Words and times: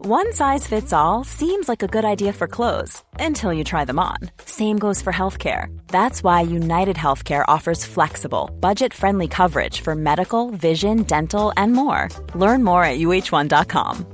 One 0.00 0.32
size 0.32 0.64
fits 0.64 0.92
all 0.92 1.24
seems 1.24 1.68
like 1.68 1.82
a 1.82 1.88
good 1.88 2.04
idea 2.04 2.32
for 2.32 2.46
clothes 2.46 3.02
until 3.18 3.52
you 3.52 3.64
try 3.64 3.84
them 3.84 3.98
on. 3.98 4.18
Same 4.44 4.78
goes 4.78 5.02
for 5.02 5.12
healthcare. 5.12 5.76
That's 5.88 6.22
why 6.22 6.42
United 6.42 6.94
Healthcare 6.94 7.44
offers 7.48 7.84
flexible, 7.84 8.48
budget-friendly 8.60 9.26
coverage 9.26 9.80
for 9.80 9.96
medical, 9.96 10.50
vision, 10.50 11.02
dental, 11.02 11.52
and 11.56 11.72
more. 11.72 12.10
Learn 12.36 12.62
more 12.62 12.84
at 12.84 13.00
uh1.com. 13.00 14.06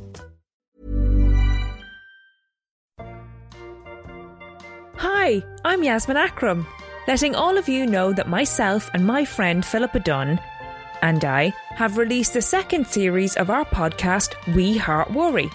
Hi, 4.96 5.42
I'm 5.66 5.82
Yasmin 5.82 6.16
Akram, 6.16 6.66
letting 7.06 7.34
all 7.34 7.58
of 7.58 7.68
you 7.68 7.84
know 7.84 8.14
that 8.14 8.26
myself 8.26 8.90
and 8.94 9.06
my 9.06 9.26
friend 9.26 9.62
Philippa 9.62 10.00
Dunne 10.00 10.40
and 11.02 11.22
I 11.26 11.52
have 11.74 11.98
released 11.98 12.32
the 12.32 12.40
second 12.40 12.86
series 12.86 13.36
of 13.36 13.50
our 13.50 13.66
podcast, 13.66 14.32
We 14.54 14.78
Heart 14.78 15.12
Worry. 15.12 15.50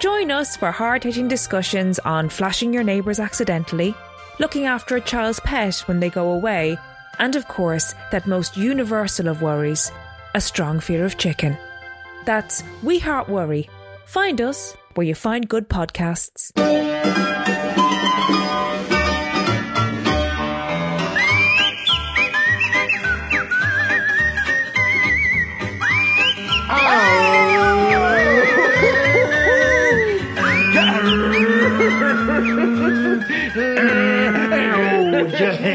Join 0.00 0.30
us 0.30 0.56
for 0.56 0.70
hard 0.70 1.04
hitting 1.04 1.28
discussions 1.28 1.98
on 1.98 2.30
flashing 2.30 2.72
your 2.72 2.82
neighbours 2.82 3.20
accidentally, 3.20 3.94
looking 4.38 4.64
after 4.64 4.96
a 4.96 5.00
child's 5.00 5.40
pet 5.40 5.80
when 5.80 6.00
they 6.00 6.08
go 6.08 6.30
away, 6.30 6.78
and 7.18 7.36
of 7.36 7.46
course, 7.48 7.94
that 8.10 8.26
most 8.26 8.56
universal 8.56 9.28
of 9.28 9.42
worries 9.42 9.92
a 10.34 10.40
strong 10.40 10.80
fear 10.80 11.04
of 11.04 11.18
chicken. 11.18 11.54
That's 12.24 12.62
We 12.82 12.98
Heart 12.98 13.28
Worry. 13.28 13.68
Find 14.06 14.40
us 14.40 14.74
where 14.94 15.06
you 15.06 15.14
find 15.14 15.46
good 15.46 15.68
podcasts. 15.68 16.50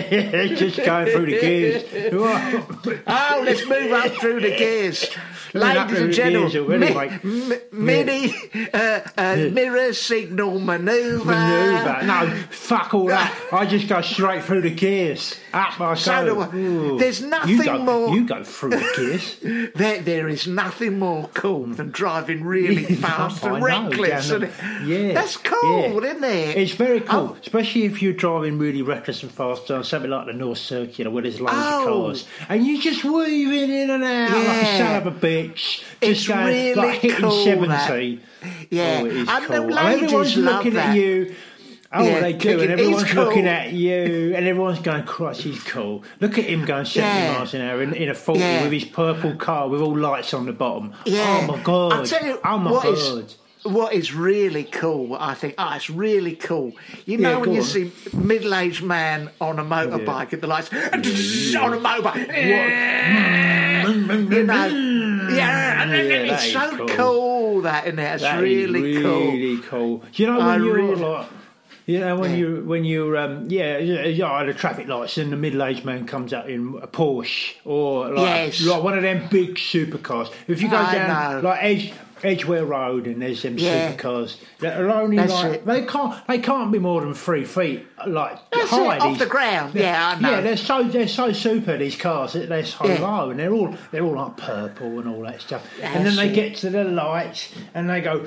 just 0.56 0.78
going 0.78 1.08
through 1.08 1.25
the 1.25 1.39
gears. 1.39 1.84
Oh, 3.08 3.44
let's 3.45 3.66
move 3.67 3.92
up 3.92 4.11
through 4.14 4.42
the 4.42 4.56
gears. 4.56 5.09
Ladies 5.56 6.00
and 6.02 6.14
gentlemen, 6.14 6.58
already, 6.58 6.94
mi- 6.94 6.94
mate. 6.94 7.23
mi- 7.23 7.58
mini 7.72 8.36
uh, 8.73 9.00
uh, 9.17 9.36
mirror 9.52 9.94
signal 9.94 10.59
manoeuvre. 10.59 11.25
Manoeuvre. 11.25 12.06
No, 12.06 12.36
fuck 12.50 12.94
all 12.94 13.08
that. 13.08 13.34
I 13.52 13.66
just 13.66 13.88
go 13.88 14.02
straight 14.02 14.44
through 14.44 14.61
the 14.61 14.70
gears. 14.72 15.36
Up 15.53 15.80
I 15.80 15.95
So 15.95 16.26
go. 16.26 16.33
do 16.33 16.42
I. 16.42 16.56
Ooh. 16.56 17.00
There's 17.00 17.22
you 17.22 17.28
nothing 17.28 17.58
go, 17.64 17.78
more- 17.80 18.16
You 18.16 18.28
go 18.28 18.44
through 18.44 18.72
the 18.72 18.94
gears. 18.95 19.72
There, 19.76 20.02
there 20.02 20.28
is 20.28 20.48
nothing 20.48 21.00
more 21.00 21.30
cool 21.33 21.66
than 21.67 21.89
driving 21.92 22.44
really 22.44 22.83
fast 22.95 23.44
and 23.44 23.64
reckless. 23.64 24.30
down 24.30 24.44
isn't 24.44 24.44
it? 24.44 24.53
Yeah, 24.86 25.14
That's 25.14 25.38
cool, 25.38 25.80
yeah. 26.03 26.09
isn't 26.11 26.23
it? 26.23 26.58
It's 26.58 26.72
very 26.73 27.02
cool, 27.02 27.30
Oh. 27.36 27.38
especially 27.42 27.83
if 27.86 28.02
you're 28.02 28.14
driving 28.14 28.58
really 28.58 28.81
reckless 28.81 29.23
and 29.23 29.31
fast 29.31 29.70
on 29.72 29.83
something 29.83 30.09
like 30.11 30.28
the 30.28 30.33
North 30.33 30.58
Circular 30.59 31.09
where 31.11 31.23
there's 31.23 31.39
loads 31.42 31.53
Oh. 31.55 31.80
of 31.80 31.87
cars, 32.05 32.26
and 32.49 32.66
you're 32.66 32.82
just 32.82 33.04
weaving 33.04 33.70
in 33.72 33.89
and 33.89 34.04
out 34.04 34.32
like 34.32 34.37
a 34.37 34.43
Yeah. 34.43 34.77
son 34.77 35.08
of 35.08 35.08
a 35.08 35.20
bitch, 35.20 35.45
It's 35.54 35.83
just 36.02 36.28
going 36.28 36.45
really 36.48 36.73
like 36.76 37.00
hitting 37.00 37.22
cool, 37.22 37.44
seventy. 37.45 38.20
Yeah. 38.70 39.00
oh, 39.02 39.06
is 39.06 39.30
And 39.30 39.44
the 39.45 39.48
cool. 39.48 39.78
And 39.78 40.04
everyone's 40.04 40.38
love 40.38 40.56
looking 40.58 40.73
that. 40.73 40.89
at 40.89 40.95
you. 40.95 41.36
Oh, 41.98 42.04
Yeah, 42.04 42.20
they 42.20 42.33
do, 42.33 42.60
and 42.60 42.61
"He's 42.61 42.70
everyone's 42.72 43.14
looking 43.14 43.48
at 43.48 43.72
you, 43.72 44.34
and 44.36 44.45
everyone's 44.48 44.80
going, 44.80 45.04
"Christ, 45.04 45.42
he's 45.44 45.64
cool." 45.64 46.04
Look 46.20 46.38
at 46.38 46.44
him 46.45 46.66
going 46.66 46.84
seventy 46.86 47.20
Yeah. 47.23 47.34
miles 47.38 47.54
an 47.54 47.61
hour 47.61 47.82
in, 47.82 47.94
in 47.94 48.10
a 48.10 48.14
forty 48.14 48.42
Yeah. 48.42 48.64
with 48.64 48.72
his 48.73 48.86
purple 48.86 49.36
car 49.36 49.70
with 49.70 49.80
all 49.82 49.98
lights 49.98 50.34
on 50.34 50.45
the 50.45 50.52
bottom. 50.52 50.94
Yeah. 51.05 51.39
Oh 51.44 51.48
my 51.55 51.60
god! 51.64 51.94
I'll 51.94 52.05
tell 52.05 52.26
you 52.26 52.39
oh 52.44 52.58
my 52.58 52.72
what 52.72 52.84
god! 52.84 52.94
is- 53.23 53.38
what 53.64 53.94
is 53.94 54.14
really 54.14 54.64
cool, 54.66 55.16
I 55.20 55.34
think, 55.34 55.55
oh, 55.58 55.73
it's 55.73 55.89
really 55.89 56.36
cool. 56.36 56.73
You 57.08 57.17
Yeah, 57.17 57.32
know 57.32 57.39
when 57.39 57.54
you 57.54 57.61
on. 57.61 57.66
see 57.66 57.92
middle-aged 58.14 58.84
man 58.84 59.32
on 59.42 59.58
a 59.58 59.64
motorbike 59.66 60.34
at 60.34 60.42
the 60.42 60.45
lights, 60.45 60.70
on 60.73 61.73
a 61.73 61.78
motorbike, 61.80 62.28
you 64.32 64.44
know, 64.44 64.67
yeah, 65.33 65.81
and 65.83 65.91
then 65.91 66.05
Yeah, 66.27 66.33
it's 66.33 66.52
so 66.52 66.77
cool. 66.77 66.87
cool. 66.87 67.61
that 67.61 67.87
in 67.87 67.95
there. 67.95 68.13
It's 68.15 68.23
That 68.23 68.37
is 68.37 68.41
really, 68.43 69.02
cool. 69.02 69.31
really 69.31 69.61
cool. 69.63 70.03
You 70.13 70.27
know 70.27 70.37
when 70.39 70.47
I 70.47 70.58
you're 70.58 70.73
really- 70.75 70.95
like, 70.95 71.27
you 71.86 71.99
know 71.99 72.15
when 72.17 72.31
Yeah. 72.31 72.37
you 72.37 72.63
when 72.65 72.83
you're 72.83 73.15
um, 73.17 73.45
yeah 73.47 73.77
yeah 73.77 74.39
at 74.39 74.45
the 74.47 74.53
traffic 74.53 74.87
lights 74.87 75.17
and 75.17 75.31
the 75.31 75.37
middle 75.37 75.61
aged 75.63 75.86
man 75.86 76.05
comes 76.08 76.33
out 76.33 76.49
in 76.49 76.80
a 76.81 76.87
Porsche 76.87 77.53
or 77.63 78.09
like 78.09 78.25
Yes. 78.58 78.61
like 78.65 78.81
one 78.83 78.95
of 78.97 79.03
them 79.03 79.27
big 79.30 79.55
supercars. 79.55 80.31
If 80.47 80.61
you 80.61 80.69
go 80.69 80.77
I 80.77 80.93
down 80.95 81.42
know. 81.43 81.49
like 81.49 81.59
Edge. 81.63 81.93
Edgware 82.25 82.65
Road 82.65 83.08
and 83.08 83.21
there's 83.21 83.41
them 83.43 83.58
Yeah. 83.58 83.91
supercars 83.93 84.37
that 84.59 84.80
are 84.80 84.89
only 84.89 85.17
That's 85.17 85.31
like 85.33 85.52
it. 85.53 85.65
they 85.65 85.86
can't 85.86 86.27
they 86.27 86.39
can't 86.39 86.71
be 86.71 86.80
more 86.80 87.02
than 87.02 87.13
three 87.13 87.45
feet 87.45 87.86
like 88.08 88.37
That's 88.52 88.69
high. 88.69 88.95
it, 88.95 89.02
off 89.02 89.19
the 89.19 89.25
ground. 89.25 89.75
Yeah, 89.75 90.15
I 90.15 90.19
know. 90.19 90.31
Yeah, 90.31 90.41
they're 90.41 90.58
so 90.58 90.83
they're 90.83 91.08
so 91.08 91.31
super 91.33 91.77
these 91.77 91.95
cars. 91.95 92.33
They're 92.33 92.47
they're 92.47 92.65
so 92.65 92.86
Yeah. 92.87 92.99
low 93.02 93.30
and 93.30 93.39
they're 93.39 93.53
all 93.53 93.75
they're 93.91 94.03
all 94.03 94.15
like 94.15 94.37
purple 94.37 94.99
and 94.99 95.08
all 95.08 95.21
that 95.23 95.41
stuff. 95.41 95.63
and 95.81 96.05
then 96.05 96.15
they 96.15 96.30
it. 96.30 96.33
get 96.36 96.55
to 96.58 96.69
the 96.69 96.83
lights 96.83 97.49
and 97.73 97.89
they 97.89 98.02
go 98.02 98.25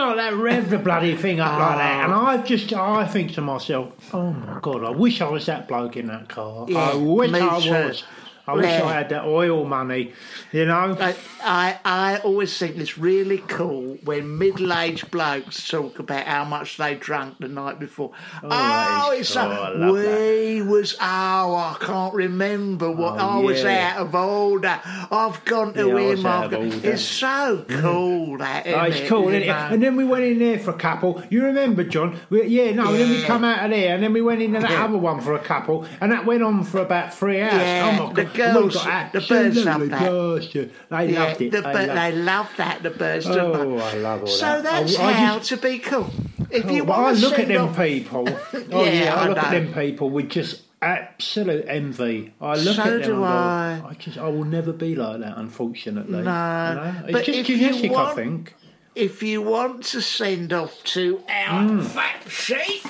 like 0.00 0.16
that 0.16 0.34
rev 0.34 0.70
the 0.70 0.78
bloody 0.78 1.16
thing 1.16 1.40
up 1.40 1.58
like 1.58 1.76
that. 1.78 2.04
And 2.04 2.12
oh. 2.12 2.24
I 2.24 2.36
just 2.38 2.72
I 2.72 3.06
think 3.06 3.32
to 3.34 3.40
myself, 3.40 3.92
oh 4.14 4.32
my 4.32 4.58
god, 4.60 4.84
I 4.84 4.90
wish 4.90 5.20
I 5.20 5.28
was 5.28 5.46
that 5.46 5.68
bloke 5.68 5.96
in 5.96 6.06
that 6.06 6.28
car. 6.28 6.66
Yeah, 6.68 6.78
I 6.90 6.94
wish 6.96 7.32
I 7.32 7.60
too. 7.60 7.70
was. 7.72 8.04
I 8.50 8.54
wish 8.54 8.66
Yeah. 8.66 8.84
I 8.84 8.92
had 8.94 9.08
that 9.10 9.24
oil 9.24 9.64
money, 9.64 10.12
you 10.52 10.64
know. 10.64 10.96
I, 10.98 11.14
I 11.42 11.78
I 11.84 12.16
always 12.18 12.56
think 12.58 12.76
it's 12.76 12.98
really 12.98 13.38
cool 13.38 13.98
when 14.04 14.38
middle-aged 14.38 15.10
blokes 15.10 15.68
talk 15.68 15.98
about 15.98 16.26
how 16.26 16.44
much 16.44 16.76
they 16.76 16.94
drank 16.94 17.38
the 17.38 17.48
night 17.48 17.78
before. 17.78 18.10
Oh, 18.42 18.46
oh 18.46 18.48
that 18.48 19.12
is 19.14 19.20
it's 19.20 19.30
so 19.30 19.92
we 19.92 20.62
was 20.62 20.96
oh 21.00 21.54
I 21.54 21.76
can't 21.80 22.14
remember 22.14 22.90
what 22.90 23.14
Oh, 23.20 23.40
I 23.40 23.44
was 23.44 23.62
yeah. 23.62 23.94
out 23.94 24.06
of 24.06 24.14
order. 24.14 24.80
I've 25.10 25.44
gone 25.44 25.74
to 25.74 25.88
Yeah, 25.88 26.14
him. 26.14 26.26
I've. 26.26 26.52
It's 26.84 27.02
so 27.02 27.64
mm. 27.68 27.80
cool 27.80 28.38
that. 28.38 28.66
Oh, 28.66 28.82
it's 28.84 29.00
it, 29.00 29.08
cool, 29.08 29.28
isn't 29.28 29.42
it? 29.42 29.46
know? 29.46 29.68
And 29.70 29.82
then 29.82 29.96
we 29.96 30.04
went 30.04 30.24
in 30.24 30.38
there 30.38 30.58
for 30.58 30.70
a 30.70 30.78
couple. 30.78 31.22
You 31.30 31.44
remember, 31.44 31.84
John? 31.84 32.18
We, 32.30 32.46
yeah, 32.46 32.72
no. 32.72 32.92
Then 32.92 33.10
we 33.10 33.22
come 33.22 33.44
out 33.44 33.64
of 33.64 33.70
there, 33.70 33.94
and 33.94 34.02
then 34.02 34.12
we 34.12 34.22
went 34.22 34.42
into 34.42 34.60
that 34.60 34.70
other 34.70 34.98
one 34.98 35.20
for 35.20 35.34
a 35.34 35.38
couple, 35.38 35.86
and 36.00 36.12
that 36.12 36.24
went 36.24 36.42
on 36.42 36.64
for 36.64 36.78
about 36.80 37.14
three 37.14 37.40
hours. 37.40 37.52
Oh 38.00 38.06
my 38.06 38.12
god, 38.12 38.34
girls- 38.52 38.74
got 38.74 39.12
the 39.12 39.20
birds 39.20 39.64
loved 39.64 39.90
that. 39.90 40.70
They 40.90 41.12
Yeah, 41.12 41.24
loved 41.24 41.40
it. 41.42 41.50
the, 41.52 41.60
they 41.60 41.72
loved 41.86 41.96
they 41.96 42.12
love 42.12 42.50
that 42.56 42.82
the 42.82 42.90
birds. 42.90 43.26
Oh. 43.26 43.78
I 43.78 43.94
love 43.98 44.20
all 44.22 44.26
So 44.26 44.46
that. 44.46 44.62
that's 44.62 44.98
I- 44.98 45.04
I 45.08 45.12
how 45.12 45.38
just- 45.38 45.48
to 45.50 45.56
be 45.58 45.78
cool. 45.78 46.10
If 46.50 46.66
Oh, 46.66 46.70
you 46.70 46.84
but 46.84 46.92
I 46.94 47.12
look 47.12 47.38
at 47.38 47.48
them 47.48 47.68
off- 47.68 47.76
people. 47.76 48.28
Oh 48.72 48.84
Yeah, 48.84 48.90
yeah, 49.04 49.14
I, 49.14 49.24
I 49.24 49.28
look 49.28 49.38
at 49.38 49.50
them 49.52 49.72
people 49.72 50.10
with 50.10 50.28
just 50.30 50.62
absolute 50.82 51.64
envy. 51.68 52.32
I 52.40 52.54
look 52.56 52.74
So 52.76 52.82
at 52.82 52.90
them 52.90 53.02
do 53.02 53.06
go, 53.08 53.24
I. 53.24 53.82
I 53.90 53.94
just, 53.98 54.18
I 54.18 54.28
will 54.28 54.44
never 54.44 54.72
be 54.72 54.94
like 54.96 55.20
that. 55.20 55.36
Unfortunately, 55.38 56.12
No, 56.12 56.18
You 56.20 56.24
know? 56.24 56.94
it's 57.04 57.12
but 57.12 57.24
just 57.24 57.38
if 57.38 57.48
you 57.50 57.56
genetic, 57.58 57.90
I 57.92 57.94
want- 57.94 58.16
think. 58.16 58.54
if 58.96 59.22
you 59.22 59.42
want 59.42 59.84
to 59.84 60.00
send 60.00 60.52
off 60.52 60.82
to 60.84 61.20
our 61.28 61.62
Hmm. 61.68 61.80
fact 61.82 62.30
sheet, 62.30 62.82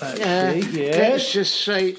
That's 0.00 0.20
uh, 0.20 0.60
yes. 0.72 0.96
let's 0.98 1.32
just 1.32 1.64
see. 1.64 1.96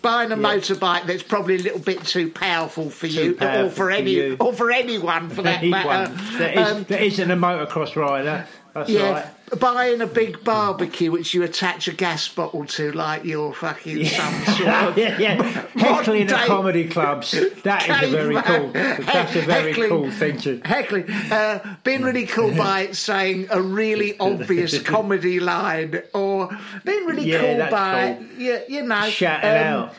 buying 0.02 0.32
a 0.32 0.36
motorbike 0.36 1.06
that's 1.06 1.22
probably 1.22 1.54
a 1.56 1.58
little 1.58 1.78
bit 1.80 2.04
too 2.04 2.30
powerful 2.30 2.88
for 2.90 3.06
you, 3.06 3.32
or 3.32 3.34
powerful 3.34 3.68
for 3.70 3.74
for 3.76 3.90
any, 3.90 4.10
you. 4.12 4.36
or 4.40 4.52
for 4.52 4.70
anyone 4.70 5.28
for 5.30 5.42
that 5.42 5.64
matter. 5.64 6.12
that, 6.38 6.56
is, 6.56 6.68
Um, 6.68 6.84
that 6.84 7.02
isn't 7.02 7.30
a 7.30 7.36
motocross 7.36 7.96
rider. 7.96 8.46
That's 8.74 8.88
yeah, 8.88 9.10
right. 9.50 9.60
buying 9.60 10.00
a 10.00 10.06
big 10.06 10.42
barbecue 10.44 11.10
which 11.10 11.34
you 11.34 11.42
attach 11.42 11.88
a 11.88 11.92
gas 11.92 12.26
bottle 12.28 12.64
to, 12.64 12.90
like 12.92 13.24
you're 13.24 13.52
fucking 13.52 14.06
some 14.06 14.44
sort 14.56 14.68
of 14.68 14.96
yeah, 14.98 15.18
yeah. 15.18 15.42
Heckling 15.76 16.30
at 16.30 16.46
comedy 16.46 16.88
clubs. 16.88 17.32
That 17.64 17.86
is 17.88 18.08
a 18.14 18.16
very 18.16 18.40
cool. 18.42 18.70
That's 18.72 19.36
a 19.36 19.42
very 19.42 19.72
Heckling- 19.72 19.88
cool 19.90 20.10
thing 20.10 20.38
to. 20.38 20.60
Heckling, 20.64 21.10
uh, 21.10 21.76
being 21.84 22.02
really 22.02 22.26
cool 22.26 22.54
by 22.56 22.92
saying 22.92 23.48
a 23.50 23.60
really 23.60 24.16
obvious 24.20 24.80
comedy 24.82 25.38
line, 25.38 26.00
or 26.14 26.48
being 26.84 27.04
really 27.04 27.24
Yeah, 27.30 27.40
cool 27.40 27.70
by 27.70 28.14
cool. 28.18 28.26
you, 28.40 28.60
you 28.68 28.82
know 28.82 29.08
Shout 29.10 29.44
it 29.44 29.66
um, 29.66 29.82
out. 29.84 29.94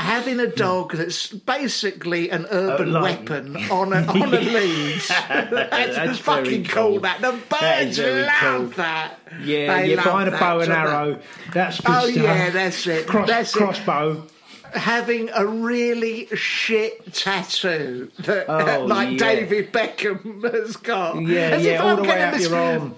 Having 0.00 0.40
a 0.40 0.46
dog 0.46 0.92
that's 0.92 1.28
basically 1.28 2.30
an 2.30 2.46
urban 2.50 2.94
Uh, 2.94 3.02
weapon 3.02 3.56
on 3.70 3.92
a 3.92 4.06
on 4.06 4.22
a 4.34 4.40
leash. 4.40 5.08
That's, 5.28 5.96
That's 5.96 6.18
fucking 6.18 6.64
cool. 6.64 6.90
cool. 6.92 7.00
That 7.00 7.20
the 7.20 7.32
That 7.50 7.60
birds 7.84 7.98
very 7.98 8.22
love 8.22 8.40
cool. 8.40 8.68
that. 8.76 9.18
Yeah, 9.42 9.80
They 9.82 9.96
love 9.96 10.04
behind 10.04 10.28
a 10.28 10.38
bow 10.38 10.60
and 10.60 10.72
arrow. 10.72 11.18
That's 11.52 11.80
Oh 11.86 12.08
stuff. 12.08 12.16
yeah, 12.16 12.50
that's 12.50 12.86
it. 12.86 13.06
Cross, 13.06 13.28
that's 13.28 13.54
it. 13.54 13.58
crossbow. 13.58 14.24
having 14.72 15.30
a 15.34 15.46
really 15.46 16.26
shit 16.34 17.14
tattoo 17.14 18.10
that 18.18 18.46
Oh, 18.48 18.84
like 18.86 19.12
yeah. 19.12 19.16
David 19.18 19.72
Beckham 19.72 20.42
has 20.52 20.76
got. 20.76 21.20
Yeah, 21.22 21.38
As 21.56 21.64
yeah, 21.64 21.82
all 21.82 21.88
I'm 21.90 21.96
the 21.96 22.02
way 22.02 22.08
getting 22.08 22.24
up 22.24 22.34
this- 22.34 22.48
your 22.50 22.58
arm. 22.58 22.94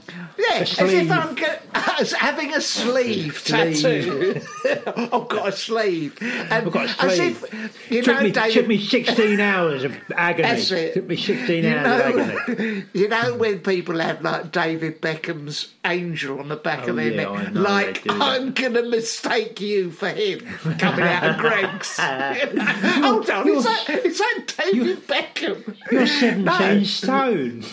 Yeah, 0.48 0.60
as 0.60 0.78
if. 0.78 1.10
I'm 1.10 1.34
get, 1.34 1.62
as 2.00 2.12
having 2.12 2.54
a 2.54 2.60
sleeve, 2.60 3.42
tattoo. 3.46 4.40
I've 4.86 5.28
got 5.28 5.48
a 5.48 5.52
sleeve. 5.52 6.16
And 6.20 6.52
I've 6.52 6.70
got 6.72 6.86
a 6.86 7.04
As 7.04 7.16
sleeve. 7.16 7.44
if, 7.52 7.90
you 7.90 8.02
took, 8.02 8.16
know, 8.16 8.22
me, 8.22 8.30
David, 8.30 8.54
took 8.54 8.66
me 8.66 8.78
16 8.80 9.40
hours 9.40 9.84
of 9.84 9.96
agony. 10.16 10.48
That's 10.48 10.70
it. 10.70 10.94
Took 10.94 11.06
me 11.08 11.16
16 11.16 11.64
you 11.64 11.70
hours 11.76 12.14
of 12.16 12.30
agony. 12.48 12.84
you 12.94 13.08
know 13.08 13.34
when 13.36 13.60
people 13.60 13.98
have 13.98 14.22
like 14.22 14.50
David 14.52 15.00
Beckham's 15.02 15.68
angel 15.84 16.38
on 16.40 16.48
the 16.48 16.56
back 16.56 16.80
Oh, 16.86 16.90
of 16.90 16.96
their 16.96 17.12
yeah, 17.12 17.28
I 17.28 17.42
neck, 17.44 17.52
know 17.54 17.60
like 17.62 18.02
they 18.02 18.10
do 18.10 18.18
that. 18.18 18.22
I'm 18.40 18.52
gonna 18.52 18.82
mistake 18.82 19.60
you 19.60 19.90
for 19.90 20.08
him 20.10 20.40
coming 20.78 21.04
out 21.04 21.24
of 21.30 21.36
Greggs. 21.38 21.96
Hold 21.98 23.30
on, 23.30 23.48
is 23.48 23.64
that 23.64 23.88
is 24.04 24.18
that 24.18 24.54
David 24.72 25.06
Beckham? 25.06 25.76
You're 25.90 26.06
17 26.06 26.44
No. 26.44 26.82
stone. 26.84 27.64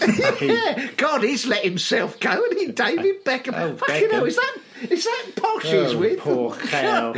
Yeah, 0.42 0.90
God, 0.98 1.24
he's 1.24 1.46
let 1.46 1.64
himself 1.64 2.20
go, 2.20 2.32
and 2.32 2.57
he 2.60 2.72
David 2.72 3.16
oh, 3.26 3.30
Beckham. 3.30 3.54
Oh, 3.56 3.76
Fucking 3.78 4.10
hell, 4.12 4.26
is 4.26 4.36
that 4.36 4.58
is 4.90 5.04
that 5.04 5.26
posh 5.36 5.64
he's 5.64 5.94
Oh, 5.94 5.98
with? 6.00 6.20
poor 6.20 6.56
cow. 6.56 7.14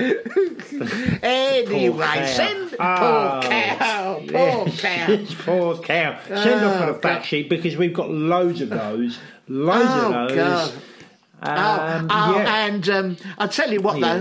Anyway, 1.21 1.89
Poor 1.89 2.03
cow. 2.05 2.25
send 2.25 2.75
Oh, 2.79 3.39
poor 3.41 3.49
cow, 3.51 4.21
poor 4.27 4.65
cow. 4.77 5.17
poor 5.45 5.77
cow. 5.79 6.19
Send 6.27 6.65
off 6.65 6.77
for 6.77 6.83
Oh, 6.83 6.93
the 6.93 6.99
fact 6.99 7.21
God. 7.21 7.25
sheet 7.25 7.49
because 7.49 7.77
we've 7.77 7.93
got 7.93 8.09
loads 8.09 8.61
of 8.61 8.69
those. 8.69 9.19
Loads 9.47 9.85
Oh, 9.89 10.13
of 10.13 10.29
those. 10.29 10.37
God. 10.37 10.73
Um, 11.41 12.07
oh, 12.11 12.33
oh, 12.35 12.37
yeah. 12.41 12.65
and 12.65 12.89
um, 12.89 13.17
I'll 13.37 13.47
tell 13.47 13.71
you 13.71 13.79
what 13.79 13.97
Yeah. 13.97 14.17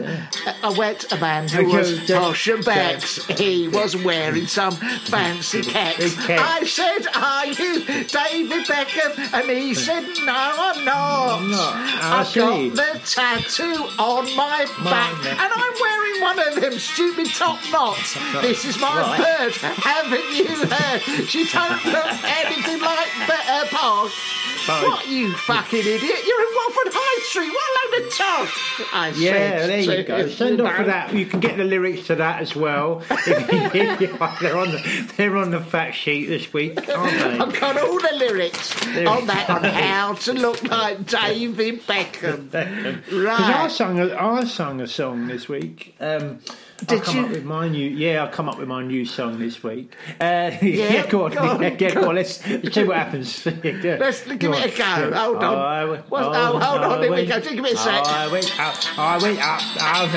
though, 0.62 0.68
I 0.68 0.78
went 0.78 1.10
a 1.12 1.16
man 1.16 1.48
who 1.48 1.66
was 1.66 1.98
posh 2.08 2.46
and 2.46 2.64
bags. 2.64 3.24
He 3.26 3.66
was 3.66 3.96
wearing 3.96 4.46
some 4.46 4.72
fancy 4.72 5.62
cats. 5.74 6.14
I 6.28 6.62
said, 6.64 7.06
"Are 7.16 7.46
you 7.46 7.82
David 8.04 8.66
Beckham?" 8.66 9.32
And 9.34 9.50
he 9.50 9.74
said, 9.74 10.04
"No, 10.24 10.32
I'm 10.32 10.84
not. 10.84 11.38
I'm 11.40 11.50
not. 11.50 11.74
I 11.74 12.20
I've 12.20 12.32
got 12.34 12.74
the 12.76 13.00
tattoo 13.04 13.88
on 13.98 14.24
my 14.36 14.66
back, 14.84 15.14
and 15.26 15.52
I'm 15.52 15.74
wearing 15.80 16.20
one 16.22 16.38
of 16.48 16.60
them 16.60 16.78
stupid 16.78 17.26
top 17.34 17.58
knots. 17.72 18.16
This 18.42 18.64
is 18.64 18.78
my 18.78 18.96
Right. 19.00 19.18
bird. 19.18 19.52
Haven't 19.56 20.30
you 20.36 20.46
heard? 20.66 21.00
She 21.28 21.44
don't 21.48 21.84
look 21.84 22.06
anything 22.44 22.80
like 22.80 23.08
better 23.26 23.66
posh." 23.74 24.57
What 24.68 25.08
you 25.08 25.32
fucking 25.32 25.80
idiot! 25.80 26.02
You're 26.02 26.40
in 26.42 26.54
Watford 26.54 26.92
High 26.94 27.22
Street. 27.24 27.48
What 27.48 27.64
a 27.68 27.96
load 27.96 28.06
of 28.06 28.14
tosh! 28.14 29.18
Yeah, 29.18 29.66
there 29.66 29.80
you 29.80 30.04
go. 30.04 30.28
Send 30.28 30.60
off 30.60 30.76
for 30.76 30.84
that. 30.84 31.14
You 31.14 31.26
can 31.26 31.40
get 31.40 31.56
the 31.56 31.64
lyrics 31.64 32.06
to 32.08 32.16
that 32.16 32.42
as 32.42 32.54
well. 32.54 32.98
they're 33.26 34.56
on 34.56 34.70
the 34.72 35.12
they're 35.16 35.36
on 35.36 35.50
the 35.50 35.60
fact 35.60 35.96
sheet 35.96 36.26
this 36.26 36.52
week, 36.52 36.76
aren't 36.88 37.12
they? 37.12 37.38
I've 37.38 37.60
got 37.60 37.78
all 37.78 37.98
the 37.98 38.14
lyrics 38.16 38.86
on 39.06 39.26
that 39.26 39.48
on 39.48 39.64
how 39.64 40.14
to 40.14 40.32
look 40.32 40.62
like 40.64 41.06
David 41.06 41.82
Beckham. 41.82 42.52
Right. 42.52 43.02
Because 43.02 43.40
I 43.40 43.68
sung 43.68 43.98
a, 43.98 44.14
I 44.14 44.44
sung 44.44 44.80
a 44.80 44.86
song 44.86 45.26
this 45.28 45.48
week. 45.48 45.94
Um, 46.00 46.40
Did 46.86 47.00
I 47.00 47.04
come 47.04 47.16
you? 47.16 47.24
up 47.24 47.30
with 47.30 47.44
my 47.44 47.68
new 47.68 47.88
yeah. 47.90 48.24
I 48.24 48.28
come 48.28 48.48
up 48.48 48.56
with 48.58 48.68
my 48.68 48.84
new 48.84 49.04
song 49.04 49.38
this 49.38 49.62
week. 49.64 49.92
Uh, 50.20 50.52
yeah, 50.62 51.06
go 51.10 51.24
on, 51.24 51.32
go 51.32 51.40
on, 51.40 51.60
yeah, 51.62 51.76
yeah, 51.78 51.94
go 51.94 52.08
on. 52.08 52.14
Let's, 52.14 52.46
let's 52.48 52.72
see 52.74 52.84
what 52.84 52.96
happens. 52.96 53.46
Yeah, 53.64 53.96
Let's 53.98 54.24
give 54.24 54.38
go 54.38 54.52
it 54.52 54.74
a 54.74 54.78
go. 54.78 55.12
Hold 55.12 55.36
on. 55.42 55.58
I 55.58 55.84
went- 55.84 56.10
What- 56.10 56.22
oh, 56.24 56.58
hold 56.58 56.80
on, 56.82 57.02
here 57.02 57.12
we 57.12 57.26
go. 57.26 57.40
Give 57.40 57.54
me 57.58 57.72
a 57.72 57.76
sec. 57.76 58.04
I 58.06 58.28
went 58.28 58.60
up. 58.60 58.98
I 58.98 59.18
went 59.18 59.38
up. 59.40 59.60
I, 59.80 60.08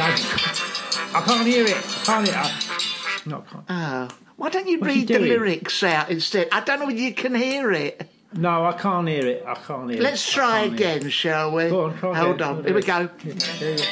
I, 1.13 1.17
I 1.17 1.21
can't 1.25 1.47
hear 1.47 1.65
it. 1.65 1.77
I 1.77 2.03
can't 2.05 2.27
hear 2.27 2.37
it. 2.37 3.25
No, 3.25 3.43
I 3.47 3.51
can't. 3.51 3.65
Oh, 3.69 4.07
why 4.37 4.49
don't 4.49 4.67
you 4.67 4.79
What's 4.79 4.95
read 4.95 5.07
the 5.07 5.19
lyrics 5.19 5.81
out 5.83 6.09
instead? 6.11 6.47
I 6.51 6.61
don't 6.61 6.79
know 6.79 6.85
whether 6.87 6.97
you 6.99 7.13
can 7.13 7.33
hear 7.35 7.71
it. 7.71 8.07
No, 8.33 8.65
I 8.65 8.71
can't 8.71 9.07
hear 9.09 9.25
it. 9.27 9.43
I 9.45 9.55
can't 9.55 9.89
hear 9.89 9.99
it. 9.99 10.03
Let's 10.03 10.31
I 10.31 10.33
try 10.39 10.61
it. 10.61 10.73
again, 10.73 11.09
shall 11.09 11.51
we? 11.53 11.67
Go 11.67 11.85
on, 11.85 11.97
try 11.97 12.17
Hold 12.17 12.35
again. 12.35 12.47
on. 12.47 12.63
Here 12.63 12.73
we 12.73 12.81
go. 12.81 13.09
There 13.25 13.71
you 13.71 13.77
go. 13.77 13.83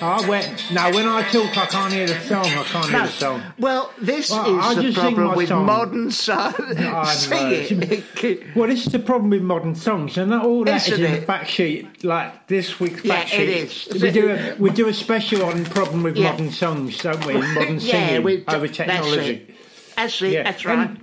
I 0.00 0.28
went. 0.28 0.72
No, 0.72 0.90
when 0.90 1.06
I 1.06 1.22
talk, 1.30 1.56
I 1.56 1.66
can't 1.66 1.92
hear 1.92 2.06
the 2.08 2.18
song. 2.22 2.44
I 2.46 2.64
can't 2.64 2.86
hear 2.90 3.00
the 3.02 3.08
song. 3.08 3.42
Well, 3.56 3.92
this 4.00 4.30
Well, 4.30 4.60
I'll 4.60 4.70
is 4.70 4.76
the 4.76 4.82
just 4.82 4.96
sing 4.96 5.04
problem 5.14 5.26
my 5.28 5.36
with 5.36 5.48
song. 5.48 5.66
modern 5.66 6.10
song. 6.10 6.54
I 6.58 7.04
Sing 7.14 7.30
know. 7.80 7.86
it. 7.88 8.42
Well, 8.56 8.68
this 8.68 8.84
is 8.84 8.92
the 8.92 8.98
problem 8.98 9.30
with 9.30 9.42
modern 9.42 9.76
songs, 9.76 10.18
and 10.18 10.30
not 10.30 10.44
all 10.44 10.64
that 10.64 10.82
is 10.88 10.88
Isn't 10.94 11.04
in 11.04 11.12
it? 11.12 11.20
the 11.20 11.26
fact 11.26 11.48
sheet. 11.50 12.02
Like 12.04 12.48
this 12.48 12.80
week's 12.80 13.04
Yeah, 13.04 13.14
fact 13.14 13.32
it 13.34 13.70
sheet, 13.70 13.94
is. 13.94 14.02
we 14.02 14.10
do 14.10 14.30
a 14.30 14.56
we 14.58 14.70
do 14.70 14.88
a 14.88 14.92
special 14.94 15.44
on 15.44 15.64
problem 15.66 16.02
with 16.02 16.16
Yeah. 16.16 16.32
modern 16.32 16.50
songs, 16.50 17.00
don't 17.00 17.24
we? 17.26 17.34
Modern 17.54 17.78
singing 17.78 18.24
we 18.24 18.44
over 18.48 18.66
That's 18.66 18.76
technology. 18.76 19.34
it. 19.48 19.54
That's 19.96 20.20
it. 20.22 20.42
That's 20.44 20.64
right. 20.64 20.78
And- 20.90 21.00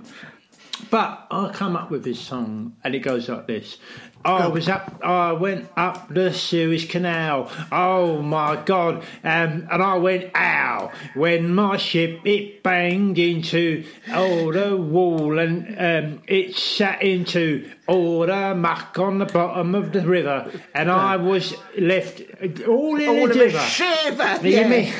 But 0.90 1.26
I 1.30 1.50
come 1.52 1.76
up 1.76 1.90
with 1.90 2.04
this 2.04 2.20
song, 2.20 2.76
and 2.84 2.94
it 2.94 3.00
goes 3.00 3.28
like 3.28 3.46
this. 3.46 3.78
I 4.24 4.46
was 4.46 4.68
up, 4.68 5.00
I 5.02 5.32
went 5.32 5.68
up 5.76 6.08
the 6.08 6.32
Suez 6.32 6.84
Canal. 6.84 7.50
Oh 7.72 8.22
my 8.22 8.56
God! 8.56 9.02
Um, 9.24 9.66
and 9.70 9.82
I 9.82 9.96
went 9.96 10.30
ow 10.36 10.92
when 11.14 11.54
my 11.54 11.76
ship 11.76 12.20
it 12.24 12.62
banged 12.62 13.18
into 13.18 13.84
all 14.12 14.52
the 14.52 14.76
wall, 14.76 15.38
and 15.38 15.66
um, 15.78 16.22
it 16.28 16.54
sat 16.54 17.02
into 17.02 17.68
all 17.88 18.26
the 18.26 18.54
muck 18.54 18.96
on 18.98 19.18
the 19.18 19.26
bottom 19.26 19.74
of 19.74 19.92
the 19.92 20.06
river, 20.06 20.52
and 20.72 20.90
I 20.90 21.16
was 21.16 21.54
left 21.76 22.22
all 22.68 23.00
in 23.00 23.08
All 23.08 23.30
a 23.30 23.50
shiver. 23.58 24.48
Yeah. 24.48 24.68
me, 24.68 24.92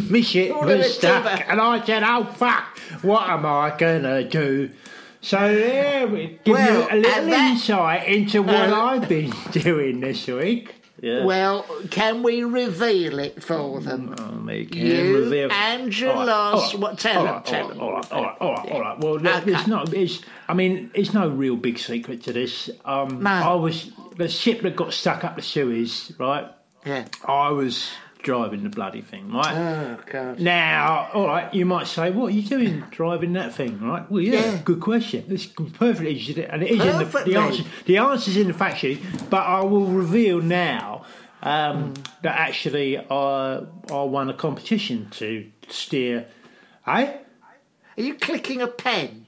me 0.10 0.22
shit 0.22 0.50
All 0.50 0.64
was 0.64 0.94
stuck, 0.94 1.48
and 1.48 1.60
I 1.60 1.84
said, 1.84 2.02
"Oh 2.02 2.24
fuck, 2.24 2.76
what 3.02 3.28
am 3.28 3.46
I 3.46 3.76
gonna 3.76 4.24
do?" 4.24 4.70
So 5.20 5.50
yeah, 5.50 6.04
we 6.04 6.38
give 6.44 6.54
Well, 6.54 6.80
you 6.82 6.88
a 6.90 6.96
little 6.96 7.26
that- 7.26 7.50
insight 7.52 8.08
into 8.08 8.42
what 8.42 8.70
Uh, 8.70 8.80
I've 8.84 9.08
been 9.08 9.32
doing 9.52 10.00
this 10.00 10.26
week. 10.26 10.74
Yeah. 11.00 11.24
Well, 11.24 11.64
can 11.90 12.24
we 12.24 12.42
reveal 12.42 13.20
it 13.20 13.40
for 13.42 13.80
them? 13.80 14.14
Oh, 14.18 14.24
can 14.24 14.66
You 14.72 15.18
reveal- 15.18 15.52
and 15.52 15.96
your 15.96 16.10
All 16.10 16.16
right, 16.18 16.26
loss- 16.26 16.74
all 16.74 16.80
right, 16.80 16.90
what- 16.90 16.98
tell 16.98 17.18
all 17.18 17.24
them, 17.24 17.34
right, 17.34 17.44
tell 17.46 17.62
all 17.62 17.68
them. 17.68 17.80
All 17.80 17.92
right, 17.92 18.12
all 18.12 18.22
right, 18.24 18.36
all 18.40 18.54
right, 18.54 18.72
all 18.72 18.80
right. 18.80 18.98
Well, 18.98 19.14
look, 19.18 19.42
Okay. 19.42 19.52
it's 19.54 19.66
not. 19.68 19.92
It's. 19.94 20.22
I 20.48 20.54
mean, 20.54 20.90
it's 20.94 21.14
no 21.14 21.28
real 21.28 21.54
big 21.56 21.78
secret 21.78 22.22
to 22.24 22.32
this. 22.32 22.68
Um, 22.84 23.22
No. 23.22 23.30
I 23.30 23.54
was 23.54 23.92
the 24.16 24.28
ship 24.28 24.62
that 24.62 24.74
got 24.74 24.92
stuck 24.92 25.22
up 25.24 25.36
the 25.36 25.42
Suez, 25.42 26.12
right? 26.18 26.46
Yeah. 26.84 27.04
I 27.24 27.50
was 27.50 27.90
driving 28.22 28.62
the 28.64 28.68
bloody 28.68 29.00
thing, 29.02 29.32
right? 29.32 29.54
Oh 29.56 29.98
God. 30.10 30.40
Now, 30.40 31.08
all 31.14 31.26
right, 31.26 31.52
you 31.54 31.64
might 31.64 31.86
say, 31.86 32.10
"What 32.10 32.26
are 32.28 32.30
you 32.36 32.42
doing 32.42 32.84
driving 32.90 33.32
that 33.34 33.54
thing?" 33.54 33.80
Right? 33.80 34.10
Well, 34.10 34.20
yeah, 34.22 34.40
Yeah. 34.52 34.58
good 34.64 34.80
question. 34.80 35.24
It's 35.28 35.46
perfectly, 35.46 36.14
legit- 36.14 36.48
and 36.50 36.62
it 36.62 36.70
is 36.70 36.80
in 36.80 36.98
the, 36.98 37.04
Perfectly. 37.04 37.34
the 37.34 37.40
answer. 37.40 37.62
The 37.86 37.98
answer's 37.98 38.36
in 38.36 38.48
the 38.48 38.54
fact 38.54 38.78
sheet, 38.78 39.00
but 39.30 39.42
I 39.46 39.62
will 39.62 39.86
reveal 39.86 40.40
now 40.42 41.04
um, 41.42 41.94
that 42.22 42.36
actually 42.38 42.98
I 42.98 43.62
I 43.90 44.02
won 44.02 44.28
a 44.30 44.34
competition 44.34 45.08
to 45.12 45.46
steer. 45.68 46.26
Eh? 46.86 47.12
Are 47.96 48.02
you 48.02 48.14
clicking 48.14 48.60
a 48.62 48.66
pen? 48.66 49.26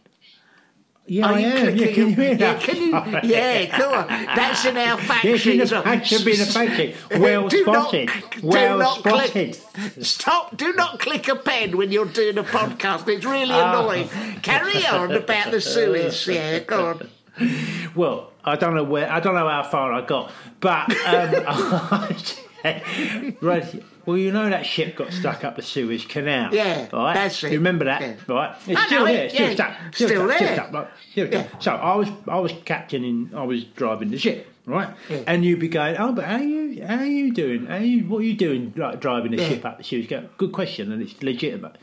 Yeah, 1.07 1.26
Are 1.26 1.35
I 1.35 1.38
you 1.40 1.47
am. 1.49 1.76
Yeah, 1.76 1.87
can 1.92 2.09
you 2.09 2.14
hear 2.14 2.28
yeah, 2.30 2.35
that? 2.37 2.61
can 2.62 2.76
you? 2.76 2.90
Yeah, 3.30 3.66
come 3.76 3.92
on. 3.95 4.07
That's 4.37 4.64
in 4.64 4.76
our 4.76 4.97
fact 4.99 5.25
Yes, 5.25 5.35
in 5.35 5.38
sheet. 5.40 5.57
the 5.57 5.62
as 5.64 5.73
well. 5.73 5.83
fact 5.83 6.07
should 6.07 6.25
be 6.25 6.33
in 6.33 6.38
the 6.38 6.47
fact 6.47 6.76
sheet. 6.76 6.95
Well 7.19 7.49
Do 7.49 7.64
not- 7.64 7.88
spotted. 7.88 8.09
do 8.40 8.47
well 8.47 8.78
not 8.78 8.99
spotted. 9.00 9.59
Click, 9.75 10.04
stop! 10.04 10.57
Do 10.57 10.73
not 10.75 11.00
click 11.00 11.26
a 11.28 11.35
pen 11.37 11.76
when 11.76 11.90
you're 11.90 12.04
doing 12.07 12.38
a 12.38 12.45
podcast. 12.45 13.09
It's 13.09 13.25
really 13.25 13.50
Ah. 13.54 13.80
annoying. 13.80 14.09
Carry 14.42 14.87
on 14.87 15.11
about 15.12 15.50
the 15.50 15.61
Suez. 15.61 16.26
Yeah, 16.28 16.61
go 16.61 16.87
on. 16.90 17.09
Well, 17.97 18.33
I 18.45 18.54
don't 18.57 18.75
know 18.75 18.85
where. 18.85 19.11
I 19.11 19.19
don't 19.21 19.35
know 19.35 19.49
how 19.49 19.62
far 19.64 19.92
I 19.92 20.02
got, 20.02 20.30
but 20.61 20.90
um, 21.07 21.35
right. 23.40 23.83
What 24.11 24.14
Well, 24.17 24.19
you 24.19 24.33
know 24.33 24.50
that 24.50 24.67
ship 24.67 24.97
got 24.97 25.12
stuck 25.12 25.45
up 25.45 25.55
the 25.57 25.62
Suez 25.62 26.05
Canal. 26.05 26.52
Yeah, 26.52 26.88
right. 26.93 27.14
that's 27.14 27.45
it. 27.45 27.52
You 27.52 27.59
remember 27.59 27.85
that, 27.85 28.00
Yeah. 28.00 28.14
right? 28.29 28.57
It's 28.67 28.81
I 28.81 28.87
still 28.87 28.99
know 29.00 29.05
there. 29.07 29.25
it, 29.26 29.31
Still 29.33 29.49
yeah. 29.49 29.55
stuck. 29.55 29.95
Still 29.95 30.09
stuck, 30.09 30.26
there. 30.29 30.37
Still 30.38 30.55
stuck. 30.57 30.73
right, 30.73 30.88
still 31.12 31.29
Yeah. 31.33 31.49
stuck. 31.49 31.62
So 31.62 31.71
I 31.76 31.95
was, 31.95 32.09
I 32.26 32.38
was 32.40 32.52
captaining. 32.64 33.31
I 33.37 33.45
was 33.45 33.64
driving 33.64 34.11
the 34.11 34.19
ship. 34.19 34.47
Right, 34.67 34.88
Yeah. 35.09 35.23
and 35.26 35.45
you'd 35.45 35.59
be 35.59 35.69
going, 35.69 35.97
oh, 35.99 36.12
but 36.12 36.26
how 36.26 36.37
you, 36.37 36.85
how 36.87 37.02
you 37.02 37.33
doing? 37.33 37.67
How 37.67 37.79
you, 37.79 38.00
what 38.05 38.19
are 38.19 38.25
you 38.25 38.35
doing, 38.35 38.73
like 38.76 39.00
driving 39.00 39.31
the 39.33 39.38
Yeah. 39.38 39.49
ship 39.49 39.64
up 39.64 39.79
the 39.79 39.85
Suez 39.85 40.07
Canal? 40.07 40.29
Good 40.38 40.52
question, 40.52 40.93
and 40.93 41.00
it's 41.02 41.21
legitimate. 41.23 41.76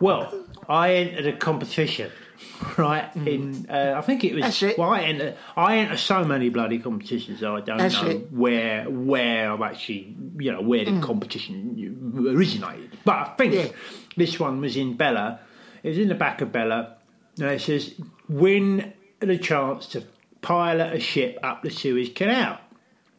Well, 0.00 0.32
I 0.68 0.94
entered 0.94 1.26
a 1.26 1.36
competition, 1.36 2.10
right? 2.78 3.14
In 3.16 3.66
uh, 3.68 3.94
I 3.96 4.00
think 4.02 4.24
it 4.24 4.34
was. 4.34 4.42
Mm. 4.42 4.46
That's 4.46 4.62
it. 4.62 4.78
Well, 4.78 4.90
I 4.90 5.00
enter, 5.02 5.36
I 5.56 5.78
enter 5.78 5.96
so 5.96 6.24
many 6.24 6.48
bloody 6.48 6.78
competitions. 6.78 7.42
I 7.42 7.60
don't 7.60 7.78
That's 7.78 8.00
know 8.02 8.08
it. 8.08 8.32
where 8.32 8.84
where 8.90 9.52
I've 9.52 9.62
actually 9.62 10.16
you 10.38 10.52
know 10.52 10.60
where 10.62 10.84
the 10.84 11.00
competition 11.00 11.76
originated. 12.16 12.96
But 13.04 13.14
I 13.16 13.24
think 13.36 13.52
Mm. 13.54 13.66
Yeah. 13.66 13.72
this 14.16 14.38
one 14.40 14.60
was 14.60 14.76
in 14.76 14.96
Bella. 14.96 15.40
It 15.82 15.88
was 15.90 15.98
in 15.98 16.08
the 16.08 16.14
back 16.14 16.40
of 16.40 16.52
Bella, 16.52 16.96
and 17.38 17.46
it 17.50 17.60
says 17.60 17.94
win 18.28 18.92
the 19.20 19.38
chance 19.38 19.86
to 19.88 20.04
pilot 20.40 20.92
a 20.94 21.00
ship 21.00 21.38
up 21.42 21.62
the 21.62 21.70
Suez 21.70 22.10
Canal. 22.14 22.58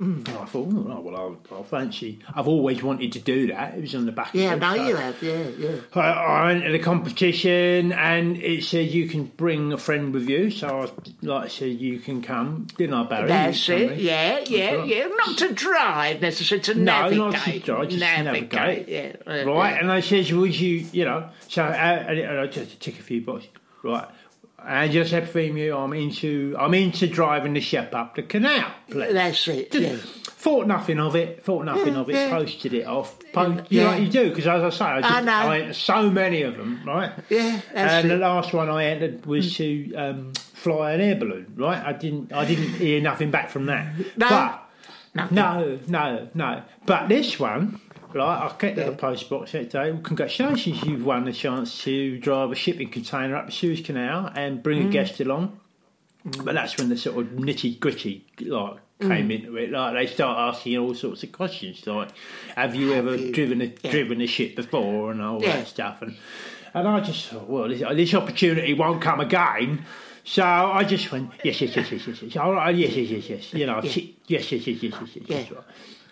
Mm. 0.03 0.27
And 0.27 0.38
I 0.38 0.45
thought, 0.45 0.67
oh, 0.74 1.01
well, 1.01 1.15
I'll, 1.15 1.38
I'll 1.57 1.63
fancy. 1.63 2.19
I've 2.36 2.48
always 2.48 2.83
wanted 2.83 3.13
to 3.13 3.19
do 3.19 3.48
that. 3.48 3.75
It 3.75 3.81
was 3.81 3.95
on 3.95 4.05
the 4.05 4.12
back. 4.12 4.33
Yeah, 4.33 4.53
of 4.53 4.60
no, 4.60 4.74
it, 4.74 4.77
so- 4.77 4.88
you 4.88 4.95
have. 4.95 5.24
Yeah, 5.24 5.48
yeah. 5.57 5.75
I, 5.93 6.00
I 6.01 6.51
entered 6.51 6.75
a 6.75 6.79
competition 6.79 7.91
and 7.93 8.38
it 8.38 8.63
said 8.63 8.89
you 8.89 9.07
can 9.07 9.25
bring 9.25 9.72
a 9.74 9.77
friend 9.77 10.13
with 10.13 10.27
you. 10.29 10.50
So 10.51 10.81
I 10.81 10.89
like 11.25 11.45
I 11.45 11.48
said 11.48 11.79
you 11.79 12.00
can 12.00 12.22
come, 12.22 12.67
didn't 12.77 12.93
I, 12.95 13.03
Barry? 13.03 13.27
That's 13.27 13.69
it. 13.69 13.98
Yeah, 14.00 14.39
yeah, 14.48 14.74
right. 14.75 14.88
yeah. 14.88 15.07
Not 15.07 15.38
to 15.39 15.53
drive 15.53 16.22
necessarily, 16.22 16.63
to 16.65 16.74
No, 16.75 16.83
navigate. 17.10 17.17
not 17.19 17.43
to 17.45 17.60
drive, 17.60 17.89
just 17.89 18.00
navigate. 18.00 18.88
Yeah. 18.89 19.13
uh, 19.25 19.45
Right, 19.45 19.74
yeah. 19.74 19.79
and 19.79 19.91
I 19.91 20.01
says, 20.01 20.31
would 20.33 20.57
you, 20.60 20.86
you 20.91 21.05
know, 21.05 21.29
so 21.48 21.63
uh, 21.63 21.67
and 21.67 22.19
and 22.19 22.39
I 22.39 22.48
just 22.48 22.79
tick 22.81 23.00
a 23.00 23.03
few 23.03 23.22
boxes. 23.22 23.50
Right, 23.83 24.07
and 24.65 24.91
just 24.91 25.10
said 25.12 25.29
for 25.29 25.39
you, 25.39 25.75
I'm 25.75 25.93
into, 25.93 26.55
I'm 26.60 26.74
into 26.74 27.08
driving 27.08 27.53
the 27.53 27.62
ship 27.62 27.93
up 27.93 28.15
the 28.15 28.24
canal. 28.24 28.72
please. 28.89 29.13
That's 29.13 29.48
it. 29.48 29.74
Yeah. 29.75 29.96
Thought 29.98 30.67
nothing 30.67 31.00
of 31.00 31.15
it. 31.15 31.43
Thought 31.46 31.63
nothing 31.65 31.96
of 31.96 32.10
it. 32.10 32.15
yeah. 32.15 32.29
Posted 32.29 32.74
it 32.74 32.86
off. 32.86 33.17
Po- 33.32 33.63
you 33.70 33.82
know 33.82 33.88
what 33.91 34.01
you 34.01 34.10
do 34.10 34.27
because, 34.29 34.46
as 34.46 34.62
I 34.62 34.70
say, 34.72 34.86
I, 34.86 35.01
just, 35.01 35.13
I 35.13 35.22
know. 35.22 35.32
I 35.32 35.60
entered 35.60 35.75
so 35.75 36.10
many 36.10 36.41
of 36.41 36.58
them. 36.58 36.82
Right. 36.86 37.12
Yeah, 37.29 37.62
that's 37.74 37.93
and 38.03 38.12
the 38.12 38.17
last 38.17 38.53
one 38.53 38.70
I 38.70 38.86
entered 38.86 39.25
was 39.25 39.55
to 39.55 39.96
um, 39.96 40.34
fly 40.34 40.93
an 40.93 41.01
air 41.01 41.15
balloon. 41.15 41.53
Right. 41.55 41.82
I 41.82 41.93
didn't. 41.93 42.34
I 42.34 42.43
didn't 42.43 42.74
hear 42.74 43.00
nothing 43.00 43.32
back 43.32 43.50
from 43.51 43.67
that. 43.67 43.96
No. 44.17 44.27
But 44.29 44.60
Nothing. 45.15 45.36
no, 45.36 45.79
no, 45.88 46.27
no. 46.34 46.62
But 46.86 47.08
this 47.08 47.39
one, 47.39 47.79
right, 48.13 48.46
I 48.46 48.50
kept 48.58 48.77
at 48.77 48.86
the 48.86 48.91
post 48.93 49.29
box 49.29 49.51
that 49.53 49.70
day. 49.70 49.91
Well, 49.91 50.01
congratulations, 50.01 50.84
you've 50.84 51.05
won 51.05 51.25
the 51.25 51.34
chance 51.34 51.82
to 51.84 52.17
drive 52.20 52.51
a 52.51 52.55
shipping 52.55 52.89
container 52.89 53.36
up 53.36 53.48
the 53.48 53.51
Suez 53.51 53.82
Canal 53.82 54.32
and 54.36 54.62
bring 54.63 54.84
Mm. 54.84 54.89
a 54.89 54.91
guest 54.91 55.20
along. 55.20 55.60
But 56.43 56.55
that's 56.55 56.77
when 56.77 56.88
the 56.89 56.98
sort 56.98 57.17
of 57.17 57.32
nitty 57.34 57.79
gritty 57.79 58.25
like 58.39 58.77
came 59.01 59.27
Mm. 59.29 59.36
into 59.36 59.58
it. 59.58 59.72
Like 59.72 59.93
they 59.96 60.08
start 60.08 60.55
asking 60.55 60.77
all 60.77 60.93
sorts 60.96 61.24
of 61.24 61.32
questions, 61.34 61.86
like, 61.86 62.10
"Have 62.55 62.75
you 62.75 62.93
ever 62.93 63.15
you- 63.15 63.34
driven 63.34 63.62
a 63.62 63.65
yeah. 63.84 63.91
driven 63.91 64.22
a 64.22 64.27
ship 64.27 64.55
before?" 64.55 65.12
and 65.12 65.22
all 65.22 65.41
Yeah. 65.41 65.58
that 65.58 65.67
stuff. 65.67 66.01
And 66.01 66.15
and 66.75 66.88
I 66.88 67.01
just 67.01 67.27
thought, 67.27 67.48
well, 67.50 67.67
this, 67.67 67.82
this 67.82 68.13
opportunity 68.15 68.74
won't 68.74 69.01
come 69.01 69.20
again. 69.20 69.86
So 70.24 70.41
I 70.43 70.84
just 70.86 71.12
went, 71.12 71.29
yes, 71.43 71.60
yes, 71.62 71.75
yes, 71.75 71.91
yes, 71.91 72.08
yes, 72.08 72.22
yes, 72.24 72.38
all 72.38 72.53
right, 72.53 72.74
yes, 72.74 72.96
yes, 72.96 73.10
yes, 73.10 73.29
yes, 73.29 73.53
you 73.53 73.65
know, 73.65 73.82
yes, 73.84 73.98
yes, 73.98 74.08
yes, 74.27 74.51
yes, 74.67 74.67
yes, 74.82 74.82
yes, 74.82 75.10
yes. 75.27 75.48
Yeah. 75.51 75.58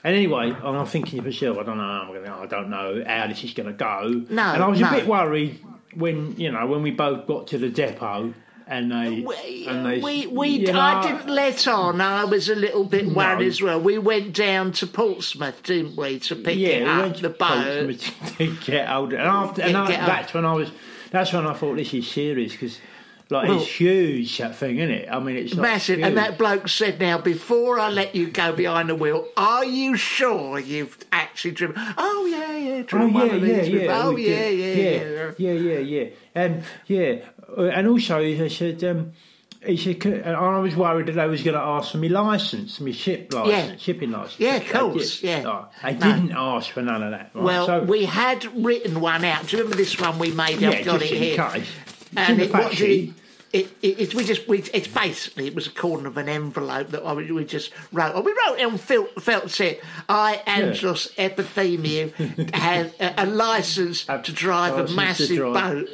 And 0.03 0.15
anyway, 0.15 0.49
and 0.49 0.77
I'm 0.77 0.85
thinking 0.85 1.19
to 1.19 1.25
myself, 1.25 1.57
I 1.59 1.63
don't 1.63 1.77
know, 1.77 1.83
how 1.83 2.07
I'm 2.07 2.13
gonna, 2.13 2.41
I 2.41 2.45
don't 2.47 2.69
know 2.69 3.03
how 3.05 3.27
this 3.27 3.43
is 3.43 3.53
going 3.53 3.67
to 3.67 3.73
go. 3.73 4.25
No, 4.29 4.43
and 4.53 4.63
I 4.63 4.67
was 4.67 4.79
no. 4.79 4.87
a 4.87 4.91
bit 4.91 5.07
worried 5.07 5.59
when 5.93 6.39
you 6.39 6.51
know 6.51 6.65
when 6.67 6.81
we 6.81 6.91
both 6.91 7.27
got 7.27 7.47
to 7.47 7.57
the 7.57 7.69
depot 7.69 8.33
and 8.67 8.89
they 8.91 9.19
We, 9.19 9.67
and 9.67 9.85
they, 9.85 9.99
we, 9.99 10.27
we 10.27 10.47
you 10.49 10.71
know, 10.71 10.79
I 10.79 11.01
didn't 11.01 11.27
let 11.27 11.67
on. 11.67 11.99
I 11.99 12.23
was 12.23 12.47
a 12.47 12.55
little 12.55 12.85
bit 12.85 13.05
worried 13.05 13.41
No. 13.41 13.47
as 13.47 13.61
well. 13.61 13.81
We 13.81 13.97
went 13.97 14.33
down 14.33 14.71
to 14.73 14.87
Portsmouth, 14.87 15.61
didn't 15.63 15.97
we, 15.97 16.19
to 16.19 16.35
pick 16.37 16.57
yeah, 16.57 16.69
it 16.69 16.83
we 16.83 16.89
up 16.89 17.01
went 17.01 17.15
to 17.17 17.21
the 17.23 17.29
boat. 17.29 18.13
To 18.37 18.55
get 18.65 18.89
older, 18.89 19.17
and 19.17 19.27
after 19.27 19.61
and 19.61 19.77
I, 19.77 19.87
get 19.87 20.05
that's 20.05 20.33
when 20.33 20.45
I 20.45 20.53
was. 20.53 20.71
That's 21.11 21.33
when 21.33 21.45
I 21.45 21.53
thought 21.53 21.75
this 21.75 21.93
is 21.93 22.09
serious 22.09 22.53
because, 22.53 22.79
like, 23.31 23.47
Well- 23.47 23.59
it's 23.61 23.67
huge 23.67 24.37
that 24.39 24.55
thing, 24.55 24.77
isn't 24.77 24.91
it? 24.91 25.09
I 25.11 25.19
mean, 25.19 25.37
it's 25.37 25.55
Massive. 25.55 25.97
huge. 25.99 26.07
And 26.07 26.17
that 26.17 26.37
bloke 26.37 26.67
said, 26.67 26.99
now, 26.99 27.17
before 27.17 27.79
I 27.79 27.89
let 27.89 28.13
you 28.15 28.29
go 28.29 28.51
behind 28.53 28.89
the 28.89 28.95
wheel, 28.95 29.27
are 29.37 29.65
you 29.65 29.95
sure 29.97 30.59
you've 30.59 30.97
actually 31.11 31.51
driven? 31.51 31.75
Oh, 31.97 32.25
yeah, 32.29 32.57
yeah, 32.57 32.73
Oh 32.79 32.83
driven 32.83 33.13
one 33.13 33.27
yeah, 33.27 33.33
of 33.33 33.47
yeah, 33.47 33.59
these 33.61 33.69
yeah. 33.69 34.01
Oh, 34.03 34.11
we 34.13 34.29
yeah, 34.29 34.47
yeah, 34.49 34.73
yeah, 34.73 35.31
yeah, 35.37 35.51
yeah, 35.51 35.51
yeah, 35.53 35.79
yeah. 35.79 36.09
And 36.35 36.63
yeah, 36.87 37.15
uh, 37.57 37.63
and 37.63 37.87
also 37.87 38.21
he 38.21 38.49
said, 38.49 38.83
um, 38.83 39.11
he 39.65 39.77
said, 39.77 40.03
and 40.05 40.35
I 40.35 40.57
was 40.59 40.75
worried 40.75 41.05
that 41.05 41.11
they 41.13 41.27
was 41.27 41.43
going 41.43 41.53
to 41.55 41.61
ask 41.61 41.91
for 41.91 41.99
my 41.99 42.07
license, 42.07 42.79
my 42.79 42.91
ship 42.91 43.31
license, 43.31 43.79
shipping 43.81 44.09
license. 44.11 44.39
Yeah, 44.39 44.55
of 44.55 44.67
course, 44.69 45.19
did. 45.21 45.27
yeah. 45.27 45.43
Oh, 45.45 45.67
they 45.83 45.93
No. 45.93 45.99
didn't 45.99 46.31
ask 46.35 46.71
for 46.71 46.81
none 46.81 47.03
of 47.03 47.11
that. 47.11 47.29
Right? 47.35 47.43
Well, 47.43 47.65
so, 47.67 47.83
we 47.83 48.05
had 48.05 48.43
written 48.65 48.99
one 49.01 49.23
out. 49.23 49.45
Do 49.47 49.57
you 49.57 49.63
remember 49.63 49.77
this 49.77 49.99
one 49.99 50.17
we 50.17 50.31
made? 50.31 50.59
yeah, 50.59 50.69
I've 50.71 50.85
got 50.85 51.01
it 51.03 51.09
here. 51.09 51.37
case. 51.37 51.67
And 52.17 52.41
it, 52.41 52.51
what 52.51 52.71
did 52.71 52.89
it, 53.09 53.13
it, 53.53 53.69
it, 53.81 53.99
it, 53.99 54.15
we 54.15 54.23
just, 54.23 54.47
we, 54.47 54.59
it's 54.73 54.87
basically, 54.87 55.47
it 55.47 55.55
was 55.55 55.67
a 55.67 55.71
corner 55.71 56.07
of 56.07 56.17
an 56.17 56.29
envelope 56.29 56.89
that 56.89 57.03
I, 57.03 57.13
we 57.13 57.45
just 57.45 57.71
wrote. 57.91 58.13
Oh, 58.15 58.21
we 58.21 58.31
wrote 58.31 58.59
it 58.59 58.65
on 58.65 58.77
felt, 58.77 59.21
felt 59.21 59.49
tip. 59.49 59.83
I, 60.07 60.41
Angelos 60.47 61.13
Epithemiou, 61.15 62.53
had 62.55 62.93
a, 62.99 63.23
a 63.23 63.25
license 63.25 64.05
to 64.05 64.31
drive 64.31 64.77
a 64.89 64.93
massive 64.93 65.37
drive. 65.37 65.53
boat. 65.53 65.89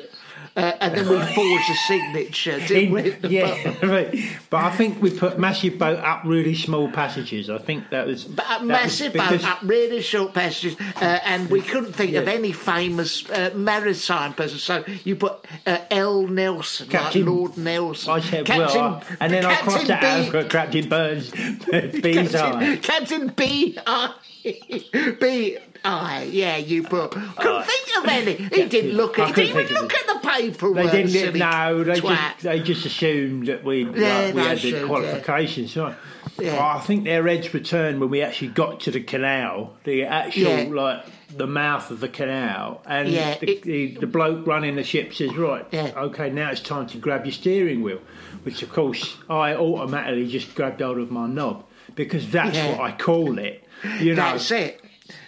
Uh, 0.58 0.76
and 0.82 0.96
then 0.96 1.08
we 1.08 1.18
forged 1.36 1.70
a 1.70 1.76
signature, 1.88 2.60
didn't 2.68 2.92
we? 2.92 3.16
yeah, 3.30 3.76
right. 3.86 4.12
but 4.50 4.64
I 4.64 4.72
think 4.76 5.00
we 5.02 5.12
put 5.12 5.38
massive 5.38 5.78
boat 5.78 6.00
up 6.00 6.24
really 6.26 6.56
small 6.56 6.90
passages. 6.92 7.48
I 7.52 7.60
think 7.60 7.92
that 7.92 8.08
was 8.08 8.24
But 8.24 8.44
a 8.46 8.48
that 8.50 8.60
was 8.62 8.68
massive 8.68 9.14
because- 9.14 9.42
boat 9.44 9.50
up 9.52 9.60
really 9.62 10.02
short 10.02 10.34
passages, 10.34 10.76
uh, 10.96 11.20
and 11.24 11.48
we 11.52 11.62
couldn't 11.62 11.94
think 11.94 12.16
of 12.16 12.28
any 12.28 12.52
famous 12.52 13.30
uh, 13.30 13.52
maritime 13.56 14.34
person. 14.34 14.58
So 14.58 14.84
you 15.04 15.16
put 15.16 15.46
uh, 15.68 15.78
L. 15.92 16.26
Nelson, 16.26 16.88
Captain- 16.90 17.26
like 17.26 17.30
Lord 17.36 17.58
Nelson. 17.58 18.10
I 18.14 18.20
said, 18.20 18.46
Captain, 18.48 18.82
well, 18.82 19.04
I- 19.12 19.18
and 19.20 19.32
then 19.32 19.46
I 19.46 19.56
crossed 19.58 19.86
Captain 19.86 20.32
that 20.32 20.36
out 20.46 20.50
Captain 20.50 20.90
Burns, 20.90 21.30
B's 22.02 22.34
eye. 22.34 22.78
Captain, 22.78 22.78
Captain 22.82 23.28
B. 23.28 23.78
I. 23.86 24.14
B. 25.20 25.58
I. 25.84 26.24
Yeah, 26.24 26.58
you 26.58 26.84
put. 26.84 27.12
Couldn't 27.12 27.64
think 27.66 27.98
of 27.98 28.06
any. 28.10 28.34
He 28.34 28.66
didn't 28.68 28.92
look 28.92 29.20
at. 29.20 29.30
He 29.30 29.34
didn't 29.48 29.62
even 29.72 29.82
look 29.84 29.94
at 29.94 30.08
the 30.08 30.28
paperwork. 30.30 30.92
They 30.92 31.04
didn't 31.04 31.38
no, 31.40 31.84
they 31.84 32.00
twat. 32.00 32.16
just 32.34 32.42
they 32.44 32.60
just 32.62 32.86
assumed 32.86 33.48
that 33.48 33.64
we 33.64 33.84
Yeah, 33.86 33.92
like, 34.26 34.36
we 34.36 34.42
had 34.42 34.58
the 34.58 34.62
should, 34.62 34.74
yeah. 34.82 34.86
qualifications. 34.88 35.76
Right? 35.78 35.96
Yeah. 36.40 36.54
Well, 36.54 36.62
I 36.78 36.80
think 36.82 37.04
their 37.06 37.26
heads 37.28 37.52
returned 37.54 38.00
when 38.00 38.10
we 38.10 38.22
actually 38.22 38.50
got 38.50 38.82
to 38.82 38.92
the 38.92 39.02
canal, 39.02 39.76
the 39.86 40.04
actual 40.04 40.72
like 40.74 41.04
the 41.36 41.48
mouth 41.48 41.90
of 41.90 42.00
the 42.00 42.08
canal, 42.10 42.82
and 42.86 43.10
Yeah, 43.10 43.38
the, 43.40 43.50
it- 43.52 43.64
the, 43.64 43.96
the 43.98 44.08
bloke 44.08 44.46
running 44.46 44.76
the 44.76 44.84
ship 44.84 45.14
says, 45.14 45.36
"Right, 45.36 45.66
Yeah. 45.72 45.92
okay, 45.98 46.30
now 46.30 46.52
it's 46.52 46.62
time 46.62 46.88
to 46.88 46.98
grab 47.00 47.26
your 47.26 47.32
steering 47.34 47.82
wheel," 47.82 48.00
which 48.44 48.62
of 48.62 48.72
course 48.72 49.18
I 49.30 49.56
automatically 49.56 50.28
just 50.28 50.54
grabbed 50.54 50.82
hold 50.82 51.00
of 51.00 51.10
my 51.12 51.26
knob 51.28 51.64
because 51.96 52.30
that's 52.30 52.56
Yeah. 52.56 52.72
what 52.72 52.82
I 52.82 52.92
call 52.96 53.40
it. 53.40 53.64
You 54.00 54.12
know, 54.16 54.24
That's 54.24 54.52
it. 54.52 54.82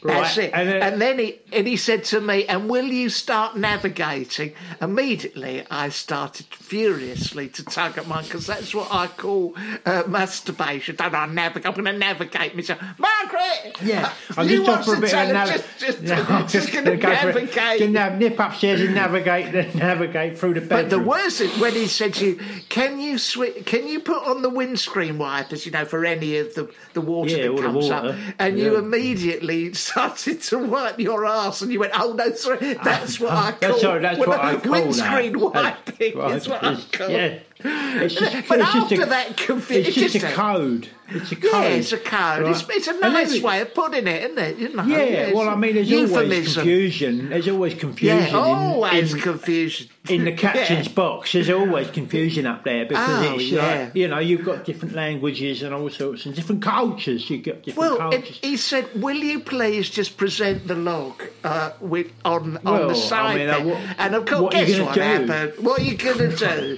That's 0.03 0.37
Right, 0.37 0.45
it. 0.47 0.51
and 0.53 0.69
And 0.69 0.81
then- 0.81 0.99
then, 0.99 1.19
he 1.19 1.39
and 1.51 1.67
he 1.67 1.75
said 1.77 2.03
to 2.05 2.21
me, 2.21 2.45
"And 2.45 2.69
will 2.69 2.85
you 2.85 3.09
start 3.09 3.57
navigating?" 3.57 4.53
Immediately, 4.81 5.65
I 5.69 5.89
started 5.89 6.45
furiously 6.51 7.47
to 7.49 7.63
tug 7.65 7.97
at 7.97 8.07
mine 8.07 8.23
because 8.23 8.47
that's 8.47 8.73
what 8.73 8.87
I 8.91 9.07
call 9.07 9.55
uh, 9.85 10.03
masturbation. 10.07 10.95
Don't 10.95 11.13
I 11.13 11.25
navigate? 11.25 11.65
I'm 11.65 11.73
going 11.73 11.85
to 11.93 11.97
navigate 11.99 12.55
myself, 12.55 12.79
Margaret. 12.97 13.77
Yeah, 13.83 14.11
I'm 14.37 14.47
you 14.47 14.63
just 14.65 14.69
off 14.79 14.85
for 14.85 14.95
a 14.95 14.99
bit 15.01 15.09
tell 15.09 15.21
of 15.23 15.27
her 15.27 15.33
nav- 15.33 15.47
just, 15.49 15.79
just, 15.79 16.01
No, 16.03 16.15
I'm 16.29 16.47
just 16.57 16.71
going 16.71 16.85
to 16.85 16.97
gonna 16.97 17.15
go 17.15 17.21
for 17.21 17.29
it. 17.39 17.55
navigate. 17.55 17.93
Gonna 17.93 18.17
nip 18.17 18.39
upstairs 18.39 18.81
and 18.81 18.95
navigate, 18.95 19.75
navigate 19.75 20.37
through 20.39 20.53
the 20.55 20.61
bedroom. 20.61 20.81
But 20.81 20.89
the 20.89 20.99
worst 20.99 21.41
is 21.41 21.57
when 21.59 21.73
he 21.73 21.87
said 21.87 22.13
to 22.15 22.25
you, 22.25 22.39
"Can 22.69 22.99
you 22.99 23.15
swi- 23.15 23.65
Can 23.65 23.87
you 23.87 23.99
put 23.99 24.23
on 24.25 24.41
the 24.41 24.49
windscreen 24.49 25.17
wipers? 25.17 25.65
You 25.65 25.71
know, 25.71 25.85
for 25.85 26.05
any 26.05 26.37
of 26.37 26.55
the 26.55 26.69
the 26.93 27.01
water 27.01 27.31
Yeah, 27.31 27.47
that 27.49 27.57
comes 27.61 27.89
water. 27.89 28.09
up." 28.09 28.15
And 28.39 28.57
you 28.59 28.73
Yeah. 28.73 28.79
immediately 28.79 29.73
started 29.89 30.41
to 30.41 30.59
wipe 30.59 30.99
your 30.99 31.25
ass, 31.25 31.61
and 31.61 31.71
you 31.71 31.79
went, 31.79 31.93
"Oh 31.95 32.13
no, 32.13 32.31
sorry, 32.33 32.73
that's 32.75 33.19
what 33.19 33.33
oh, 33.33 33.35
I 33.35 33.51
call 33.51 33.59
That's, 33.59 33.81
sorry, 33.81 34.01
that's 34.01 34.19
what 34.19 34.39
I 34.39 34.59
call 34.59 34.71
windscreen 34.71 35.33
that. 35.33 35.39
wiping." 35.87 36.17
That's 36.17 36.43
is 36.43 36.49
what 36.49 36.63
I 36.63 36.75
call. 36.91 37.09
Yeah, 37.09 37.39
It's 37.61 38.13
just, 38.15 38.47
But 38.47 38.59
it's 38.61 38.71
just 38.73 38.91
after 38.93 39.01
a, 39.03 39.05
that 39.07 39.35
confusion, 39.35 39.85
it's 39.87 39.95
just 39.95 40.13
just 40.13 40.25
a 40.25 40.29
a- 40.29 40.33
code. 40.33 40.87
It's 41.11 41.31
a 41.31 41.35
code. 41.35 41.51
Yeah, 41.51 41.63
it's 41.69 41.91
a 41.91 41.97
code. 41.97 42.43
right? 42.43 42.45
It's, 42.51 42.65
it's 42.69 42.87
a 42.87 42.99
nice 42.99 43.33
it- 43.33 43.43
way 43.43 43.59
of 43.61 43.73
putting 43.73 44.07
it, 44.07 44.23
isn't 44.23 44.37
it? 44.37 44.57
You 44.57 44.69
know, 44.75 44.83
Yeah, 44.85 44.97
it's 44.99 45.35
well, 45.35 45.49
I 45.49 45.55
mean, 45.55 45.75
there's 45.75 45.91
always 45.91 46.53
confusion. 46.55 47.29
There's 47.29 47.47
always 47.49 47.73
confusion. 47.73 48.17
Yeah, 48.19 48.37
always 48.37 49.11
in, 49.11 49.17
in, 49.17 49.23
confusion. 49.23 49.89
in 50.07 50.23
the 50.25 50.31
captain's 50.45 50.87
Yeah. 50.87 50.93
box, 50.93 51.33
there's 51.33 51.49
always 51.49 51.89
confusion 51.89 52.45
up 52.45 52.63
there 52.63 52.85
because 52.85 53.09
Oh, 53.27 53.33
it's 53.35 53.43
yeah. 53.45 53.65
like, 53.85 53.95
you 53.95 54.07
know, 54.07 54.19
you've 54.19 54.45
got 54.45 54.63
different 54.63 54.95
languages 54.95 55.61
and 55.61 55.73
all 55.73 55.89
sorts 55.89 56.25
and 56.27 56.33
different 56.35 56.61
cultures. 56.61 57.29
You've 57.29 57.43
got 57.43 57.63
different 57.63 57.77
Well, 57.99 58.09
it, 58.11 58.11
cultures. 58.21 58.39
he 58.41 58.55
said, 58.55 58.85
"Will 58.95 59.17
you 59.17 59.41
please 59.41 59.89
just 59.89 60.15
present 60.15 60.65
the 60.67 60.75
log 60.75 61.21
uh, 61.43 61.71
with 61.81 62.07
on 62.23 62.55
on 62.57 62.63
Well, 62.63 62.85
I 62.85 62.87
the 62.87 62.95
side?" 62.95 63.37
mean, 63.39 63.49
uh, 63.49 63.57
there?" 63.57 63.67
what- 63.67 63.95
and 63.97 64.15
of 64.15 64.25
course, 64.25 64.41
what 64.43 64.51
guess 64.53 64.79
what 64.79 64.93
do? 64.93 65.01
happened? 65.01 65.53
What 65.59 65.81
are 65.81 65.83
you 65.83 65.97
going 65.97 66.17
to 66.17 66.35
do? 66.37 66.77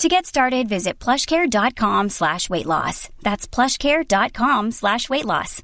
To 0.00 0.08
get 0.08 0.24
started, 0.24 0.66
visit 0.68 0.98
plushcare.com 0.98 2.08
slash 2.08 2.48
weight 2.48 2.64
loss. 2.64 3.10
That's 3.22 3.46
plushcare.com 3.46 4.70
slash 4.70 5.10
weight 5.10 5.26
loss. 5.26 5.62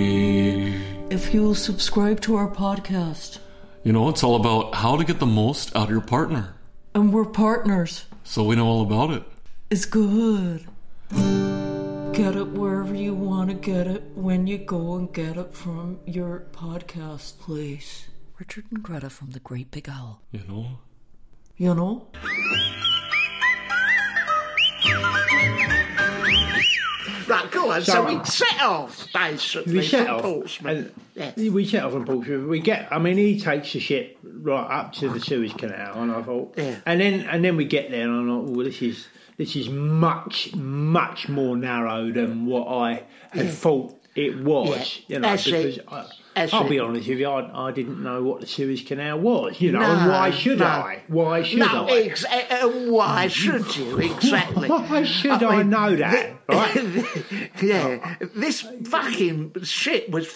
If 1.11 1.35
you'll 1.35 1.55
subscribe 1.57 2.21
to 2.23 2.37
our 2.37 2.49
podcast, 2.49 3.39
You 3.85 3.93
know, 3.93 4.09
it's 4.11 4.23
all 4.23 4.37
about 4.37 4.75
how 4.75 4.97
to 4.97 5.05
get 5.05 5.19
the 5.19 5.27
most 5.27 5.75
out 5.75 5.85
of 5.85 5.91
your 5.91 6.01
partner. 6.03 6.55
and 6.95 7.13
we're 7.13 7.25
partners, 7.25 8.05
So 8.25 8.45
we 8.45 8.55
know 8.57 8.67
all 8.67 8.83
about 8.83 9.11
it. 9.11 9.23
it's 9.71 9.87
good. 9.87 10.67
Get 12.19 12.35
it 12.35 12.49
wherever 12.49 12.97
you 12.97 13.15
want 13.15 13.49
to 13.51 13.55
get 13.55 13.87
it 13.87 14.03
when 14.17 14.49
you 14.49 14.59
go 14.59 14.97
and 14.97 15.13
get 15.15 15.37
it 15.37 15.55
from 15.55 16.01
your 16.05 16.47
podcast 16.53 17.39
place. 17.39 18.09
Richard 18.41 18.65
and 18.73 18.83
Greta 18.83 19.09
from 19.09 19.31
the 19.31 19.39
Great 19.39 19.71
Big 19.71 19.89
Owl. 19.89 20.21
You 20.33 20.41
know? 20.49 20.67
You 21.57 21.75
know? 21.77 22.09
Right, 27.29 27.51
go 27.51 27.71
on. 27.73 27.83
So, 27.83 27.93
So- 27.93 28.07
we 28.07 28.25
set 28.25 28.63
off 28.63 29.07
basically 29.13 29.75
we 29.75 29.83
set 29.87 30.09
off. 30.09 30.23
Portsmouth. 30.23 30.93
And 31.17 31.37
Yeah. 31.37 31.51
We 31.53 31.67
set 31.67 31.85
off 31.85 31.93
from 31.93 32.05
Portsmouth. 32.07 32.49
We 32.49 32.59
get. 32.61 32.89
I 32.91 32.99
mean, 32.99 33.17
he 33.19 33.39
takes 33.39 33.73
the 33.75 33.81
ship 33.81 34.17
right 34.23 34.67
up 34.81 34.93
to 34.95 35.09
the 35.11 35.21
Suez 35.21 35.53
Canal, 35.53 36.01
and 36.03 36.11
I 36.13 36.23
thought, 36.23 36.55
Yeah. 36.57 36.77
and 36.87 37.01
then 37.01 37.21
and 37.31 37.45
then 37.45 37.57
we 37.57 37.65
get 37.67 37.91
there, 37.91 38.03
and 38.09 38.23
I 38.31 38.33
thought, 38.33 38.45
well, 38.51 38.65
this 38.65 38.81
is 38.81 39.07
this 39.39 39.57
is 39.57 39.69
much 39.71 40.55
much 40.55 41.29
more 41.29 41.57
narrow 41.57 42.13
than 42.13 42.45
what 42.47 42.67
I 42.69 43.05
had 43.33 43.51
thought 43.51 43.95
it 44.15 44.43
was. 44.43 45.01
Yeah. 45.07 45.17
You 45.17 45.21
know, 45.21 45.37
because 45.37 45.79
I, 45.89 46.07
That's 46.35 46.53
I'll 46.53 46.67
it. 46.67 46.71
be 46.71 46.81
honest 46.81 47.09
with 47.09 47.19
you, 47.19 47.29
I, 47.29 47.69
I 47.69 47.73
didn't 47.73 48.03
know 48.03 48.23
what 48.25 48.41
the 48.41 48.47
Suez 48.49 48.83
Canal 48.83 49.21
was. 49.21 49.61
You 49.61 49.71
know, 49.73 49.79
No, 49.79 49.87
and 49.93 50.11
why 50.11 50.31
should 50.33 50.59
no. 50.59 50.67
I? 50.67 51.03
Why 51.07 51.43
should 51.45 51.61
No, 51.61 51.87
I? 51.87 51.93
ex- 52.01 52.25
uh, 52.25 52.69
why 52.89 53.29
should 53.29 53.77
you 53.77 53.99
exactly? 54.11 54.69
Why 54.69 55.05
should 55.05 55.43
I, 55.43 55.59
mean, 55.59 55.71
know 55.71 55.95
that? 55.97 56.37
Right? 56.49 57.53
yeah, 57.63 58.17
this 58.35 58.63
fucking 58.85 59.53
shit 59.63 60.11
was 60.11 60.27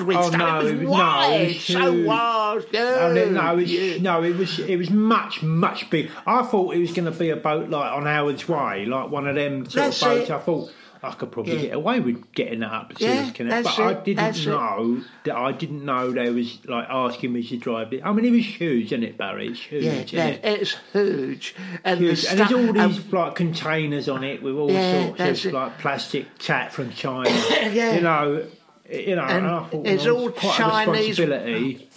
Oh, 0.00 0.04
with 0.04 0.16
Oh, 0.16 0.30
no, 0.30 0.60
it 0.60 0.62
was 0.62 0.70
it 0.72 0.78
was- 0.86 0.96
no, 0.98 1.32
it 1.32 1.46
was 1.46 1.64
so 1.64 1.92
huge. 1.92 2.04
Oh, 2.04 2.06
wide. 2.06 2.64
Oh, 2.74 3.12
no, 3.14 3.30
no, 3.30 3.52
it 3.52 3.56
was, 3.56 3.72
yeah. 3.72 4.02
no, 4.02 4.22
it 4.22 4.36
was 4.36 4.58
it 4.58 4.76
was 4.76 4.90
much 4.90 5.42
much 5.42 5.90
big. 5.90 6.10
I 6.26 6.42
thought 6.42 6.74
it 6.74 6.80
was 6.80 6.92
going 6.92 7.10
to 7.10 7.18
be 7.18 7.30
a 7.30 7.36
boat 7.36 7.70
like 7.70 7.92
on 7.92 8.04
Howard's 8.06 8.48
Way, 8.48 8.86
like 8.86 9.10
one 9.10 9.26
of 9.26 9.34
them 9.34 9.64
sort 9.64 9.72
That's 9.74 10.02
of 10.02 10.08
boats. 10.08 10.30
it. 10.30 10.32
I 10.34 10.38
thought 10.40 10.72
I 11.02 11.10
could 11.12 11.30
probably 11.32 11.56
Yeah. 11.56 11.60
get 11.62 11.74
away 11.74 12.00
with 12.00 12.32
getting 12.32 12.60
that 12.60 12.72
up 12.72 12.94
the 12.94 13.04
Yeah, 13.04 13.30
that's 13.36 13.76
but 13.76 13.78
I 13.78 13.92
didn't 13.92 14.36
it. 14.38 14.46
know 14.46 15.02
that 15.24 15.36
I 15.36 15.52
didn't 15.52 15.84
know 15.84 16.10
they 16.12 16.30
was 16.30 16.58
like 16.66 16.86
asking 16.88 17.30
me 17.30 17.42
to 17.48 17.58
drive 17.58 17.92
it. 17.92 18.00
I 18.02 18.10
mean, 18.12 18.24
it 18.24 18.30
was 18.30 18.46
huge, 18.46 18.86
isn't 18.86 19.02
it, 19.02 19.18
Barry? 19.18 19.48
It's 19.48 19.60
huge, 19.60 19.84
Yeah, 20.14 20.28
isn't 20.28 20.44
it? 20.46 20.60
it's 20.62 20.76
huge, 20.94 21.54
and 21.84 22.00
the 22.00 22.04
Huge. 22.06 22.24
And 22.24 22.38
there's 22.40 22.52
all 22.52 22.72
these 22.88 23.12
like 23.12 23.34
containers 23.34 24.08
on 24.08 24.24
it 24.24 24.42
with 24.42 24.54
all 24.56 24.70
Yeah, 24.70 25.14
sorts 25.16 25.44
of 25.44 25.46
it. 25.50 25.54
like 25.54 25.78
plastic 25.78 26.26
tat 26.38 26.72
from 26.72 26.90
China. 26.92 27.28
Yeah. 27.70 27.96
You 27.96 28.00
know, 28.00 28.46
you 28.90 29.16
know, 29.16 29.22
And 29.22 29.46
thought 29.46 29.86
it's 29.86 30.06
all 30.06 30.30
Chinese- 30.30 31.18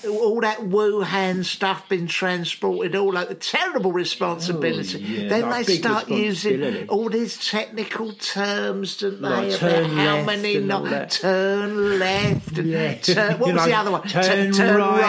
all 0.08 0.40
that 0.42 0.60
Wuhan 0.60 1.44
stuff 1.44 1.88
been 1.90 2.08
transported, 2.08 2.96
all 2.96 3.12
that 3.12 3.42
terrible 3.42 3.92
responsibility. 3.92 5.04
Oh, 5.06 5.22
yeah, 5.24 5.28
then 5.30 5.50
like 5.50 5.66
they 5.66 5.78
start 5.78 6.10
using 6.10 6.88
all 6.88 7.10
these 7.10 7.46
technical 7.46 8.14
terms, 8.14 8.98
don't 8.98 9.22
they? 9.22 9.28
Like 9.28 9.48
about 9.48 9.60
turn 9.60 9.90
how 9.90 10.16
left 10.16 10.26
many 10.28 10.58
not 10.60 11.12
turn 11.12 12.00
left 12.00 12.58
and 12.58 12.68
Yeah. 12.70 12.94
turn, 12.96 13.40
what 13.40 13.48
was 13.54 13.56
know, 13.56 13.66
the 13.66 13.74
other 13.74 13.92
one? 13.92 14.04
turn 14.08 14.52
T- 14.52 14.58
turn 14.58 14.78
right, 14.78 15.02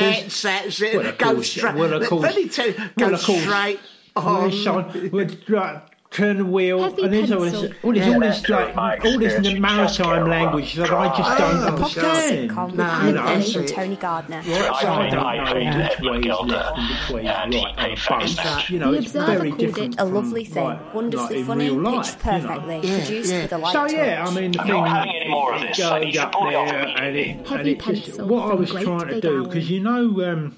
right. 0.00 0.24
just- 0.24 0.42
that's 0.42 0.80
it. 0.82 1.18
Go 1.18 1.40
straight. 1.42 1.74
well, 1.76 1.92
of 1.94 2.08
course. 2.08 2.22
Let 2.22 2.34
me 2.36 2.48
tell 2.48 2.66
you, 2.66 2.74
go 2.74 3.06
Well, 3.06 3.14
of 3.14 3.22
course. 3.22 3.42
straight 3.42 3.80
on. 4.16 4.50
it's 4.50 4.66
on- 4.66 5.10
well, 5.12 5.26
right, 5.48 5.82
turn 6.10 6.38
the 6.38 6.44
wheel, 6.44 6.82
Heavy 6.82 7.02
and 7.04 7.12
there's 7.12 7.30
all 7.30 7.40
this, 7.42 7.54
all 7.84 7.92
this, 7.92 8.06
all 8.12 8.18
this, 8.20 8.48
like, 8.48 9.04
all 9.04 9.18
this 9.18 9.58
maritime 9.60 10.28
language 10.28 10.74
that 10.74 10.90
I 10.92 11.16
just 11.16 11.38
don't 11.38 11.56
Oh, 11.62 11.66
understand. 11.76 12.50
Sitcom 12.50 12.66
with 12.66 12.74
No, 12.74 12.82
Anne 12.84 13.14
no, 13.14 13.22
Kelly 13.22 13.38
that's 13.38 13.54
and. 13.54 13.68
Tony 13.68 13.96
Gardner. 13.96 14.42
So 14.42 14.52
I 14.52 14.82
don't 15.08 15.12
know 15.12 15.44
which 15.44 15.54
way 15.54 15.66
is 15.66 15.76
left 15.76 16.00
and 16.00 16.08
which 16.10 17.10
way 17.10 17.20
is 17.22 17.26
right 17.26 18.10
on 18.10 18.22
a 18.22 18.34
boat. 18.34 18.70
You 18.70 18.78
know, 18.80 18.92
The 18.92 18.98
it's 18.98 19.06
Observer 19.06 19.26
very 19.26 19.48
called 19.50 19.60
different 19.60 19.94
it 19.94 20.00
a 20.00 20.04
lovely 20.04 20.44
thing, 20.44 20.64
like, 20.64 20.94
wonderfully 20.94 21.36
like 21.38 21.46
funny, 21.46 21.70
real 21.70 21.80
life, 21.80 22.04
pitched 22.22 22.26
you 22.26 22.32
know. 22.32 22.48
perfectly, 22.48 22.74
Yeah, 22.90 22.98
produced 23.04 23.32
yeah. 23.32 23.42
with 23.42 23.52
a 23.52 23.58
light 23.58 23.72
So 23.72 23.82
touch. 23.86 23.92
yeah, 23.92 24.24
I 24.26 24.34
mean 24.34 24.50
the 24.52 24.60
I'm 24.60 24.66
thing 24.66 24.76
not 24.76 24.88
having 24.88 25.16
any 25.16 25.30
more 25.30 25.54
of 25.54 25.60
this. 25.60 25.80
I 25.80 26.04
goes 26.04 26.16
up 26.16 26.32
pull 26.32 26.48
it 26.48 26.54
off 26.56 26.68
there, 26.70 26.86
and 26.88 27.16
it, 27.16 27.50
and 27.52 27.68
it 27.68 27.80
just 27.80 28.20
what 28.22 28.50
I 28.50 28.54
was 28.54 28.70
trying 28.72 29.06
to 29.08 29.20
do 29.20 29.44
because 29.46 29.70
you 29.70 29.80
know 29.80 30.32
um, 30.32 30.56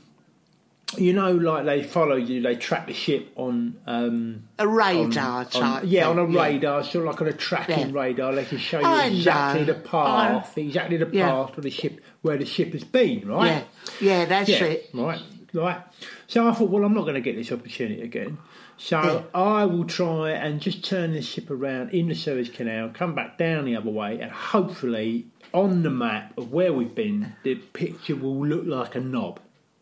you 0.99 1.13
know, 1.13 1.33
like 1.33 1.65
they 1.65 1.83
follow 1.83 2.17
you, 2.17 2.43
they 2.43 2.57
track 2.57 2.87
the 2.87 2.93
ship 2.93 3.33
on 3.37 3.77
um, 3.87 4.45
A 4.59 4.67
radar 4.69 5.41
on- 5.41 5.47
type. 5.47 5.85
yeah, 5.87 6.09
on 6.09 6.19
a 6.19 6.25
thing, 6.27 6.35
yeah. 6.35 6.43
radar, 6.43 6.85
sort 6.85 7.07
of 7.07 7.11
like 7.13 7.21
on 7.23 7.29
a 7.29 7.33
tracking 7.33 7.91
Yeah. 7.95 8.01
radar. 8.01 8.35
They 8.35 8.45
can 8.45 8.59
show 8.59 8.81
you 8.81 8.87
I 8.87 9.07
exactly 9.07 9.61
know. 9.67 9.73
the 9.73 9.75
path, 9.81 10.57
exactly 10.59 10.97
the 10.97 11.09
Yeah. 11.13 11.29
path 11.31 11.57
of 11.59 11.65
the 11.65 11.71
ship 11.71 12.01
where 12.23 12.37
the 12.37 12.47
ship 12.47 12.73
has 12.73 12.85
been, 12.85 13.27
right? 13.29 13.65
Yeah, 14.01 14.19
yeah, 14.21 14.25
that's 14.27 14.49
it. 14.51 14.91
Right, 14.95 15.21
right. 15.53 15.81
So 16.27 16.49
I 16.49 16.53
thought, 16.53 16.71
well, 16.71 16.85
I'm 16.85 16.95
not 16.95 17.03
going 17.03 17.15
to 17.15 17.21
get 17.21 17.37
this 17.37 17.53
opportunity 17.53 18.01
again. 18.03 18.39
So 18.79 19.27
I 19.35 19.65
will 19.67 19.85
try 19.85 20.31
and 20.31 20.61
just 20.61 20.85
turn 20.85 21.13
this 21.13 21.27
ship 21.27 21.51
around 21.51 21.91
in 21.91 22.09
the 22.09 22.15
Suez 22.15 22.49
Canal, 22.49 22.91
come 22.93 23.15
back 23.15 23.39
down 23.39 23.65
the 23.65 23.77
other 23.77 23.91
way, 23.91 24.19
and 24.21 24.31
hopefully 24.33 25.27
on 25.55 25.83
the 25.83 25.91
map 25.91 26.37
of 26.39 26.51
where 26.51 26.73
we've 26.73 26.95
been, 26.95 27.35
the 27.45 27.55
picture 27.57 28.17
will 28.17 28.45
look 28.47 28.65
like 28.67 28.95
a 28.97 29.01
knob, 29.01 29.39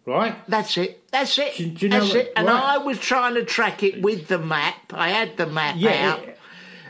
right? 0.07 0.35
That's 0.49 0.77
it. 0.77 1.09
That's 1.11 1.39
it. 1.39 1.57
Do- 1.57 1.67
do 1.69 1.87
you 1.87 1.91
know 1.91 2.01
That's 2.01 2.13
what- 2.15 2.25
it. 2.27 2.33
And 2.37 2.47
right. 2.47 2.63
I 2.63 2.79
was 2.79 2.99
trying 2.99 3.35
to 3.35 3.45
track 3.45 3.83
it 3.83 4.03
with 4.03 4.29
the 4.29 4.39
map. 4.39 4.93
I 4.93 5.11
had 5.11 5.37
the 5.37 5.47
map 5.47 5.77
Yeah, 5.79 6.13
out. 6.13 6.27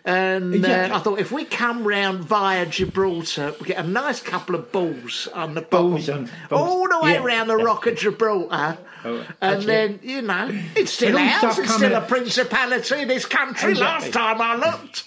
And 0.02 0.54
uh, 0.54 0.56
Exactly. 0.56 0.96
I 0.96 0.98
thought 1.00 1.18
if 1.20 1.30
we 1.30 1.44
come 1.44 1.86
round 1.86 2.24
via 2.24 2.64
Gibraltar, 2.64 3.54
we 3.60 3.66
get 3.66 3.84
a 3.84 3.86
nice 3.86 4.20
couple 4.22 4.54
of 4.54 4.72
balls 4.72 5.28
on 5.34 5.54
the 5.54 5.60
bottom, 5.60 5.90
Balls 5.92 6.08
on- 6.08 6.30
balls. 6.48 6.70
all 6.70 6.88
the 6.88 7.00
way 7.00 7.12
Yeah. 7.12 7.22
around 7.22 7.48
the 7.48 7.56
Rock 7.58 7.86
of 7.86 7.96
Gibraltar. 7.96 8.78
Oh, 9.04 9.26
and 9.42 9.62
then, 9.62 9.98
you 10.02 10.22
know, 10.22 10.48
it's 10.76 10.92
still 10.92 11.16
ours. 11.18 11.58
It's 11.58 11.74
still 11.74 11.94
a 11.94 12.00
principality 12.02 13.02
in 13.02 13.08
this 13.08 13.24
country. 13.26 13.74
Last 13.74 14.12
time 14.12 14.40
I 14.40 14.56
looked. 14.56 15.04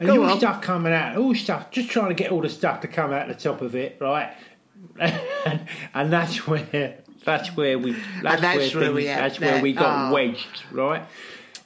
And 0.00 0.08
Go 0.08 0.24
all 0.24 0.30
on. 0.32 0.38
stuff 0.38 0.60
coming 0.60 0.92
out, 0.92 1.16
all 1.16 1.34
stuff, 1.34 1.70
just 1.70 1.88
trying 1.88 2.08
to 2.08 2.14
get 2.14 2.30
all 2.32 2.40
the 2.40 2.48
stuff 2.48 2.80
to 2.80 2.88
come 2.88 3.12
out 3.12 3.28
the 3.28 3.34
top 3.34 3.62
of 3.62 3.74
it, 3.76 3.96
right? 4.00 4.32
and, 5.00 5.66
and 5.94 6.12
that's 6.12 6.46
where 6.46 6.98
that's 7.24 7.56
where 7.56 7.78
we 7.78 7.92
that's, 8.22 8.40
that's 8.40 8.74
where, 8.74 8.84
where 8.84 8.92
we 8.92 9.04
things- 9.04 9.16
that's 9.18 9.40
where 9.40 9.52
there. 9.54 9.62
we 9.62 9.72
got 9.72 10.10
Oh. 10.10 10.14
wedged, 10.14 10.62
right? 10.72 11.02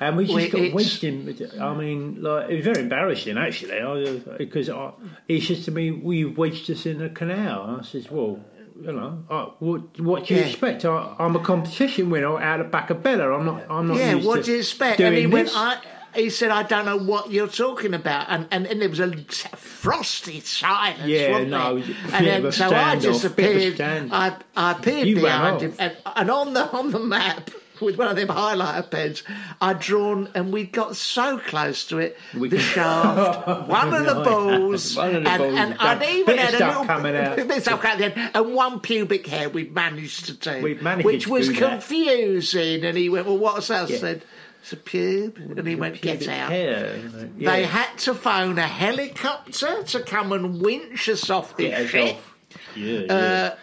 And 0.00 0.16
we 0.16 0.24
just 0.26 0.36
We- 0.36 0.48
got 0.68 0.74
wedged 0.74 1.02
in. 1.04 1.36
I 1.60 1.74
mean, 1.74 2.22
like 2.22 2.50
it 2.50 2.56
was 2.56 2.64
very 2.64 2.80
embarrassing 2.82 3.36
actually, 3.36 4.22
because 4.38 4.70
I, 4.70 4.92
he 5.26 5.40
says 5.40 5.64
to 5.64 5.72
me, 5.72 5.90
"We 5.90 6.24
wedged 6.24 6.70
us 6.70 6.86
in 6.86 7.02
a 7.02 7.08
canal." 7.08 7.64
And 7.68 7.80
I 7.80 7.84
says, 7.84 8.10
"Well." 8.10 8.38
You 8.80 8.92
know, 8.92 9.24
I, 9.28 9.48
what 9.58 9.98
what 9.98 10.26
do 10.26 10.34
you 10.34 10.40
Yeah. 10.40 10.46
expect? 10.46 10.84
I, 10.84 11.16
I'm 11.18 11.34
a 11.34 11.40
competition 11.40 12.10
winner 12.10 12.38
out 12.40 12.60
of 12.60 12.70
back 12.70 12.90
of 12.90 13.02
Bella. 13.02 13.32
I'm 13.36 13.44
not. 13.44 13.64
I'm 13.68 13.88
not. 13.88 13.96
Yeah, 13.96 14.14
used 14.14 14.24
what 14.28 14.36
to 14.36 14.42
do 14.44 14.52
you 14.52 14.58
expect? 14.58 15.00
And 15.00 15.16
he 15.16 15.26
went, 15.26 15.48
this. 15.48 15.56
I, 15.56 15.78
he 16.14 16.30
said, 16.30 16.50
I 16.50 16.62
don't 16.62 16.84
know 16.86 16.96
what 16.98 17.30
you're 17.30 17.48
talking 17.48 17.94
about. 17.94 18.26
And, 18.28 18.46
and, 18.50 18.66
and 18.66 18.80
there 18.80 18.88
was 18.88 19.00
a 19.00 19.16
frosty 19.56 20.40
silence, 20.40 21.00
Yeah, 21.04 21.30
wasn't 21.32 21.50
no, 21.50 21.58
there? 21.58 21.70
it 21.70 21.74
was 21.74 21.88
a 21.88 21.92
bit 21.92 22.14
And 22.14 22.26
then, 22.44 22.52
so 22.52 22.70
I 22.74 22.96
just 22.96 23.36
bit 23.36 23.74
of 23.74 23.80
a 23.80 23.84
appeared. 23.84 24.10
I, 24.12 24.36
I 24.56 24.72
appeared 24.72 25.06
You 25.08 25.14
behind 25.16 25.60
him. 25.60 25.74
And, 25.78 25.96
and 26.16 26.30
on 26.30 26.54
the 26.54 26.70
on 26.70 26.90
the 26.90 26.98
map, 26.98 27.50
with 27.80 27.96
one 27.96 28.08
of 28.08 28.16
them 28.16 28.26
highlighter 28.28 28.90
pens, 28.90 29.22
I'd 29.60 29.78
drawn, 29.78 30.28
and 30.34 30.52
we 30.52 30.64
got 30.64 30.96
so 30.96 31.38
close 31.38 31.86
to 31.88 31.98
it, 31.98 32.16
We 32.36 32.48
the 32.48 32.58
shaft, 32.58 33.46
one 33.68 33.94
of 33.94 34.04
the 34.04 34.14
balls, 34.24 34.96
One 34.96 35.14
of 35.14 35.22
the 35.24 35.30
and, 35.30 35.38
balls 35.42 35.54
and 35.58 35.74
I'd 35.78 36.02
even 36.02 36.26
Bit 36.26 36.38
had 36.40 36.54
a 36.60 36.66
little 36.66 36.84
coming 36.86 37.14
out. 37.16 37.36
bit 37.36 37.62
stuff 37.62 37.80
coming 37.80 38.12
out, 38.12 38.30
and 38.34 38.54
one 38.54 38.80
pubic 38.80 39.26
hair 39.28 39.48
we 39.48 39.68
managed 39.68 40.26
to 40.26 40.32
do, 40.32 40.74
managed 40.82 41.06
which 41.06 41.24
to 41.24 41.30
was 41.30 41.46
do 41.48 41.54
that. 41.54 41.70
confusing. 41.70 42.84
And 42.84 42.98
he 42.98 43.08
went, 43.08 43.26
"Well, 43.26 43.38
what's 43.38 43.68
that?" 43.68 43.88
Yeah. 43.90 43.98
said, 43.98 44.22
"It's 44.70 44.72
a 44.72 44.76
pube," 44.76 45.58
and 45.58 45.66
he 45.66 45.76
went, 45.76 46.00
"Get 46.02 46.26
out." 46.28 46.50
yeah. 46.52 46.96
They 47.38 47.64
had 47.64 47.96
to 48.00 48.14
phone 48.14 48.58
a 48.58 48.66
helicopter 48.66 49.82
to 49.82 50.00
come 50.02 50.32
and 50.32 50.60
winch 50.60 51.08
us 51.08 51.30
off 51.30 51.56
this 51.56 51.70
Get 51.70 51.80
us 51.82 51.90
ship. 51.90 52.16
off. 52.16 52.34
Yeah, 52.76 52.98
yeah. 53.00 53.12
Uh, 53.12 53.56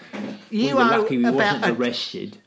you 0.49 0.75
were 0.75 0.83
lucky 0.83 1.17
we 1.17 1.25
about 1.25 1.35
wasn't 1.35 1.65
a, 1.65 1.73
arrested. 1.73 2.37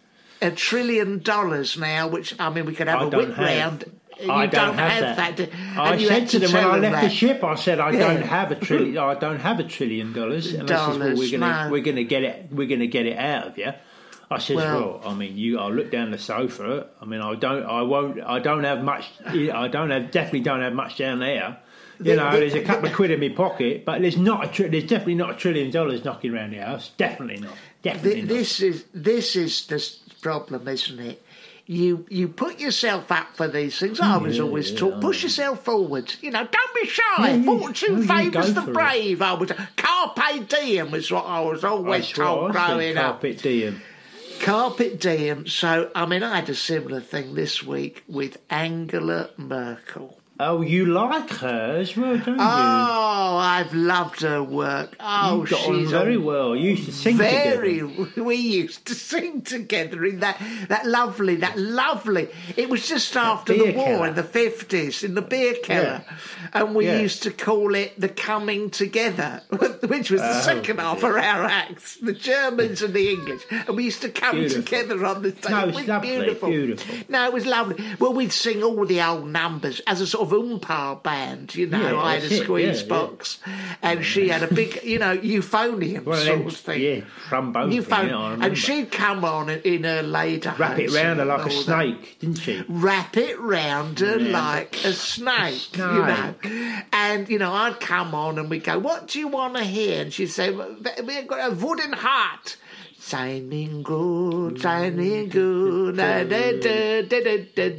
a 0.43 0.51
trillion 0.51 1.19
dollars 1.21 1.79
now, 1.79 2.09
which 2.09 2.35
I 2.39 2.51
mean, 2.51 2.67
we 2.67 2.75
could 2.75 2.89
have 2.89 3.01
I 3.03 3.07
a 3.07 3.11
don't 3.11 3.29
whip 3.29 3.37
have. 3.37 3.47
round. 3.47 3.85
You 4.21 4.33
I 4.33 4.47
don't, 4.47 4.77
have, 4.77 5.17
that. 5.17 5.37
do- 5.37 5.47
I 5.77 5.97
said 5.97 6.29
to 6.31 6.41
them 6.41 6.53
when 6.53 6.65
I 6.65 6.79
left 6.79 7.03
the 7.05 7.09
ship, 7.11 7.45
I 7.45 7.55
said 7.55 7.79
I 7.79 7.93
Yeah. 7.93 7.99
don't 8.15 8.23
have 8.23 8.51
a 8.51 8.57
trillion. 8.57 8.99
I 9.13 9.15
don't 9.15 9.39
have 9.39 9.61
a 9.61 9.65
trillion 9.65 10.13
dollars. 10.13 10.53
And 10.53 10.69
I 10.69 10.89
says, 10.91 10.99
well, 10.99 11.17
we're 11.17 11.39
no. 11.39 11.69
we're 11.71 11.83
gonna 11.85 12.03
get 12.03 12.25
it. 12.25 12.49
We're 12.51 12.67
gonna 12.67 12.89
get 12.89 13.07
it 13.07 13.17
out 13.17 13.47
of 13.47 13.59
you. 13.59 13.73
I 14.31 14.39
says, 14.39 14.57
Well- 14.57 15.01
well, 15.03 15.03
I 15.07 15.15
mean, 15.15 15.37
you. 15.39 15.59
I 15.59 15.69
look 15.69 15.91
down 15.91 16.11
the 16.11 16.19
sofa. 16.19 16.87
I 17.01 17.05
mean, 17.07 17.21
I 17.21 17.35
don't. 17.35 17.65
I 17.65 17.83
won't. 17.83 18.21
I 18.23 18.39
don't 18.41 18.65
have 18.65 18.83
much. 18.85 19.07
I 19.27 19.69
don't 19.69 19.91
have. 19.91 20.11
Definitely 20.11 20.41
don't 20.41 20.61
have 20.61 20.75
much 20.75 20.97
down 20.99 21.21
there. 21.21 21.57
You 21.99 22.05
The- 22.05 22.17
know, 22.17 22.33
the- 22.33 22.39
there's 22.41 22.55
a 22.55 22.63
couple 22.63 22.89
of 22.89 22.95
quid 22.95 23.11
in 23.11 23.21
my 23.21 23.31
pocket, 23.31 23.85
but 23.85 24.01
there's 24.03 24.17
not 24.19 24.45
a. 24.45 24.49
Tri- 24.49 24.69
there's 24.69 24.85
definitely 24.85 25.15
not 25.17 25.31
a 25.31 25.35
trillion 25.35 25.71
dollars 25.71 26.05
knocking 26.05 26.35
around 26.35 26.53
the 26.53 26.59
house. 26.59 26.91
Definitely 26.99 27.43
not. 27.43 27.55
Definitely 27.83 28.23
not. 28.23 28.29
this 28.29 28.61
is 28.61 28.85
this 28.93 29.35
is 29.35 29.65
the 29.67 29.83
problem, 30.21 30.69
isn't 30.69 30.99
it? 31.01 31.23
You 31.71 32.07
you 32.09 32.29
put 32.29 32.61
yourself 32.61 33.11
up 33.13 33.35
for 33.37 33.47
these 33.49 33.79
things. 33.79 34.01
I 34.01 34.17
was 34.19 34.39
always 34.41 34.73
taught 34.75 35.01
push 35.03 35.23
yourself 35.23 35.65
forward. 35.65 36.15
You 36.23 36.31
know, 36.31 36.47
don't 36.51 36.75
be 36.75 36.87
shy. 36.89 37.03
Yeah, 37.19 37.43
Fortune 37.45 38.07
favours 38.07 38.55
the 38.55 38.63
for 38.63 38.71
it. 38.71 38.75
brave. 38.75 39.21
I 39.23 39.33
was 39.35 39.53
carpe 39.77 40.49
diem 40.49 40.91
was 40.91 41.11
what 41.11 41.25
I 41.27 41.41
was 41.41 41.65
always 41.65 42.09
told 42.11 42.53
growing 42.53 42.97
up. 42.97 43.21
carpet 43.21 43.43
diem. 43.43 43.83
Carpet 44.41 45.01
diem. 45.01 45.47
So 45.47 45.91
I 45.95 46.07
mean, 46.07 46.23
I 46.23 46.37
had 46.37 46.49
a 46.49 46.55
similar 46.55 47.01
thing 47.01 47.35
this 47.35 47.63
week 47.63 48.05
with 48.09 48.39
Angela 48.51 49.31
Merkel. 49.37 50.19
Oh, 50.41 50.61
you 50.61 50.87
like 50.87 51.31
her 51.31 51.79
as 51.81 51.97
well, 51.97 52.17
don't 52.19 52.29
you? 52.29 52.35
Oh, 52.39 53.37
I've 53.41 53.75
loved 53.75 54.21
her 54.23 54.41
work. 54.43 54.95
Oh, 55.01 55.43
you 55.43 55.51
got 55.51 55.67
on 55.69 55.81
she's 55.81 55.91
very 55.91 56.15
a 56.15 56.21
well. 56.21 56.55
You 56.55 56.71
used 56.71 56.85
to 56.87 56.93
sing 56.93 57.17
very. 57.17 57.81
together. 57.81 58.23
We 58.29 58.37
used 58.37 58.85
to 58.87 58.95
sing 58.95 59.43
together 59.43 60.05
in 60.05 60.21
that 60.21 60.41
that 60.69 60.87
lovely, 60.87 61.37
that 61.37 61.59
lovely. 61.59 62.29
It 62.57 62.69
was 62.69 62.87
just 62.89 63.17
after 63.17 63.53
the 63.53 63.73
war 63.73 63.85
keller. 63.85 64.07
in 64.09 64.15
the 64.15 64.23
fifties 64.23 65.03
in 65.03 65.15
the 65.15 65.23
beer 65.23 65.55
keller, 65.63 66.05
and 66.53 66.75
we 66.75 66.87
Yeah. 66.87 67.01
used 67.01 67.23
to 67.25 67.31
call 67.33 67.75
it 67.75 67.99
the 68.01 68.09
coming 68.09 68.71
together, 68.71 69.43
which 69.51 70.11
was 70.11 70.21
the 70.21 70.39
Oh, 70.39 70.41
second 70.43 70.79
half 70.79 70.99
of 70.99 71.05
our 71.17 71.45
acts, 71.45 71.97
the 71.97 72.13
Germans 72.13 72.83
and 72.83 72.95
the 72.95 73.11
English, 73.11 73.43
and 73.51 73.77
we 73.77 73.85
used 73.85 74.03
to 74.03 74.09
come 74.09 74.37
Beautiful. 74.37 74.63
together 74.63 75.05
on 75.05 75.23
the 75.23 75.31
stage. 75.33 75.51
No, 75.51 75.61
it 75.69 75.75
was 75.75 75.87
lovely, 75.89 76.11
beautiful. 76.11 76.49
beautiful. 76.51 76.95
No, 77.09 77.25
it 77.27 77.33
was 77.33 77.45
lovely. 77.47 77.85
Well, 77.99 78.13
we'd 78.15 78.33
sing 78.33 78.63
all 78.63 78.85
the 78.87 79.03
old 79.03 79.27
numbers 79.29 79.81
as 79.87 80.01
a 80.01 80.07
sort 80.07 80.23
of 80.27 80.28
oompah 80.31 81.03
band, 81.03 81.55
you 81.55 81.67
know. 81.67 81.81
Yeah, 81.81 82.01
I 82.01 82.15
had 82.17 82.25
a 82.31 82.37
squeeze 82.37 82.79
yeah, 82.79 82.83
yeah. 82.83 82.89
box, 82.89 83.39
and 83.83 84.05
she 84.05 84.29
had 84.29 84.43
a 84.43 84.53
big, 84.53 84.83
you 84.85 84.99
know, 84.99 85.17
euphonium 85.17 86.07
of 86.07 86.19
sort 86.19 86.47
of 86.47 86.57
thing. 86.57 86.81
yeah, 86.81 87.01
trombone 87.29 87.69
New 87.71 87.83
thing, 87.83 87.91
phone, 87.91 88.05
you 88.07 88.11
know, 88.13 88.19
I 88.19 88.25
remember. 88.31 88.47
and 88.47 88.59
she'd 88.59 88.91
come 88.93 89.25
on 89.25 89.51
in 89.51 89.85
her 89.85 90.03
later. 90.03 90.55
Wrap 90.59 90.79
it 90.79 90.91
round 90.91 91.19
her 91.21 91.25
like 91.25 91.47
a 91.47 91.51
snake, 91.51 92.19
didn't 92.21 92.37
she? 92.37 92.65
Wrap 92.69 93.17
it 93.17 93.39
round 93.41 94.01
her 94.01 94.19
Yeah. 94.19 94.33
like 94.41 94.85
a 94.85 94.93
snake, 94.93 95.77
you 95.77 95.85
know. 95.85 96.35
Snake. 96.43 96.85
And 96.93 97.29
you 97.29 97.39
know, 97.39 97.53
I'd 97.53 97.81
come 97.81 98.15
on 98.15 98.39
and 98.39 98.49
we'd 98.51 98.65
go, 98.65 98.79
"What 98.79 99.09
do 99.09 99.19
you 99.19 99.29
want 99.29 99.57
to 99.57 99.65
hear?" 99.65 100.03
And 100.03 100.13
she'd 100.13 100.29
say, 100.29 100.51
"We've 100.51 101.27
got 101.27 101.53
a 101.53 101.55
wooden 101.55 101.93
heart." 101.93 102.57
Shining 103.09 103.83
good, 103.83 104.61
shining 104.61 105.31
good, 105.31 105.97
da 105.97 106.25
da 106.25 106.53
da 106.61 107.01
da 107.01 107.21
da 107.23 107.37
da 107.57 107.75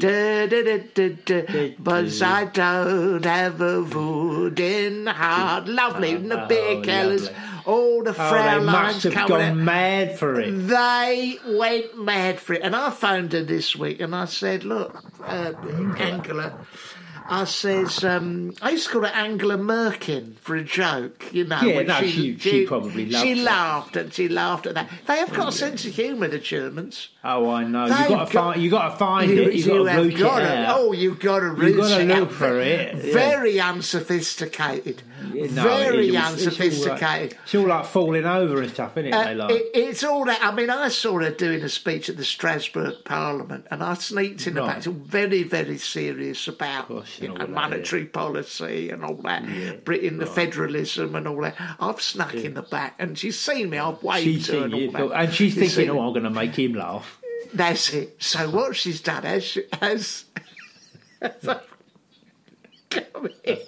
da 0.00 0.46
da 0.46 0.78
da 0.94 1.08
da. 1.26 1.74
But 1.78 2.22
I 2.22 2.44
don't 2.46 3.24
have 3.26 3.60
a 3.60 3.82
wooden 3.82 5.06
heart. 5.06 5.68
Lovely, 5.68 6.12
in 6.12 6.30
the 6.30 6.46
beer 6.48 6.78
Oh, 6.78 6.82
kellers, 6.82 7.26
lovely. 7.26 7.38
all 7.66 8.02
the 8.02 8.10
Oh, 8.10 8.12
they 8.14 8.28
Fraulein's 8.30 8.64
must 8.66 9.02
have 9.02 9.12
coming 9.12 9.32
out. 9.36 9.48
gone 9.50 9.64
mad 9.66 10.18
for 10.18 10.40
it. 10.40 10.50
They 10.50 11.38
went 11.46 11.98
mad 12.02 12.40
for 12.40 12.54
it. 12.54 12.62
And 12.62 12.74
I 12.74 12.88
phoned 12.88 13.34
her 13.34 13.42
this 13.44 13.76
week 13.76 14.00
and 14.00 14.16
I 14.16 14.24
said, 14.24 14.64
Look, 14.64 14.96
uh, 15.26 15.52
Angela, 15.98 16.54
I 17.30 17.44
says, 17.44 18.02
um, 18.04 18.54
I 18.60 18.70
used 18.70 18.86
to 18.86 18.92
call 18.92 19.02
her 19.02 19.06
Angela 19.06 19.56
Merkin 19.56 20.36
for 20.38 20.56
a 20.56 20.64
joke, 20.64 21.26
you 21.32 21.44
know. 21.44 21.60
Yeah, 21.60 21.82
no, 21.82 22.02
she- 22.02 22.36
she 22.36 22.66
probably 22.66 23.06
loved 23.06 23.24
She 23.24 23.34
laughed 23.36 23.96
and 23.96 24.12
she 24.12 24.28
laughed 24.28 24.66
at 24.66 24.74
that. 24.74 24.90
They 25.06 25.16
have 25.18 25.32
got 25.32 25.48
a 25.48 25.52
sense 25.52 25.84
of 25.84 25.94
humour, 25.94 26.26
the 26.26 26.38
Germans. 26.38 27.08
Oh, 27.22 27.48
I 27.50 27.62
know. 27.64 27.84
You 27.86 27.94
They've 27.94 28.08
got 28.08 28.28
to 28.28 28.32
got- 28.34 28.44
find. 28.44 28.62
You 28.62 28.70
got 28.70 28.90
to 28.90 28.96
find 28.96 29.30
You, 29.30 29.42
it. 29.42 29.54
You, 29.54 29.62
you 29.62 29.84
got 29.84 29.92
to 29.94 30.02
root 30.02 30.18
got 30.18 30.42
it 30.42 30.48
out. 30.48 30.76
oh, 30.80 30.92
you've 30.92 31.20
got 31.20 31.38
to 31.40 31.46
You've 31.64 31.76
got 31.76 31.98
to 31.98 32.04
look 32.04 32.30
for 32.32 32.58
it, 32.60 32.96
yeah. 33.04 33.12
Very 33.12 33.60
unsophisticated. 33.60 35.02
Yeah, 35.32 35.46
no, 35.52 35.62
very 35.62 36.08
it's 36.08 36.16
all- 36.16 36.16
it's 36.16 36.16
all 36.16 36.32
unsophisticated. 36.32 37.00
like- 37.32 37.38
It's 37.44 37.54
all 37.54 37.66
like 37.66 37.84
falling 37.86 38.26
over 38.26 38.60
and 38.62 38.70
stuff, 38.72 38.96
isn't 38.96 39.06
it? 39.06 39.14
Uh, 39.14 39.24
they 39.24 39.34
like. 39.34 39.50
it, 39.50 39.70
it's 39.74 40.04
all 40.04 40.24
that. 40.24 40.40
I 40.42 40.54
mean, 40.54 40.70
I 40.70 40.88
saw 40.88 41.18
her 41.20 41.30
doing 41.30 41.62
a 41.62 41.68
speech 41.68 42.08
at 42.08 42.16
the 42.16 42.24
Strasbourg 42.24 42.94
Parliament, 43.04 43.66
and 43.70 43.82
I 43.82 43.94
sneaked 43.94 44.46
in 44.46 44.54
the 44.54 44.60
Right. 44.62 44.66
back. 44.68 44.76
It's 44.78 44.86
all 44.86 44.92
very, 44.94 45.42
very 45.42 45.78
serious 45.78 46.48
about 46.48 46.88
course, 46.88 47.18
you 47.20 47.28
know 47.28 47.34
that 47.38 47.50
monetary 47.50 48.06
policy 48.06 48.90
and 48.90 49.04
all 49.04 49.14
that, 49.22 49.84
Britain, 49.84 50.18
the 50.18 50.26
federalism 50.26 51.14
and 51.14 51.26
all 51.28 51.40
that. 51.42 51.54
I've 51.78 52.00
snuck 52.00 52.34
in 52.34 52.54
the 52.54 52.62
back, 52.62 52.94
and 52.98 53.18
she's 53.18 53.38
seen 53.38 53.70
me. 53.70 53.78
I've 53.78 54.02
waved 54.02 54.24
She's 54.24 54.46
her 54.48 54.64
and 54.64 54.74
all 54.74 54.80
you, 54.80 54.90
that. 54.92 55.10
and 55.12 55.28
she's 55.34 55.52
She's 55.52 55.54
thinking, 55.54 55.70
seen 55.70 55.90
"Oh. 55.90 56.00
I'm 56.06 56.12
going 56.12 56.24
to 56.24 56.30
make 56.30 56.54
him 56.56 56.74
laugh." 56.74 57.18
That's 57.52 57.92
it. 57.92 58.16
So 58.22 58.48
what 58.50 58.76
she's 58.76 59.00
done 59.00 59.24
as 59.24 59.58
as, 59.80 60.24
as 61.20 61.34
come 62.90 63.28
in, 63.44 63.58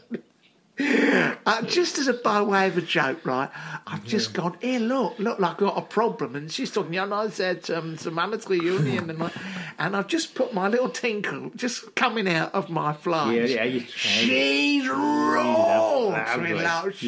Uh, 1.47 1.62
just 1.62 1.99
as 1.99 2.09
a 2.09 2.12
by 2.14 2.40
way 2.42 2.66
of 2.66 2.77
a 2.79 2.83
joke, 2.83 3.25
right? 3.27 3.51
I've 3.87 4.05
just 4.05 4.33
gone, 4.35 4.57
here, 4.61 4.79
look, 4.81 5.18
look, 5.18 5.38
like 5.38 5.53
I've 5.53 5.59
got 5.59 5.79
a 5.79 5.83
problem. 5.83 6.35
And 6.37 6.51
she's 6.51 6.71
talking, 6.71 6.92
no, 6.92 7.12
I 7.12 7.29
said 7.31 7.68
um, 7.71 7.97
some 7.99 8.14
monetary 8.14 8.59
union. 8.61 9.11
And, 9.11 9.18
like, 9.18 9.33
and 9.79 9.97
I've 9.97 10.07
just 10.09 10.35
put 10.35 10.53
my 10.55 10.68
little 10.68 10.88
tinkle 10.88 11.51
just 11.57 11.95
coming 11.95 12.29
out 12.29 12.55
of 12.55 12.71
my 12.71 12.92
flies. 12.92 13.51
Yeah, 13.51 13.57
yeah, 13.57 13.64
you- 13.64 13.81
She's 13.87 14.88
roared. 14.88 16.12
Lovely, 16.12 16.55
laughed. 16.55 16.97
She 16.97 17.07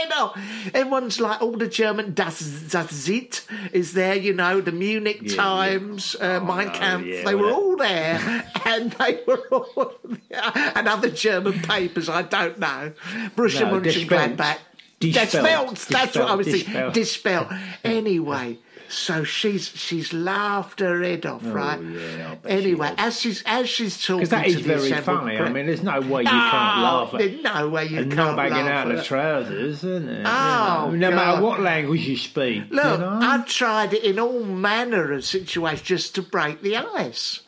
lovely. 0.00 0.14
laughed 0.14 0.36
her 0.36 0.40
head 0.40 0.66
off. 0.66 0.74
Everyone's 0.74 1.20
like, 1.20 1.40
all 1.42 1.52
the 1.52 1.68
German 1.68 2.14
Das, 2.14 2.40
das 2.70 3.08
It 3.08 3.46
is 3.72 3.92
there, 3.92 4.14
you 4.14 4.32
know, 4.32 4.60
the 4.60 4.72
Munich 4.72 5.20
Yeah, 5.22 5.36
Times, 5.36 6.16
uh, 6.20 6.40
Mein 6.40 6.66
no, 6.66 6.72
Kampf. 6.72 7.06
yeah, 7.06 7.24
they 7.24 7.34
were 7.34 7.46
well, 7.46 7.54
all 7.54 7.76
there. 7.76 8.50
and 8.66 8.92
they 8.92 9.20
were 9.26 9.48
all. 9.50 9.94
and 10.30 10.88
other 10.88 11.10
German 11.10 11.60
papers, 11.60 12.08
I 12.08 12.22
don't 12.22 12.58
know. 12.58 12.92
Borussia 13.36 13.60
No, 13.62 13.80
Mönchengladbach. 13.80 14.58
Dispelled. 15.00 15.74
Dispelled. 15.74 15.76
That's 15.76 16.16
what 16.16 16.28
I 16.28 16.34
was 16.34 16.46
thinking. 16.46 16.72
Dispelled. 16.72 16.94
Dispelled. 16.94 17.46
Anyway. 17.82 18.58
So 18.94 19.24
she's 19.24 19.68
she's 19.74 20.12
laughed 20.12 20.80
her 20.80 21.02
head 21.02 21.26
off, 21.26 21.42
oh, 21.44 21.50
right? 21.50 21.78
Oh, 21.78 21.82
yeah, 21.82 22.34
I 22.44 22.48
she 22.48 22.52
anyway, 22.54 22.94
as 22.96 23.20
she's 23.20 23.42
as 23.44 23.68
she's 23.68 24.00
talking 24.00 24.18
Because 24.18 24.30
that 24.30 24.46
is 24.46 24.56
very 24.60 24.92
funny. 24.92 25.36
I 25.38 25.48
mean, 25.50 25.66
there's 25.66 25.82
no 25.82 26.00
way 26.00 26.22
you 26.22 26.24
No, 26.24 26.30
can't 26.30 26.80
laugh 26.82 27.14
at 27.14 27.18
There's 27.18 27.42
no 27.42 27.68
way 27.68 27.86
you 27.86 28.06
can't 28.06 28.36
bagging 28.36 28.68
out 28.68 28.88
the 28.88 29.02
trousers, 29.02 29.84
isn't 29.84 30.08
it? 30.08 30.22
Oh, 30.26 30.90
You 30.92 30.96
know, 30.98 31.10
no 31.10 31.10
God. 31.10 31.16
matter 31.16 31.42
what 31.42 31.60
language 31.60 32.06
you 32.06 32.16
speak. 32.16 32.64
Look, 32.70 32.84
you 32.84 32.98
know? 32.98 33.18
I've 33.20 33.46
tried 33.46 33.92
it 33.94 34.04
in 34.04 34.18
all 34.18 34.44
manner 34.44 35.12
of 35.12 35.24
situations 35.24 35.82
just 35.82 36.14
to 36.14 36.22
break 36.22 36.62
the 36.62 36.76
ice. 36.76 37.40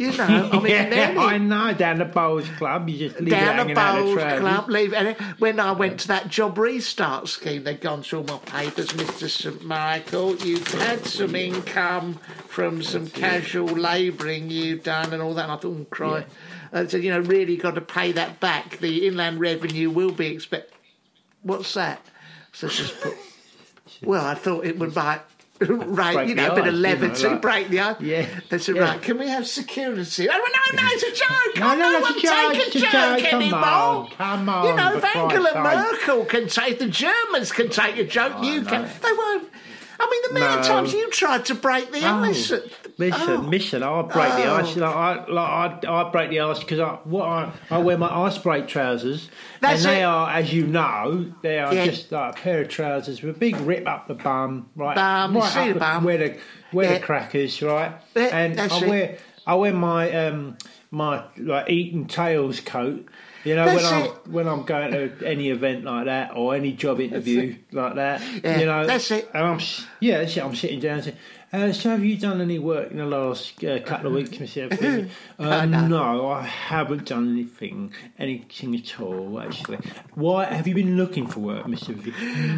You 0.00 0.16
know, 0.16 0.48
I 0.50 0.60
mean, 0.60 0.72
yeah, 0.72 1.14
I 1.18 1.36
know. 1.36 1.74
Down 1.74 1.98
the 1.98 2.06
bowls 2.06 2.48
club, 2.56 2.88
you 2.88 3.10
just 3.10 3.20
leave 3.20 3.32
down 3.32 3.66
the 3.66 3.74
bowls 3.74 4.16
club. 4.16 4.70
Leave 4.70 4.94
and 4.94 5.14
when 5.38 5.60
I 5.60 5.72
went 5.72 6.00
to 6.00 6.08
that 6.08 6.28
job 6.28 6.56
restart 6.56 7.28
scheme, 7.28 7.64
they'd 7.64 7.82
gone 7.82 8.02
through 8.02 8.20
all 8.20 8.24
my 8.24 8.38
papers, 8.38 8.94
Mister 8.94 9.28
St 9.28 9.62
Michael. 9.62 10.36
You've 10.36 10.66
had 10.68 11.04
some 11.04 11.34
income 11.34 12.14
from 12.48 12.82
some 12.82 13.08
casual 13.08 13.66
labouring 13.66 14.48
you've 14.48 14.84
done 14.84 15.12
and 15.12 15.20
all 15.20 15.34
that. 15.34 15.42
And 15.42 15.52
I 15.52 15.56
thought, 15.56 15.76
oh, 15.78 15.86
cry. 15.90 16.24
And 16.72 16.90
so 16.90 16.96
you 16.96 17.10
know, 17.10 17.20
really 17.20 17.58
got 17.58 17.74
to 17.74 17.82
pay 17.82 18.12
that 18.12 18.40
back. 18.40 18.78
The 18.78 19.06
inland 19.06 19.38
revenue 19.38 19.90
will 19.90 20.12
be 20.12 20.28
expect. 20.28 20.72
What's 21.42 21.74
that? 21.74 22.00
So 22.52 22.68
just 22.68 22.98
put. 23.02 23.14
Well, 24.02 24.24
I 24.24 24.32
thought 24.34 24.64
it 24.64 24.78
would 24.78 24.96
like. 24.96 25.20
Right, 25.68 26.14
Break 26.14 26.28
you 26.30 26.34
know, 26.36 26.52
a 26.52 26.54
bit 26.54 26.66
of 26.68 26.74
levity, 26.74 27.26
like- 27.26 27.42
break 27.42 27.68
the 27.68 27.80
ice. 27.80 28.00
Yeah, 28.00 28.26
They 28.48 28.58
said, 28.58 28.76
yeah. 28.76 28.82
right, 28.82 29.02
can 29.02 29.18
we 29.18 29.28
have 29.28 29.46
security? 29.46 30.26
Oh, 30.26 30.32
no, 30.32 30.82
no, 30.82 30.88
it's 30.92 31.02
a 31.02 31.12
joke. 31.12 31.56
No, 31.60 31.66
I 31.66 31.76
no, 31.76 31.84
oh, 31.86 31.90
no 31.90 32.00
that's 32.00 32.02
one 32.02 32.18
a 32.18 32.20
joke, 32.22 32.52
take 32.64 32.74
a 32.74 32.78
joke, 32.78 32.90
joke. 32.92 33.30
Come 33.30 33.42
anymore. 33.42 33.60
on, 33.60 34.10
come 34.10 34.48
on, 34.48 34.66
You 34.66 34.74
know, 34.76 34.96
if 34.96 35.04
Angela. 35.16 35.62
Merkel 35.62 36.24
can 36.24 36.48
take 36.48 36.78
the 36.78 36.88
Germans 36.88 37.52
can 37.52 37.68
take 37.68 37.98
a 37.98 38.04
joke, 38.04 38.32
oh, 38.36 38.42
you 38.42 38.62
can. 38.62 38.84
They 39.02 39.12
won't. 39.12 39.50
I 40.02 40.08
mean, 40.10 40.22
the 40.34 40.40
amount 40.40 40.60
of 40.60 40.66
times 40.66 40.92
you 40.94 41.10
tried 41.10 41.44
to 41.46 41.54
break 41.54 41.92
the 41.92 42.00
Oh, 42.04 42.22
ice. 42.24 42.50
Listen, 42.50 42.70
Oh. 43.28 43.46
listen, 43.48 43.82
I 43.82 44.02
break 44.02 44.12
the 44.34 44.46
Oh. 44.50 44.56
ice. 44.56 44.76
Like 44.76 44.96
I, 44.96 45.26
like 45.26 45.84
I, 45.86 45.92
I 46.06 46.10
break 46.10 46.30
the 46.30 46.40
ice 46.40 46.58
because 46.58 46.80
I, 46.80 46.98
what 47.04 47.26
I, 47.26 47.52
I 47.70 47.78
wear 47.78 47.98
my 47.98 48.08
ice 48.08 48.38
break 48.38 48.66
trousers, 48.66 49.28
That's 49.60 49.84
and 49.84 49.94
they 49.94 50.00
it. 50.00 50.04
are, 50.04 50.30
as 50.30 50.52
you 50.52 50.66
know, 50.66 51.26
they 51.42 51.58
are 51.58 51.74
Yeah. 51.74 51.84
just 51.84 52.10
like 52.12 52.32
a 52.32 52.36
pair 52.40 52.62
of 52.62 52.68
trousers 52.68 53.22
with 53.22 53.36
a 53.36 53.38
big 53.38 53.56
rip 53.60 53.86
up 53.86 54.08
the 54.08 54.14
bum, 54.14 54.70
right, 54.74 54.94
Bum, 54.96 55.36
right 55.36 55.52
see 55.52 55.60
up 55.68 55.74
the 55.74 55.80
bum. 55.80 56.04
where 56.04 56.18
the 56.18 56.36
where 56.72 56.86
Yeah. 56.92 56.98
the 56.98 57.04
crackers, 57.04 57.60
right, 57.62 57.92
Yeah, 58.16 58.36
and 58.36 58.58
I 58.60 58.64
it. 58.78 58.88
wear 58.88 59.16
I 59.46 59.54
wear 59.54 59.72
my 59.72 60.10
um 60.26 60.56
my 60.90 61.24
like 61.36 61.68
Eton 61.70 62.06
Tails 62.06 62.60
coat. 62.60 63.06
You 63.44 63.54
know, 63.54 63.64
That's 63.64 63.82
when 63.90 64.02
I'm 64.02 64.10
when 64.32 64.48
I'm 64.48 64.62
going 64.64 64.90
to 64.92 65.26
any 65.26 65.48
event 65.50 65.84
like 65.84 66.04
that 66.06 66.36
or 66.36 66.54
any 66.54 66.72
job 66.72 67.00
interview 67.00 67.56
like 67.72 67.94
that, 67.94 68.22
Yeah, 68.44 68.58
you 68.60 68.66
know, 68.66 68.86
that's 68.86 69.10
it. 69.10 69.30
and 69.32 69.44
I'm 69.44 69.60
yeah, 70.00 70.18
that's 70.18 70.36
it. 70.36 70.44
I'm 70.44 70.54
sitting 70.54 70.78
down 70.80 71.02
saying, 71.02 71.16
uh, 71.52 71.72
"So 71.72 71.90
have 71.90 72.04
you 72.04 72.16
done 72.16 72.40
any 72.40 72.58
work 72.58 72.90
in 72.90 72.98
the 72.98 73.06
last 73.06 73.62
uh, 73.64 73.80
couple 73.80 74.08
of 74.08 74.12
weeks, 74.14 74.30
Mr. 74.30 74.70
Effie?" 74.72 75.10
uh, 75.38 75.66
no. 75.66 75.86
no, 75.86 76.30
I 76.30 76.42
haven't 76.42 77.06
done 77.06 77.30
anything, 77.32 77.92
anything 78.18 78.74
at 78.76 79.00
all. 79.00 79.40
Actually, 79.40 79.78
why 80.14 80.44
have 80.44 80.66
you 80.68 80.74
been 80.74 80.96
looking 80.96 81.26
for 81.26 81.40
work, 81.40 81.66
Mr. 81.66 81.90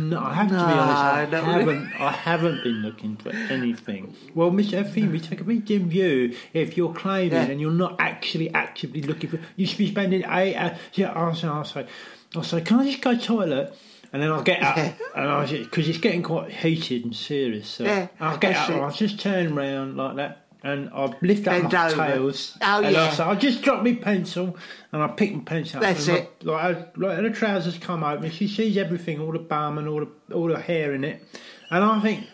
No, 0.01 0.19
I 0.21 0.35
have 0.35 0.49
to 0.49 0.55
be 0.55 0.61
honest. 0.61 1.03
I 1.03 1.25
No, 1.31 1.41
no. 1.41 1.53
haven't. 1.59 2.01
I 2.01 2.11
haven't 2.13 2.63
been 2.65 2.83
looking 2.83 3.17
for 3.17 3.31
anything. 3.31 4.15
Well, 4.35 4.51
Mr. 4.51 4.75
Effie, 4.75 5.07
we 5.09 5.21
take 5.21 5.41
a 5.41 5.45
very 5.45 5.59
dim 5.59 5.89
view. 5.89 6.37
If 6.53 6.77
you're 6.77 6.93
claiming 6.93 7.33
Yeah. 7.33 7.45
and 7.45 7.61
you're 7.61 7.71
not 7.73 7.97
actually 7.99 8.53
actively 8.55 9.03
looking 9.03 9.31
for, 9.31 9.41
you 9.57 9.67
should 9.67 9.79
be 9.79 9.91
spending 9.91 10.23
eight. 10.29 10.55
hours. 10.57 10.79
Yeah, 10.95 11.13
I'll 11.13 11.35
say, 11.35 11.49
I'll 11.49 11.65
say, 11.65 11.87
I'll 12.35 12.43
say, 12.43 12.61
can 12.61 12.81
I 12.81 12.91
just 12.91 13.01
go 13.03 13.13
to 13.13 13.19
the 13.19 13.25
toilet? 13.25 13.75
And 14.13 14.23
then 14.23 14.31
I'll 14.31 14.43
get 14.43 14.63
up, 14.63 14.77
Yeah. 14.77 14.93
and 15.17 15.29
I 15.29 15.47
because 15.47 15.89
it's 15.89 15.97
getting 15.99 16.23
quite 16.23 16.51
heated 16.53 17.05
and 17.05 17.17
serious. 17.17 17.67
So 17.69 17.85
Yeah, 17.85 18.09
I'll 18.21 18.37
get 18.37 18.55
up, 18.57 18.69
it. 18.69 18.75
and 18.75 18.85
I'll 18.85 18.91
just 18.93 19.19
turn 19.19 19.55
round 19.55 19.97
like 19.97 20.17
that, 20.17 20.45
and 20.63 20.91
I'll 20.93 21.15
lift 21.23 21.49
up 21.49 21.55
Bend 21.71 21.73
my 21.73 21.87
over. 21.87 21.97
tails. 21.97 22.59
Oh, 22.61 22.83
and 22.83 22.93
yeah. 22.95 23.05
I'll, 23.05 23.13
say, 23.13 23.23
I'll 23.25 23.37
just 23.37 23.63
drop 23.63 23.83
my 23.83 23.95
pencil, 23.95 24.55
and 24.93 25.01
I'll 25.03 25.15
pick 25.15 25.35
my 25.35 25.43
pencil 25.45 25.79
up. 25.79 25.83
That's 25.85 26.09
and 26.09 26.19
it. 26.19 26.31
I- 26.43 26.47
Like, 26.47 26.77
I- 26.77 26.85
like 26.99 27.23
the 27.23 27.31
trousers 27.31 27.79
come 27.79 28.05
open, 28.05 28.31
she 28.31 28.49
sees 28.49 28.77
everything, 28.77 29.19
all 29.19 29.33
the 29.33 29.39
bum 29.39 29.79
and 29.79 29.89
all 29.89 30.01
the 30.01 30.35
all 30.35 30.49
the 30.49 30.61
hair 30.61 30.93
in 30.93 31.05
it, 31.05 31.25
and 31.71 31.83
I 31.83 31.99
think, 32.01 32.27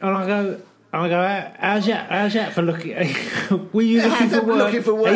and 0.00 0.16
I 0.16 0.26
go. 0.26 0.60
I 0.92 1.08
go, 1.08 1.22
"How- 1.24 1.52
how's 1.60 1.86
that? 1.86 2.10
How's 2.10 2.32
that 2.34 2.52
for 2.52 2.62
looking? 2.62 2.94
Were 3.72 3.80
you 3.82 4.02
looking 4.02 4.28
for 4.28 4.42
work? 4.42 4.58
looking 4.58 4.82
for 4.82 4.92
Are 4.94 5.12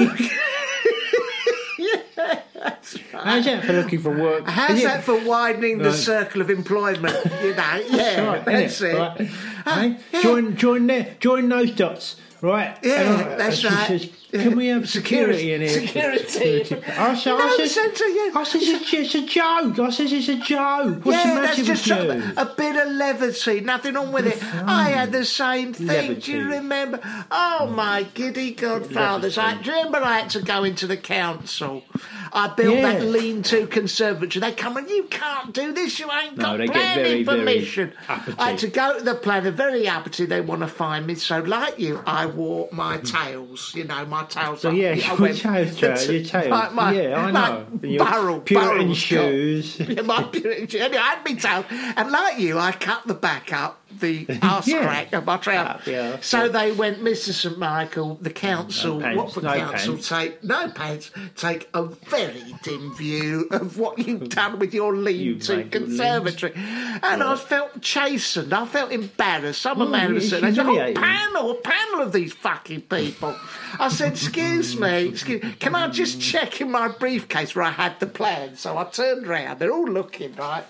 work? 2.65 2.77
How's 3.13 3.45
that 3.45 3.65
for 3.65 3.73
looking 3.73 4.01
for 4.01 4.11
work? 4.11 4.47
How's 4.49 4.79
it- 4.79 4.85
that 4.85 5.05
for 5.05 5.19
widening 5.25 5.79
the 5.79 5.91
Right. 5.91 5.95
circle 5.99 6.41
of 6.41 6.51
employment? 6.51 7.17
You 7.45 7.55
know, 7.55 7.83
yeah, 7.91 8.27
Right, 8.27 8.45
that's 8.45 8.81
innit? 8.81 8.95
it. 8.95 8.99
Right. 8.99 9.31
Ah, 9.67 9.81
Hey, 9.81 9.97
yeah. 10.13 10.23
Join, 10.23 10.57
join 10.57 10.87
there, 10.87 11.17
join 11.21 11.49
those 11.49 11.71
dots, 11.73 12.17
right? 12.41 12.77
Yeah, 12.83 13.29
I- 13.33 13.37
that's 13.37 13.65
right. 13.65 13.87
Says, 13.89 14.11
Can 14.43 14.57
we 14.57 14.67
have 14.69 14.89
security, 14.89 15.39
Security- 15.39 15.53
in 15.53 15.61
here? 15.61 16.19
security. 16.19 16.77
I 16.99 17.15
said, 17.15 17.31
No, 17.31 17.39
I 17.39 17.57
said, 17.57 17.69
Santa, 17.69 18.05
yeah. 18.13 18.39
I 18.41 18.45
said, 18.45 18.61
it's, 18.63 18.93
it's 18.93 19.15
a 19.15 19.27
joke. 19.27 19.79
I 19.79 19.91
said, 19.91 20.13
it's 20.13 20.29
a 20.29 20.37
joke. 20.37 21.05
What's 21.05 21.25
yeah, 21.25 21.35
the 21.35 21.41
that's 21.41 21.59
matter 21.59 21.65
just 21.65 21.89
with 21.89 22.11
a, 22.11 22.17
you? 22.17 22.33
a 22.37 22.55
bit 22.57 22.77
of 22.77 22.93
levity, 22.93 23.61
nothing 23.61 23.95
wrong 23.95 24.13
with 24.13 24.27
it. 24.27 24.43
I 24.55 24.91
had 24.91 25.13
the 25.13 25.25
same 25.25 25.73
thing. 25.73 26.19
Do 26.19 26.33
you 26.33 26.49
remember? 26.49 27.01
Oh, 27.31 27.59
oh 27.61 27.67
my 27.71 28.03
giddy 28.15 28.53
godfathers! 28.55 29.39
I, 29.39 29.61
do 29.63 29.71
you 29.71 29.77
remember 29.77 29.99
I 29.99 30.19
had 30.21 30.31
to 30.31 30.43
go 30.43 30.65
into 30.65 30.87
the 30.87 30.97
council? 30.97 31.85
I 32.33 32.49
built 32.49 32.79
Yeah. 32.79 32.95
that 32.95 33.05
lean-to 33.05 33.69
conservatory. 33.69 34.41
They 34.41 34.53
come 34.57 34.77
and 34.77 34.91
you 34.91 35.05
can't 35.05 35.55
do 35.55 35.73
this. 35.73 36.01
You 36.01 36.11
ain't 36.11 36.37
No, 36.37 36.59
got 36.59 36.67
planning 36.67 37.25
permission. 37.25 37.93
I 38.09 38.51
had 38.51 38.59
to 38.59 38.67
go 38.67 38.99
to 38.99 39.05
the 39.05 39.15
planner, 39.15 39.53
very 39.53 39.87
uppity. 39.87 40.27
They 40.27 40.41
want 40.41 40.63
to 40.63 40.67
find 40.67 41.07
me. 41.07 41.15
So, 41.15 41.39
like 41.39 41.79
you, 41.79 42.03
I 42.05 42.27
wore 42.27 42.69
my 42.73 42.97
tails. 42.99 43.73
You 43.77 43.85
know, 43.85 44.05
my 44.07 44.24
tails. 44.25 44.61
So 44.63 44.71
up. 44.71 44.75
yeah, 44.77 44.91
I 44.91 44.95
your 44.97 45.17
went- 45.17 45.37
Joe, 45.37 45.95
your. 45.95 46.49
My- 46.51 46.69
my- 46.71 46.93
yeah, 46.93 47.17
I 47.17 47.31
my 47.31 47.49
know. 47.83 47.99
Barrel, 48.05 48.41
Puritan 48.41 48.79
barrel 48.79 48.95
shoes. 48.95 49.79
yeah, 49.81 50.03
my 50.03 50.23
Puritan. 50.25 50.81
Anyway, 50.81 50.99
I 50.99 51.15
had 51.15 51.25
me 51.25 51.37
tail, 51.37 51.65
and 51.71 52.11
like 52.11 52.39
you, 52.39 52.59
I 52.59 52.73
cut 52.73 53.07
the 53.07 53.15
back 53.15 53.53
up, 53.53 53.81
the 54.01 54.27
arse 54.43 54.67
Yeah. 54.69 54.83
crack 54.83 55.13
of 55.13 55.25
my 55.25 55.37
trousers. 55.37 55.87
Yeah, 55.87 56.19
so 56.21 56.45
yeah. 56.45 56.49
they 56.49 56.73
went, 56.73 57.01
Mr. 57.01 57.33
St 57.33 57.59
Michael, 57.59 58.17
the 58.21 58.31
council, 58.31 59.01
No 59.01 59.17
what 59.17 59.35
the 59.35 59.43
no 59.43 59.55
council 59.55 59.95
pants. 59.95 60.09
take? 60.09 60.45
No 60.45 60.69
pants. 60.71 61.11
Take 61.37 61.69
a 61.75 61.85
very 61.85 62.55
dim 62.63 62.95
view 62.97 63.49
of 63.51 63.79
what 63.79 63.99
you've 63.99 64.29
done 64.41 64.59
with 64.59 64.75
your 64.75 64.93
made 64.95 65.47
your 65.47 65.63
conservatory, 65.65 66.53
and 66.55 67.23
I 67.23 67.37
felt 67.37 67.81
chastened. 67.81 68.53
I 68.53 68.65
felt 68.67 68.93
embarrassed. 68.93 69.67
I'm 69.67 69.81
a 69.81 69.87
man 69.89 70.11
of 70.13 70.17
it's 70.19 70.29
certain 70.31 70.49
age. 70.49 70.59
A 70.59 70.65
whole 70.65 70.93
panel, 70.95 71.51
a 71.51 71.55
panel 71.55 72.01
of 72.03 72.13
these 72.13 72.33
fucking 72.33 72.83
people. 72.83 73.37
I 73.79 73.89
said, 73.89 74.13
"Excuse 74.13 74.79
me, 74.79 75.09
excuse, 75.09 75.45
can 75.59 75.75
I 75.75 75.89
just 75.89 76.21
check 76.31 76.61
in 76.61 76.71
my 76.71 76.89
briefcase 76.89 77.55
where 77.55 77.65
I 77.65 77.71
had 77.71 77.99
the 78.01 78.07
plan?" 78.07 78.57
So 78.57 78.77
I 78.79 78.85
turned 78.85 79.27
round. 79.27 79.59
They're 79.59 79.73
all 79.73 79.89
looking 79.89 80.35
right. 80.37 80.65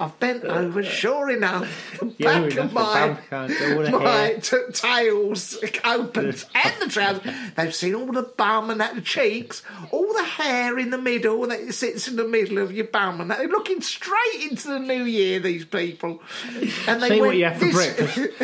I've 0.00 0.18
bent 0.18 0.44
over. 0.44 0.82
Sure 0.82 1.28
enough, 1.28 1.98
the 2.00 2.14
Yeah, 2.16 2.40
back 2.40 2.52
enough, 2.52 2.64
of 2.66 2.72
my 2.72 3.18
bum 3.30 4.02
my 4.02 4.34
t- 4.40 4.56
tails 4.72 5.58
opened 5.84 6.44
and 6.54 6.74
the 6.80 6.88
trousers. 6.88 7.34
They've 7.54 7.74
seen 7.74 7.94
all 7.94 8.10
the 8.10 8.22
bum 8.22 8.70
and 8.70 8.80
that 8.80 8.94
the 8.94 9.02
cheeks, 9.02 9.62
all 9.90 10.10
the 10.14 10.24
hair 10.24 10.78
in 10.78 10.88
the 10.88 10.96
middle 10.96 11.46
that 11.46 11.74
sits 11.74 12.08
in 12.08 12.16
the 12.16 12.26
middle 12.26 12.56
of 12.58 12.72
your 12.72 12.86
bum, 12.86 13.20
and 13.20 13.30
that. 13.30 13.38
they're 13.38 13.48
looking 13.48 13.82
straight 13.82 14.48
into 14.50 14.68
the 14.68 14.78
new 14.78 15.04
year. 15.04 15.38
These 15.38 15.66
people, 15.66 16.22
and 16.88 17.02
they 17.02 17.08
See 17.10 17.20
went, 17.20 17.26
what 17.32 17.36
you 17.36 17.44
have 17.44 17.58
for 17.58 17.70
breakfast." 17.70 18.16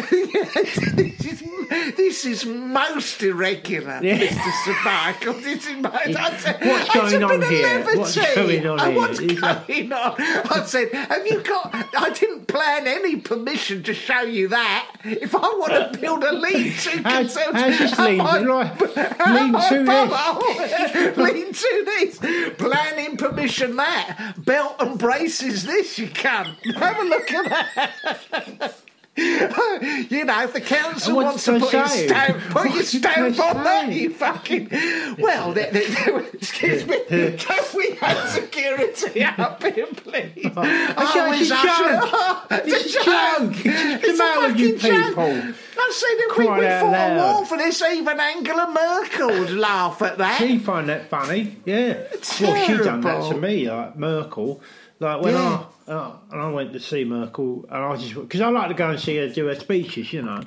this, 0.97 1.43
is, 1.43 1.97
this 1.97 2.25
is 2.27 2.45
most 2.45 3.23
irregular, 3.23 4.01
Yeah. 4.03 4.19
Mr. 4.19 4.85
Michael. 4.85 5.35
This 5.35 5.67
is 5.67 5.77
my, 5.79 6.37
said, 6.37 6.61
What's 6.61 6.95
going 6.95 7.25
on 7.25 7.43
here? 7.43 7.85
What's 7.97 8.17
going 8.35 8.67
on 8.67 8.79
here? 8.79 8.97
What's 8.97 9.21
going 9.21 9.93
on? 9.93 10.15
I 10.19 10.65
said, 10.67 10.93
have 10.93 11.27
you 11.27 11.41
got. 11.47 11.71
I 11.97 12.11
didn't 12.11 12.47
plan 12.47 12.87
any 12.87 13.17
permission 13.17 13.83
to 13.85 13.95
show 13.95 14.21
you 14.23 14.49
that. 14.49 14.91
If 15.05 15.35
I 15.35 15.39
want 15.41 15.93
to 15.95 15.99
build 16.01 16.25
a 16.25 16.33
lean-to 16.33 17.03
How's- 17.03 17.37
how's 17.37 17.79
this 17.79 17.99
lean- 17.99 18.19
lean-to 18.21 19.85
this? 19.85 21.17
lean 21.17 21.53
to 21.53 21.83
this. 21.87 22.19
Planning 22.57 23.17
permission 23.17 23.77
that. 23.77 24.35
Belt 24.39 24.77
and 24.81 24.99
braces 24.99 25.65
this. 25.65 25.99
You 25.99 26.09
can 26.09 26.47
have 26.77 26.99
a 26.99 27.05
look 27.05 27.31
at 27.33 27.49
that. 27.75 28.75
you 29.17 30.25
know, 30.25 30.43
if 30.43 30.53
the 30.53 30.61
council 30.61 31.17
wants 31.17 31.45
to 31.45 31.59
put 31.59 31.73
your 31.73 31.87
stamp, 31.89 32.39
put 32.51 32.71
your 32.73 32.83
stamp 32.83 33.39
on 33.41 33.65
that, 33.65 33.93
you 33.93 34.11
fucking. 34.13 34.69
Well, 35.19 35.53
they, 35.53 35.71
they, 35.71 35.87
they- 35.87 36.27
excuse 36.35 36.87
me, 36.87 36.99
can 37.39 37.65
we 37.75 37.93
have 37.97 38.29
security 38.31 39.23
up 39.25 39.63
here, 39.63 39.87
please? 39.87 40.53
Oh, 40.57 40.63
it's 40.65 41.51
oh, 41.51 42.49
a 42.51 42.51
joke. 42.51 42.61
It's 42.67 42.97
a 42.97 43.05
joke. 43.05 43.63
The 43.63 44.09
It's 44.09 44.21
a 44.21 44.23
fucking 44.23 44.79
joke. 44.79 45.09
people? 45.09 45.53
I 45.79 45.93
said 45.93 46.09
if 46.19 46.37
we, 46.39 46.45
we 46.47 46.61
fought 46.61 46.95
a 46.95 47.17
war 47.17 47.47
for 47.47 47.59
this, 47.59 47.83
even 47.83 48.19
Angela 48.19 48.71
Merkel 48.73 49.29
would 49.29 49.51
laugh 49.51 50.01
at 50.03 50.19
that. 50.19 50.39
She 50.39 50.59
find 50.59 50.89
that 50.89 51.09
funny, 51.11 51.57
yeah. 51.65 52.03
Well, 52.41 52.67
she 52.67 52.77
done 52.85 53.01
that 53.03 53.31
to 53.33 53.37
me, 53.39 53.71
like 53.71 53.97
Merkel. 53.97 54.61
Like 54.99 55.21
when 55.23 55.35
Yeah. 55.35 55.65
I 55.65 55.67
uh, 55.89 56.13
and 56.33 56.41
I 56.41 56.51
went 56.51 56.73
to 56.73 56.81
see 56.81 57.05
Merkel, 57.05 57.65
and 57.71 57.85
I 57.85 57.97
just 57.97 58.15
because 58.15 58.41
I 58.41 58.49
like 58.49 58.69
to 58.69 58.75
go 58.75 58.91
and 58.91 59.01
see 59.01 59.17
her 59.19 59.29
do 59.29 59.47
her 59.47 59.55
speeches, 59.55 60.13
you 60.13 60.23
know. 60.23 60.43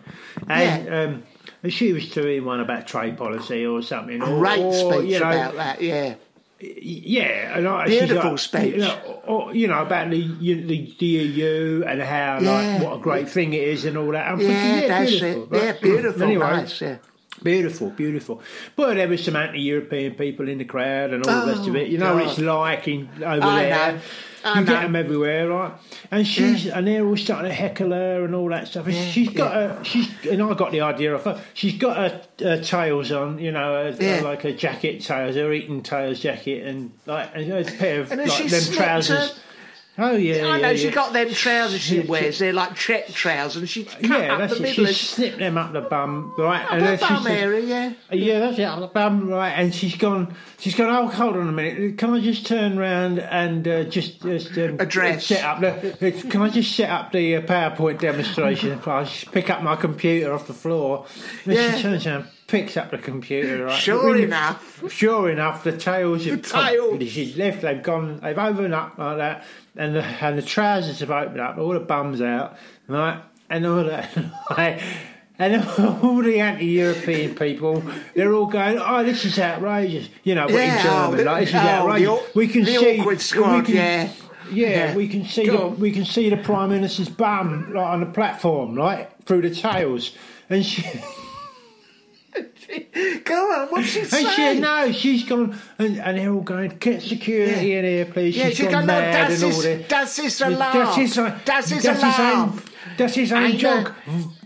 And 0.47 0.93
um, 0.93 1.23
and 1.63 1.73
she 1.73 1.93
was 1.93 2.09
doing 2.09 2.45
one 2.45 2.59
about 2.59 2.87
trade 2.87 3.17
policy 3.17 3.65
or 3.65 3.81
something. 3.81 4.21
or- 4.21 4.39
Great 4.39 4.59
or, 4.59 4.73
speech 4.73 5.11
you 5.13 5.19
know, 5.19 5.29
about 5.29 5.55
that, 5.55 5.81
yeah. 5.81 6.15
Yeah, 6.61 7.57
and 7.57 7.67
I, 7.67 7.87
she's 7.87 7.99
Beautiful 7.99 8.31
like, 8.31 8.39
speech. 8.39 8.73
You 8.75 8.79
know, 8.81 9.21
or, 9.25 9.55
you 9.55 9.67
know 9.67 9.81
about 9.81 10.09
the, 10.09 10.21
the 10.41 10.93
the 10.99 11.05
EU 11.05 11.83
and 11.87 12.01
how 12.01 12.39
Yeah. 12.41 12.51
like 12.77 12.83
what 12.83 12.97
a 12.97 12.99
great 12.99 13.29
thing 13.29 13.53
it 13.53 13.63
is 13.63 13.85
and 13.85 13.97
all 13.97 14.11
that. 14.11 14.27
I'm 14.29 14.41
Yeah, 14.41 14.47
thinking, 14.47 14.81
yeah, 14.81 14.87
that's 14.89 15.09
beautiful. 15.11 15.55
it. 15.55 15.63
Yeah, 15.63 15.71
beautiful, 15.81 16.23
anyway, 16.23 16.47
nice, 16.51 16.81
yeah. 16.81 16.97
Beautiful, 17.41 17.89
beautiful. 17.91 18.41
But 18.75 18.95
there 18.95 19.07
was 19.07 19.23
some 19.23 19.37
anti-European 19.37 20.15
people 20.15 20.49
in 20.49 20.57
the 20.57 20.65
crowd 20.65 21.13
and 21.13 21.25
all 21.25 21.45
the 21.45 21.53
rest 21.53 21.65
of 21.69 21.75
it. 21.77 21.87
You 21.87 21.97
know 21.97 22.15
what 22.15 22.25
it's 22.27 22.37
like 22.39 22.85
in 22.89 23.07
over 23.23 23.41
I 23.41 23.63
there. 23.63 23.91
know. 23.93 23.99
I 24.43 24.59
you 24.59 24.65
know. 24.65 24.71
get 24.73 24.81
them 24.83 24.95
everywhere, 24.95 25.49
right? 25.49 25.71
And 26.11 26.25
she's 26.25 26.65
and 26.67 26.87
they're 26.87 27.05
all 27.05 27.17
starting 27.17 27.49
to 27.49 27.55
heckle 27.55 27.91
her 27.91 28.23
and 28.23 28.33
all 28.33 28.49
that 28.49 28.67
stuff. 28.67 28.87
And 28.87 28.95
she's 28.95 29.29
got 29.29 29.55
a 29.55 29.83
she's 29.83 30.09
and 30.29 30.41
I 30.41 30.53
got 30.53 30.71
the 30.71 30.81
idea 30.81 31.13
of 31.15 31.23
her. 31.25 31.41
She's 31.53 31.77
got 31.77 31.97
her, 31.97 32.21
her 32.39 32.61
tails 32.61 33.11
on, 33.11 33.39
you 33.39 33.51
know, 33.51 33.91
her, 33.91 33.95
Yeah. 33.99 34.21
like 34.21 34.43
a 34.45 34.53
jacket 34.53 35.01
tails, 35.01 35.35
her 35.35 35.51
Eton 35.51 35.81
tails 35.81 36.19
jacket, 36.19 36.65
and 36.65 36.91
like 37.05 37.31
and 37.35 37.51
a 37.51 37.63
pair 37.65 38.01
of 38.01 38.11
And 38.11 38.21
like 38.27 38.47
them 38.49 38.73
trousers. 38.73 39.31
her- 39.31 39.39
Oh 40.01 40.15
yeah, 40.15 40.45
I 40.47 40.55
yeah, 40.55 40.61
know 40.61 40.75
she 40.77 40.91
got 40.91 41.11
them 41.11 41.29
trousers 41.33 41.81
she 41.81 41.97
Yeah, 41.99 42.05
wears. 42.09 42.39
They're 42.39 42.53
like 42.53 42.75
check 42.75 43.07
trousers, 43.09 43.57
and 43.61 43.69
she 43.69 43.83
cut 43.83 44.01
Yeah, 44.01 44.33
up 44.33 44.39
that's 44.39 44.53
the 44.53 44.59
it. 44.59 44.61
middle. 44.77 44.85
She 44.85 44.93
snipped 45.05 45.39
them 45.39 45.57
up 45.57 45.73
the 45.73 45.81
bum, 45.81 46.33
right? 46.37 46.63
Up 46.63 46.71
and 46.71 46.85
then 46.85 46.99
bum 46.99 47.27
area, 47.27 47.59
yeah. 47.59 47.93
Yeah, 48.17 48.39
that's 48.39 48.57
it, 48.57 48.63
on 48.63 48.79
the 48.79 48.87
bum, 48.87 49.27
right? 49.27 49.51
And 49.51 49.75
she's 49.75 49.97
gone. 49.97 50.33
She's 50.57 50.73
gone. 50.73 50.89
Oh, 50.89 51.07
hold 51.07 51.35
on 51.35 51.49
a 51.49 51.51
minute. 51.51 51.97
Can 51.97 52.13
I 52.13 52.21
just 52.21 52.45
turn 52.47 52.77
round 52.77 53.19
and 53.19 53.67
uh, 53.67 53.83
just 53.83 54.21
just 54.21 54.57
um, 54.57 54.77
Address. 54.79 55.25
set 55.25 55.43
up 55.43 55.59
the? 55.59 56.11
Can 56.29 56.41
I 56.43 56.49
just 56.49 56.73
set 56.75 56.89
up 56.89 57.11
the 57.11 57.35
uh, 57.35 57.41
PowerPoint 57.41 57.99
demonstration? 57.99 58.79
I 58.85 59.03
just 59.03 59.31
pick 59.33 59.49
up 59.49 59.61
my 59.63 59.75
computer 59.75 60.33
off 60.33 60.47
the 60.47 60.53
floor. 60.53 61.05
And 61.45 61.53
Yeah. 61.55 61.75
she 61.75 61.81
turns 61.81 62.07
around, 62.07 62.27
picks 62.49 62.75
up 62.77 62.91
the 62.91 62.97
computer. 62.97 63.65
Right? 63.65 63.79
Sure 63.81 64.11
When- 64.11 64.23
enough. 64.23 64.83
Sure 64.91 65.29
enough, 65.29 65.63
the 65.63 65.71
tails 65.77 66.25
have 66.25 66.41
tails. 66.41 67.01
She's 67.11 67.37
left. 67.37 67.61
They've 67.61 67.81
gone. 67.81 68.19
They've 68.21 68.37
opened 68.37 68.73
up 68.73 68.97
like 68.97 69.17
that, 69.17 69.45
and 69.77 69.95
the 69.95 70.03
and 70.03 70.37
the 70.37 70.41
trousers 70.41 70.99
have 70.99 71.11
opened 71.11 71.39
up. 71.39 71.57
All 71.57 71.73
the 71.73 71.79
bums 71.79 72.21
out, 72.21 72.57
right? 72.87 73.21
And 73.49 73.65
all 73.65 73.83
that. 73.83 74.09
Right? 74.57 74.81
And 75.41 75.63
all 76.03 76.21
the 76.21 76.41
anti-European 76.41 77.33
people, 77.33 77.81
they're 78.13 78.33
all 78.33 78.47
going, 78.47 78.77
"Oh, 78.77 79.05
this 79.05 79.23
is 79.23 79.39
outrageous!" 79.39 80.09
You 80.25 80.35
know, 80.35 80.49
Yeah, 80.49 80.75
in 80.75 80.83
German, 80.83 81.19
oh, 81.25 81.31
like 81.31 81.39
this 81.45 81.49
is 81.51 81.55
oh, 81.55 81.59
outrageous. 81.59 82.09
au- 82.09 82.25
we 82.35 82.47
can 82.49 82.63
the 82.65 82.75
see, 82.75 82.99
awkward 82.99 83.21
squad, 83.21 83.55
we 83.59 83.65
can, 83.67 83.75
yeah. 83.75 84.09
yeah, 84.51 84.67
Yeah. 84.67 84.95
we 84.97 85.07
can 85.07 85.23
see 85.23 85.45
Go 85.45 85.51
the, 85.53 85.63
on. 85.63 85.79
we 85.79 85.91
can 85.91 86.03
see 86.03 86.29
the 86.29 86.35
prime 86.35 86.71
minister's 86.71 87.07
bum 87.07 87.71
like 87.73 87.85
on 87.87 88.01
the 88.01 88.07
platform, 88.07 88.75
right 88.75 89.07
through 89.25 89.43
the 89.43 89.55
tails, 89.55 90.11
and 90.49 90.65
she. 90.65 90.83
Go 93.25 93.33
on, 93.51 93.67
what's 93.69 93.87
she 93.87 93.99
And 94.01 94.09
saying? 94.09 94.55
she, 94.55 94.59
no, 94.61 94.91
she's 94.91 95.23
gone, 95.23 95.57
and, 95.79 95.97
and 95.99 96.17
they're 96.17 96.31
all 96.31 96.41
going, 96.41 96.69
get 96.79 97.01
security 97.01 97.67
Yeah. 97.67 97.79
in 97.79 97.85
here, 97.85 98.05
please. 98.05 98.37
Yeah, 98.37 98.47
she's 98.49 98.57
she 98.57 98.63
gone 98.63 98.71
go, 98.73 98.79
no, 98.81 98.85
mad 98.87 99.11
das 99.29 99.41
and 99.41 99.43
all 99.43 99.49
ist- 99.59 99.63
this. 99.63 99.87
das 99.87 100.19
ist 100.19 100.39
Das 100.41 100.53
Alarm. 100.53 101.01
ist 101.01 101.17
Das 101.45 101.71
ist 101.71 101.85
das 101.85 101.95
ist 101.95 102.03
ein, 102.03 102.13
Alarm. 102.13 102.61
das 102.97 103.17
ist 103.17 103.31
ein 103.33 103.57
joke. 103.57 103.93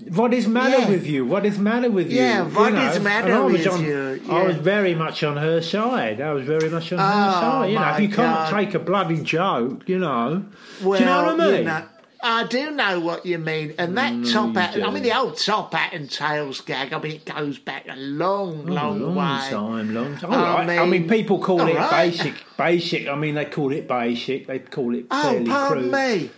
What 0.10 0.34
is 0.34 0.48
matter 0.48 0.80
Yeah. 0.80 0.90
with 0.90 1.08
you? 1.08 1.26
What 1.26 1.46
is 1.46 1.58
matter 1.58 1.90
with 1.90 2.12
you? 2.12 2.20
Yeah, 2.22 2.44
what 2.44 2.72
you 2.72 2.76
know? 2.80 2.92
is 2.92 3.00
matter 3.02 3.34
and 3.34 3.36
I 3.36 3.40
was 3.46 3.54
with 3.54 3.68
on, 3.68 3.84
you? 3.84 4.22
I 4.30 4.44
was 4.44 4.56
very 4.58 4.96
much 4.96 5.24
on 5.24 5.38
her 5.38 5.62
side. 5.62 6.22
I 6.22 6.34
was 6.34 6.46
very 6.46 6.70
much 6.70 6.92
on 6.94 7.00
her 7.00 7.06
Oh, 7.06 7.42
side. 7.42 7.70
You 7.72 7.80
know, 7.80 7.90
if 7.94 8.00
you 8.00 8.10
can't 8.10 8.50
take 8.50 8.74
a 8.76 8.80
bloody 8.80 9.22
joke, 9.24 9.84
you 9.88 10.00
know. 10.00 10.44
Well, 10.82 10.98
do 11.00 11.04
you 11.04 11.10
know 11.10 11.24
what 11.26 11.40
I 11.42 11.52
mean? 11.52 11.84
I 12.24 12.46
do 12.46 12.72
know 12.72 13.00
what 13.02 13.26
you 13.26 13.38
mean, 13.38 13.74
and 13.78 13.98
that 13.98 14.14
Mm, 14.14 14.32
top 14.32 14.56
hat. 14.56 14.82
I 14.82 14.90
mean, 14.90 15.04
the 15.04 15.16
old 15.18 15.38
top 15.38 15.74
hat 15.74 15.94
and 15.94 16.10
tails 16.10 16.62
gag. 16.62 16.94
I 16.94 17.00
mean, 17.00 17.14
it 17.14 17.26
goes 17.26 17.60
back 17.60 17.86
a 17.90 17.96
long, 17.98 18.66
Oh, 18.70 18.74
long, 18.74 19.02
long 19.02 19.16
way. 19.16 19.50
time, 19.50 19.94
long 19.94 20.18
time. 20.18 20.32
I 20.32 20.36
All 20.36 20.44
right. 20.56 20.70
I 20.70 20.82
mean, 20.86 20.90
mean- 21.02 21.10
people 21.10 21.40
call 21.40 21.68
it 21.68 21.76
right. 21.76 21.92
basic. 22.12 22.34
Basic. 22.58 23.08
I 23.10 23.16
mean, 23.16 23.36
they 23.36 23.46
call 23.46 23.72
it 23.74 23.88
basic. 23.88 24.48
They 24.48 24.60
call 24.60 24.96
it 24.96 25.06
Oh, 25.12 25.22
fairly 25.32 25.46
pardon 25.46 25.90
crude. 25.92 25.92
me. 26.22 26.30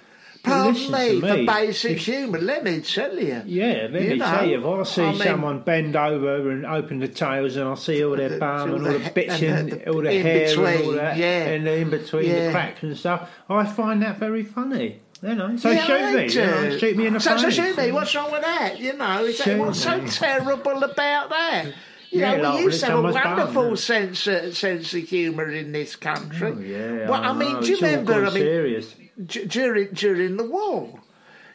Pardon 0.43 0.91
me, 0.91 1.19
for 1.21 1.25
me. 1.37 1.45
basic 1.47 1.97
humour. 1.97 2.39
Let 2.39 2.63
me 2.63 2.79
tell 2.81 3.17
you. 3.19 3.41
Yeah, 3.47 3.87
let 3.89 4.01
You 4.03 4.09
me 4.11 4.15
know, 4.17 4.25
tell 4.25 4.47
you, 4.47 4.59
if 4.59 4.65
I 4.79 4.83
see 4.83 5.01
I 5.01 5.11
mean- 5.11 5.21
someone 5.21 5.59
bend 5.61 5.95
over 5.95 6.51
and 6.51 6.65
open 6.67 6.99
the 6.99 7.07
tails 7.07 7.55
and 7.55 7.67
I 7.67 7.73
see 7.73 8.03
all 8.05 8.15
their 8.15 8.37
bum 8.37 8.73
and 8.75 8.85
all 8.85 8.91
the 8.93 8.99
the 8.99 9.09
bits 9.09 9.41
and 9.41 9.71
in, 9.71 9.79
the- 9.79 9.89
all 9.91 10.01
the 10.03 10.11
hair 10.21 10.47
and 10.49 10.85
all 10.85 10.91
that, 10.93 11.17
yeah. 11.17 11.45
and 11.45 11.67
in 11.67 11.89
between 11.89 12.29
Yeah. 12.29 12.45
the 12.45 12.51
cracks 12.51 12.83
and 12.83 12.95
stuff, 12.95 13.27
I 13.49 13.65
find 13.65 14.03
that 14.03 14.19
very 14.19 14.43
funny. 14.43 14.99
You 15.25 15.35
know, 15.35 15.57
so 15.57 15.71
Yeah, 15.71 15.85
shoot 15.85 15.93
I 15.93 16.13
me, 16.13 16.27
you 16.33 16.41
know, 16.45 16.77
shoot 16.77 16.97
me 16.97 17.07
in 17.07 17.13
the 17.13 17.19
so, 17.19 17.31
face. 17.33 17.41
So 17.41 17.49
shoot 17.49 17.77
me. 17.77 17.91
What's 17.91 18.13
wrong 18.15 18.31
with 18.31 18.41
that? 18.43 18.79
You 18.79 18.93
know, 18.93 19.23
is 19.25 19.37
that, 19.39 19.57
what's 19.57 19.81
so 19.81 20.05
terrible 20.05 20.83
about 20.83 21.29
that? 21.29 21.65
You 22.11 22.21
Yeah, 22.21 22.37
know, 22.37 22.43
like 22.51 22.57
we 22.59 22.63
used 22.65 22.79
to 22.81 22.85
have 22.87 22.99
a 22.99 23.11
wonderful 23.11 23.69
yeah. 23.69 23.75
sense 23.75 24.27
of, 24.27 24.55
sense 24.55 24.93
of 24.93 25.01
humour 25.03 25.49
in 25.51 25.71
this 25.71 25.95
country. 25.95 26.53
Oh, 26.55 26.59
yeah, 26.59 27.09
Well, 27.09 27.23
I, 27.23 27.33
mean, 27.33 27.53
know, 27.53 27.61
do 27.61 27.67
you 27.67 27.73
it's 27.73 27.81
remember? 27.81 28.25
I 28.25 28.29
mean, 28.29 28.85
d- 29.25 29.45
during 29.45 29.87
during 29.93 30.37
the 30.37 30.45
war. 30.45 30.99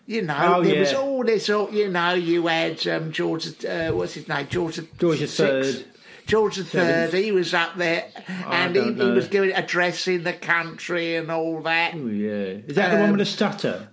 You 0.07 0.23
know, 0.23 0.57
Oh, 0.57 0.63
there 0.65 0.81
was 0.81 0.93
all 0.93 1.23
this. 1.25 1.47
You 1.49 1.89
know, 1.89 2.15
you 2.15 2.49
had 2.49 2.85
um, 2.89 3.13
George. 3.13 3.65
Uh, 3.65 3.93
what's 3.93 4.15
his 4.15 4.27
name? 4.27 4.49
George. 4.51 4.81
George. 4.99 5.21
Third. 5.31 5.85
George. 6.27 6.57
Third. 6.57 7.13
He 7.13 7.33
was 7.33 7.55
up 7.55 7.77
there, 7.77 8.09
and 8.47 8.75
he, 8.77 8.93
he 8.93 9.11
was 9.11 9.29
giving 9.29 9.53
addressing 9.53 10.23
the 10.25 10.33
country 10.33 11.17
and 11.17 11.31
all 11.31 11.61
that. 11.63 11.95
Oh, 11.95 12.07
yeah. 12.07 12.59
Is 12.67 12.77
that 12.77 12.91
the 12.91 12.97
one 12.97 13.05
Um, 13.07 13.11
with 13.13 13.21
the 13.21 13.27
stutter? 13.27 13.89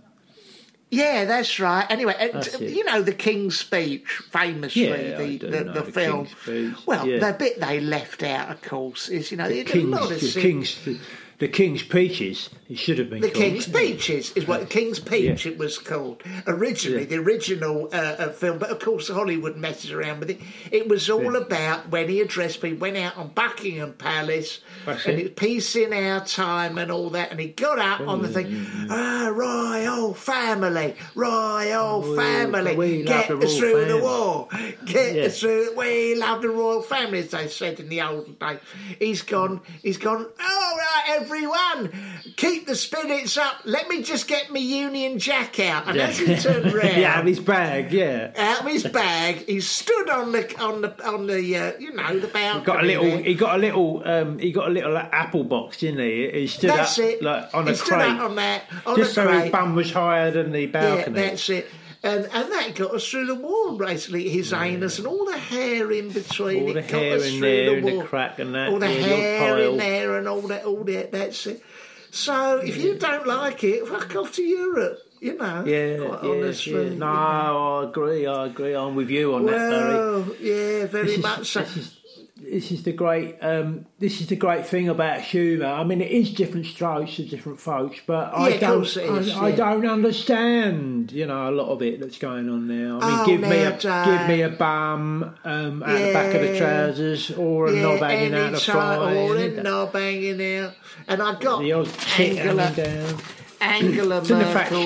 Yeah, 0.90 1.26
that's 1.26 1.60
right. 1.60 1.86
Anyway, 1.90 2.16
uh, 2.18 2.30
That's 2.34 2.60
you 2.62 2.86
know 2.86 3.02
the 3.02 3.12
King's 3.14 3.60
Speech, 3.60 4.08
famously 4.32 4.88
Yeah, 4.88 5.18
the, 5.18 5.38
the, 5.38 5.48
the, 5.50 5.64
the 5.64 5.84
film. 5.84 6.28
King's 6.46 6.86
Well, 6.86 7.06
yeah. 7.06 7.20
the 7.20 7.38
bit 7.38 7.60
they 7.60 7.82
left 7.82 8.24
out, 8.24 8.52
of 8.52 8.62
course, 8.62 9.10
is 9.10 9.30
you 9.30 9.38
know 9.38 9.50
The 9.50 9.64
there's 9.64 9.84
a 9.84 9.88
lot 9.88 10.12
of 10.12 10.20
King's, 10.20 10.34
the 10.34 10.42
King's, 10.42 11.02
the, 11.40 11.48
King's 11.48 11.84
Peaches. 11.84 12.50
It 12.70 12.78
should 12.80 12.98
have 13.00 13.10
been 13.10 13.22
The 13.22 13.30
called. 13.30 13.44
King's 13.44 13.68
Peaches 13.68 14.32
is 14.36 14.46
what 14.48 14.60
the 14.60 14.66
King's 14.66 15.00
Peach 15.00 15.46
Yeah. 15.46 15.52
it 15.54 15.58
was 15.58 15.78
called 15.78 16.22
originally, 16.46 17.02
Yeah. 17.04 17.06
the 17.10 17.16
original 17.18 17.90
uh, 17.94 17.96
uh, 17.98 18.30
film. 18.32 18.58
But 18.58 18.72
of 18.72 18.80
course, 18.80 19.08
Hollywood 19.08 19.56
messes 19.56 19.92
around 19.92 20.20
with 20.20 20.32
it. 20.32 20.40
It 20.72 20.88
was 20.90 21.10
all 21.10 21.32
Yeah. 21.34 21.40
about 21.40 21.90
when 21.90 22.10
he 22.10 22.20
addressed 22.22 22.62
people, 22.62 22.80
went 22.80 22.98
out 22.98 23.16
on 23.18 23.30
Buckingham 23.30 23.94
Palace, 23.94 24.60
That's 24.86 25.06
and 25.06 25.18
it. 25.20 25.26
it's 25.28 25.40
peace 25.40 25.76
in 25.78 25.94
our 25.94 26.26
time 26.26 26.78
and 26.78 26.92
all 26.92 27.10
that. 27.12 27.32
And 27.32 27.40
he 27.40 27.48
got 27.48 27.80
up 27.80 28.02
on 28.08 28.22
the 28.22 28.28
thing, 28.28 28.68
ah, 28.90 29.32
royal 29.34 30.14
family, 30.14 30.96
royal 31.16 32.02
We- 32.02 32.16
family, 32.18 32.76
we 32.76 33.04
get 33.04 33.30
us 33.32 33.58
through 33.58 33.86
the 33.86 33.98
war, 34.00 34.48
get 34.86 35.16
us 35.18 35.40
through. 35.40 35.74
We 35.78 36.16
love 36.16 36.42
the 36.42 36.50
royal 36.50 36.82
family, 36.82 37.20
as 37.20 37.30
they 37.32 37.48
said 37.48 37.80
in 37.80 37.90
the 37.90 38.02
old 38.02 38.38
days. 38.40 38.58
He's 39.00 39.22
gone. 39.22 39.62
He's 39.84 39.98
gone. 39.98 40.26
All 40.26 40.78
right, 40.78 41.22
everyone, 41.28 41.92
keep 42.38 42.66
the 42.68 42.76
spirits 42.76 43.38
up. 43.38 43.58
Let 43.66 43.90
me 43.90 44.02
just 44.04 44.28
get 44.28 44.52
my 44.52 44.60
Union 44.60 45.20
Jack 45.20 45.60
out. 45.60 45.88
And 45.88 46.00
as 46.00 46.18
he 46.18 46.36
turned 46.36 46.72
round, 46.74 46.98
yeah, 46.98 47.14
out 47.16 47.20
of 47.22 47.26
his 47.28 47.40
bag, 47.40 47.92
yeah. 47.92 48.32
out 48.38 48.62
of 48.62 48.68
his 48.68 48.84
bag, 48.86 49.46
he 49.46 49.60
stood 49.60 50.10
on 50.10 50.32
the 50.32 50.58
on 50.62 50.82
the 50.82 51.08
on 51.08 51.28
the 51.28 51.58
uh, 51.58 51.74
you 51.80 51.94
know 51.94 52.20
the 52.20 52.28
balcony. 52.28 52.60
He 52.60 52.66
Got 52.66 52.84
a 52.84 52.88
little. 52.88 53.04
there. 53.04 53.24
He 53.24 53.36
got 53.36 53.56
a 53.56 53.58
little. 53.60 54.02
Um, 54.06 54.40
he 54.40 54.52
got 54.52 54.68
a 54.68 54.72
little 54.72 54.94
like, 54.94 55.10
apple 55.12 55.44
box, 55.44 55.80
didn't 55.80 56.00
he? 56.00 56.30
He 56.32 56.48
stood 56.48 56.70
That's 56.70 56.98
up 56.98 57.06
it. 57.06 57.22
like 57.22 57.54
on 57.54 57.66
he 57.68 57.74
a 57.74 57.76
stood 57.76 57.88
crate, 57.96 58.20
on 58.20 58.36
that 58.36 58.64
on 58.86 58.96
just 58.96 59.14
so 59.14 59.26
crate. 59.26 59.44
his 59.44 59.52
bum 59.52 59.76
was 59.76 59.92
higher 59.92 60.32
than 60.32 60.52
the 60.52 60.62
Yeah, 60.62 60.68
balcony. 60.68 61.16
that's 61.22 61.50
it. 61.50 61.68
And, 62.04 62.26
and 62.26 62.52
that 62.52 62.76
got 62.76 62.94
us 62.94 63.08
through 63.10 63.26
the 63.26 63.36
wall, 63.36 63.78
basically, 63.78 64.30
his 64.30 64.54
anus 64.54 65.00
and 65.00 65.08
all 65.08 65.26
the 65.26 65.38
hair 65.38 65.92
in 65.92 66.10
between. 66.12 66.68
All 66.68 66.74
the 66.74 66.80
it 66.80 66.88
got 66.88 67.02
hair 67.02 67.16
us 67.16 67.26
in 67.26 67.32
through 67.40 67.40
there 67.42 67.82
the 67.82 67.88
and 67.88 68.02
the 68.02 68.04
crack 68.06 68.40
and 68.40 68.56
that, 68.56 68.70
All 68.70 68.80
the 68.80 68.88
hair 68.88 69.58
in 69.60 69.78
there 69.78 70.18
and 70.18 70.28
all 70.28 70.42
that, 70.42 70.64
all 70.66 70.84
that, 70.84 71.12
that's 71.12 71.48
it. 71.48 71.64
So 72.12 72.58
if 72.60 72.78
you 72.78 72.96
don't 72.96 73.28
like 73.28 73.64
it, 73.64 73.88
fuck 73.88 74.16
off 74.16 74.34
to 74.34 74.44
Europe. 74.44 75.00
You 75.20 75.36
know, 75.36 75.64
Yeah, 75.66 75.98
quite 75.98 76.24
yeah, 76.24 76.30
honestly. 76.30 76.88
yeah. 76.90 76.94
No, 76.94 77.08
I 77.08 77.90
agree. 77.90 78.28
I 78.28 78.46
agree. 78.46 78.76
I'm 78.76 78.94
with 78.94 79.10
you 79.10 79.34
on 79.34 79.46
that, 79.48 79.52
Barry. 79.70 79.96
Well, 79.96 80.36
yeah, 80.40 80.86
very 80.86 81.18
much 81.18 81.48
so. 81.48 81.66
This 82.40 82.72
is, 82.72 82.84
the 82.84 82.92
great. 82.94 83.38
Um, 83.42 83.86
this 84.00 84.22
is 84.22 84.28
the 84.28 84.36
great 84.36 84.66
thing 84.66 84.90
about 84.90 85.22
humour. 85.22 85.66
I 85.66 85.84
mean, 85.84 86.02
it 86.02 86.12
is 86.12 86.32
different 86.34 86.66
strokes 86.68 87.16
for 87.16 87.24
different 87.24 87.60
folks, 87.60 88.00
but 88.06 88.34
I 88.34 88.50
Yeah, 88.50 88.56
of 88.56 88.62
don't. 88.62 88.84
is, 88.84 88.98
I, 89.32 89.48
I 89.48 89.52
don't 89.52 89.86
understand. 89.88 91.12
You 91.12 91.26
know, 91.26 91.50
a 91.50 91.52
lot 91.52 91.70
of 91.70 91.82
it 91.82 92.00
that's 92.00 92.18
going 92.18 92.50
on 92.50 92.68
now. 92.68 93.00
I 93.02 93.10
mean, 93.10 93.20
Oh, 93.20 93.26
give 93.26 93.42
me 93.42 93.64
a 93.64 93.72
give 93.78 94.28
me 94.28 94.42
a 94.42 94.50
bum 94.50 95.36
um, 95.44 95.84
out 95.84 95.98
the 96.00 96.14
back 96.14 96.34
of 96.36 96.42
the 96.42 96.58
trousers, 96.58 97.32
or 97.32 97.68
a 97.68 97.74
yeah, 97.74 97.82
knob 97.82 98.00
hanging 98.00 98.34
out 98.34 98.52
the 98.52 98.60
front. 98.60 99.02
or 99.18 99.36
a 99.38 99.50
knob 99.64 99.94
hanging 99.94 100.58
out. 100.58 100.74
And 101.08 101.22
I 101.22 101.40
got 101.40 101.60
The 101.62 101.72
Angela, 101.74 102.68
hanging 102.68 102.76
down. 102.76 103.18
Angela 103.60 104.18
It's 104.20 104.30
in 104.30 104.40
the 104.40 104.46
fact 104.46 104.72
Merkel. 104.72 104.86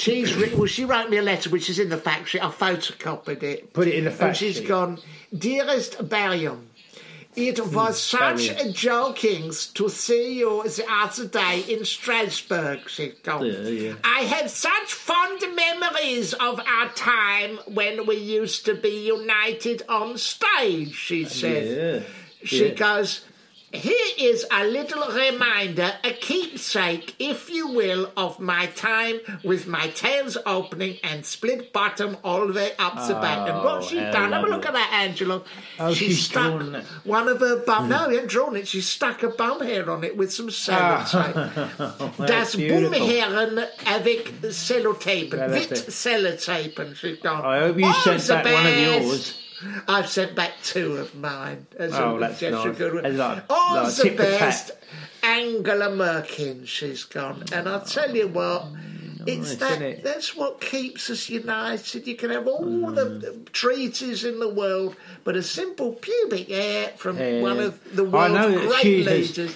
She's 0.00 0.34
writ- 0.34 0.56
well. 0.56 0.66
She 0.66 0.84
wrote 0.84 1.10
me 1.10 1.18
a 1.18 1.22
letter, 1.22 1.50
which 1.50 1.68
is 1.70 1.78
in 1.78 1.88
the 1.88 1.96
fact 1.96 2.28
sheet. 2.28 2.42
I 2.42 2.48
photocopied 2.48 3.42
it. 3.42 3.72
Put 3.72 3.88
it 3.88 3.94
in 3.94 4.04
the 4.04 4.10
fact 4.10 4.22
And 4.22 4.36
she's 4.36 4.56
sheet. 4.56 4.68
gone, 4.68 4.98
dearest 5.36 6.08
Barium. 6.08 6.66
It 7.36 7.58
hmm, 7.58 7.74
was 7.74 8.00
such 8.00 8.48
a 8.48 8.72
joking 8.72 9.52
to 9.74 9.88
see 9.88 10.38
you 10.40 10.64
the 10.64 10.84
other 10.90 11.26
day 11.28 11.60
in 11.68 11.84
Strasbourg. 11.84 12.88
She's 12.88 13.14
gone. 13.22 13.46
Yeah, 13.46 13.58
yeah. 13.68 13.94
I 14.02 14.22
have 14.22 14.50
such 14.50 14.92
fond 14.92 15.40
memories 15.54 16.32
of 16.34 16.60
our 16.60 16.88
time 16.90 17.58
when 17.68 18.06
we 18.06 18.16
used 18.16 18.64
to 18.64 18.74
be 18.74 19.06
united 19.06 19.82
on 19.88 20.18
stage. 20.18 20.94
She 20.94 21.24
said. 21.24 22.02
Yeah. 22.02 22.08
She 22.42 22.70
goes, 22.70 23.20
Here 23.72 24.08
is 24.18 24.44
a 24.50 24.64
little 24.64 25.06
reminder, 25.14 25.92
a 26.02 26.12
keepsake, 26.12 27.14
if 27.20 27.48
you 27.48 27.68
will, 27.68 28.10
of 28.16 28.40
my 28.40 28.66
time 28.66 29.20
with 29.44 29.68
my 29.68 29.86
tails 29.90 30.36
opening 30.44 30.98
and 31.04 31.24
split 31.24 31.72
bottom 31.72 32.16
all 32.24 32.48
the 32.48 32.52
way 32.52 32.72
up 32.80 32.94
the 33.06 33.14
back. 33.14 33.48
And 33.48 33.58
what 33.58 33.78
Oh, 33.78 33.80
she 33.82 33.98
how 33.98 34.10
done, 34.10 34.32
have 34.32 34.42
a 34.42 34.48
look 34.48 34.66
at 34.66 34.72
that, 34.72 34.90
Angela. 34.92 35.42
Oh, 35.78 35.94
she 35.94 36.12
stuck 36.12 36.60
one 37.04 37.28
of 37.28 37.38
her 37.38 37.64
bum. 37.64 37.84
Hmm. 37.84 37.90
No, 37.90 38.08
she 38.08 38.14
hadn't 38.16 38.30
drawn 38.30 38.56
it. 38.56 38.66
She 38.66 38.80
stuck 38.80 39.22
a 39.22 39.28
bum 39.28 39.60
hair 39.60 39.88
on 39.88 40.02
it 40.02 40.16
with 40.16 40.32
some 40.32 40.48
sellotape. 40.48 41.34
Ah. 41.78 41.96
Oh, 42.00 42.26
Das. 42.26 42.56
Bumherren 42.56 43.68
avec 43.86 44.40
sellotape. 44.50 45.30
With 45.30 45.70
sellotape. 45.88 46.76
And 46.80 46.96
she's 46.96 47.18
gone. 47.20 47.44
I 47.44 47.60
hope 47.60 47.78
you 47.78 47.84
"Oh, 47.86 48.02
sent 48.18 48.26
back 48.44 48.52
one 48.52 48.66
of 48.66 48.76
yours. 48.76 49.38
I've 49.88 50.08
sent 50.08 50.34
back 50.34 50.52
two 50.62 50.96
of 50.96 51.14
mine. 51.14 51.66
As 51.78 51.92
Oh, 51.94 52.12
oh 52.12 52.16
a, 52.16 52.20
that's 52.20 52.42
a 52.42 52.50
nice. 52.50 52.76
good 52.78 52.94
one. 52.94 53.06
As 53.06 53.16
like- 53.16 53.44
All 53.50 53.74
like 53.76 53.94
the 53.94 54.02
tit 54.02 54.16
for 54.16 54.22
tat. 54.24 54.40
best. 54.40 54.70
Angela 55.22 55.88
Merkin, 55.90 56.66
she's 56.66 57.04
gone. 57.04 57.44
And 57.52 57.68
I'll 57.68 57.82
tell 57.84 58.14
you 58.16 58.26
what, 58.28 58.66
it's 59.26 59.50
nice, 59.50 59.56
that 59.56 59.82
it? 59.82 60.02
that's 60.02 60.34
what 60.34 60.60
keeps 60.62 61.10
us 61.10 61.28
united. 61.28 62.06
You 62.06 62.16
can 62.16 62.30
have 62.30 62.46
all 62.48 62.90
the 62.90 63.38
treaties 63.52 64.24
in 64.24 64.40
the 64.40 64.48
world, 64.48 64.96
but 65.24 65.36
a 65.36 65.42
simple 65.42 65.92
pubic 65.92 66.48
hair 66.48 66.92
from 66.96 67.18
Yeah. 67.18 67.42
one 67.42 67.58
of 67.60 67.94
the 67.94 68.04
world's 68.04 68.66
great 68.66 68.80
she 68.82 69.02
has- 69.04 69.36
leaders. 69.36 69.54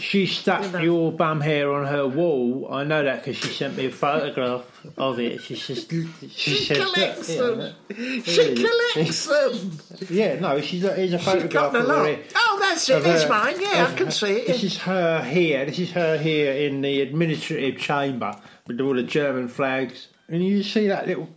She 0.00 0.26
stuck 0.26 0.72
You 0.72 0.78
your 0.80 1.12
bum 1.12 1.40
hair 1.40 1.72
on 1.72 1.86
her 1.86 2.06
wall. 2.06 2.68
I 2.72 2.84
know 2.84 3.02
that 3.04 3.24
because 3.24 3.36
she 3.36 3.48
sent 3.48 3.76
me 3.76 3.86
a 3.86 3.90
photograph 3.90 4.64
of 4.96 5.18
it. 5.20 5.42
She 5.42 5.54
says, 5.56 5.86
she, 5.88 6.28
She 6.28 6.56
said, 6.56 6.78
collects 6.78 7.28
them. 7.28 7.60
yeah, 7.88 8.22
She 8.22 8.54
collects 8.54 9.26
them. 9.26 9.78
Yeah, 10.10 10.40
no, 10.40 10.60
she's 10.60 10.84
a, 10.84 10.92
here's 10.94 11.12
a 11.12 11.18
photograph 11.18 11.74
of 11.74 11.86
her. 11.86 12.18
Oh, 12.34 12.58
that's 12.60 12.88
it. 12.88 13.02
That's 13.04 13.28
mine. 13.28 13.60
Yeah, 13.60 13.88
I 13.90 13.94
can 13.96 14.06
her- 14.06 14.10
see 14.12 14.32
it. 14.32 14.46
This 14.48 14.64
is 14.64 14.78
her 14.78 15.22
here. 15.22 15.64
This 15.66 15.78
is 15.78 15.92
her 15.92 16.18
here 16.18 16.52
in 16.52 16.80
the 16.80 17.00
administrative 17.00 17.80
chamber 17.80 18.36
with 18.66 18.80
all 18.80 18.94
the 18.94 19.02
German 19.04 19.48
flags, 19.48 20.08
and 20.28 20.44
you 20.44 20.62
see 20.62 20.88
that 20.88 21.06
little 21.06 21.28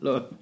look 0.00 0.34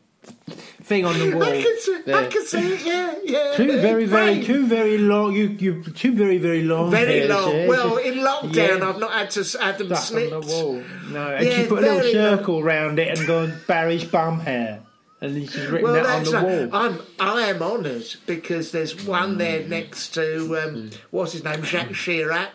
thing 0.83 1.05
on 1.05 1.18
the 1.18 1.33
wall. 1.35 1.43
I 1.45 1.62
can 1.62 1.79
see. 1.81 2.12
I 2.12 2.26
can 2.26 2.47
see 2.47 2.59
it. 2.74 2.87
Yeah, 2.87 3.14
yeah. 3.24 3.57
Two 3.57 3.81
very, 3.81 4.05
very, 4.07 4.35
Great. 4.37 4.47
two 4.47 4.66
very 4.66 4.99
long. 4.99 5.35
You, 5.35 5.49
you, 5.49 5.83
two 5.83 6.12
very, 6.14 6.39
very 6.39 6.62
long. 6.62 6.91
Very 6.91 7.18
hairs 7.20 7.31
long. 7.31 7.53
there. 7.53 7.68
Well, 7.68 7.97
in 7.99 8.14
lockdown, 8.14 8.79
yeah. 8.81 8.89
I've 8.89 8.99
not 8.99 9.12
had 9.12 9.31
to 9.33 9.41
s- 9.41 9.57
have 9.61 9.79
them 9.79 9.89
stuck 9.89 9.99
slipped. 10.01 10.33
on 10.33 10.41
the 10.41 10.47
wall. 10.47 10.83
No, 11.11 11.35
and 11.35 11.47
Yeah, 11.47 11.57
she 11.62 11.66
put 11.66 11.79
a 11.79 11.81
little 11.83 11.99
very 11.99 12.14
long. 12.14 12.39
circle 12.39 12.62
round 12.62 12.99
it 12.99 13.18
and 13.18 13.26
gone 13.26 13.61
Barry's 13.66 14.05
bum 14.05 14.41
hair, 14.41 14.81
and 15.20 15.35
then 15.37 15.43
she's 15.47 15.66
written 15.66 15.83
Well, 15.83 15.93
that 15.95 16.07
on 16.07 16.24
the 16.24 16.31
right. 16.33 16.70
wall. 16.72 16.83
I'm 16.83 17.01
I 17.20 17.43
am 17.51 17.62
honoured 17.62 18.07
because 18.26 18.70
there's 18.72 19.05
one 19.07 19.37
there 19.39 19.66
next 19.68 20.14
to 20.14 20.57
um, 20.64 20.91
what's 21.11 21.33
his 21.33 21.45
name, 21.45 21.62
Jacques 21.62 21.89
Chirac. 21.91 22.49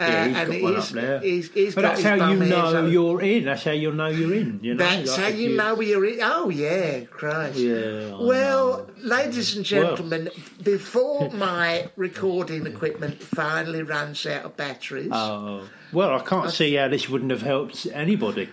Uh, 0.00 0.04
yeah, 0.04 0.28
he's 0.28 0.36
and 0.38 0.52
got 0.52 0.62
one 0.62 0.76
up 0.76 0.80
he's, 0.80 0.92
there. 0.92 1.20
he's, 1.20 1.52
he's 1.52 1.74
but 1.74 1.82
that's 1.82 2.02
how 2.02 2.14
you 2.14 2.20
bum 2.20 2.40
hairs 2.40 2.72
know 2.72 2.86
you're 2.86 3.20
in. 3.20 3.44
That's 3.44 3.64
how 3.64 3.72
you 3.72 3.92
know 3.92 4.06
you're 4.06 4.34
in. 4.34 4.60
You 4.62 4.74
know, 4.74 4.84
That's 4.84 5.10
Like 5.10 5.20
how 5.20 5.28
if 5.28 5.36
you 5.36 5.56
know 5.56 5.80
you're 5.80 6.06
in. 6.06 6.20
Oh 6.22 6.48
yeah, 6.48 7.00
Christ. 7.00 7.58
Yeah, 7.58 8.16
I 8.18 8.22
Well, 8.22 8.88
ladies 9.02 9.56
and 9.56 9.64
gentlemen, 9.64 10.30
before 10.62 11.28
my 11.30 11.90
recording 11.96 12.66
equipment 12.66 13.22
finally 13.22 13.82
runs 13.82 14.24
out 14.24 14.46
of 14.46 14.56
batteries, 14.56 15.10
Oh 15.12 15.68
well, 15.92 16.14
I 16.14 16.22
can't 16.22 16.50
see 16.50 16.74
how 16.76 16.88
this 16.88 17.08
wouldn't 17.10 17.30
have 17.30 17.42
helped 17.42 17.86
anybody. 17.92 18.48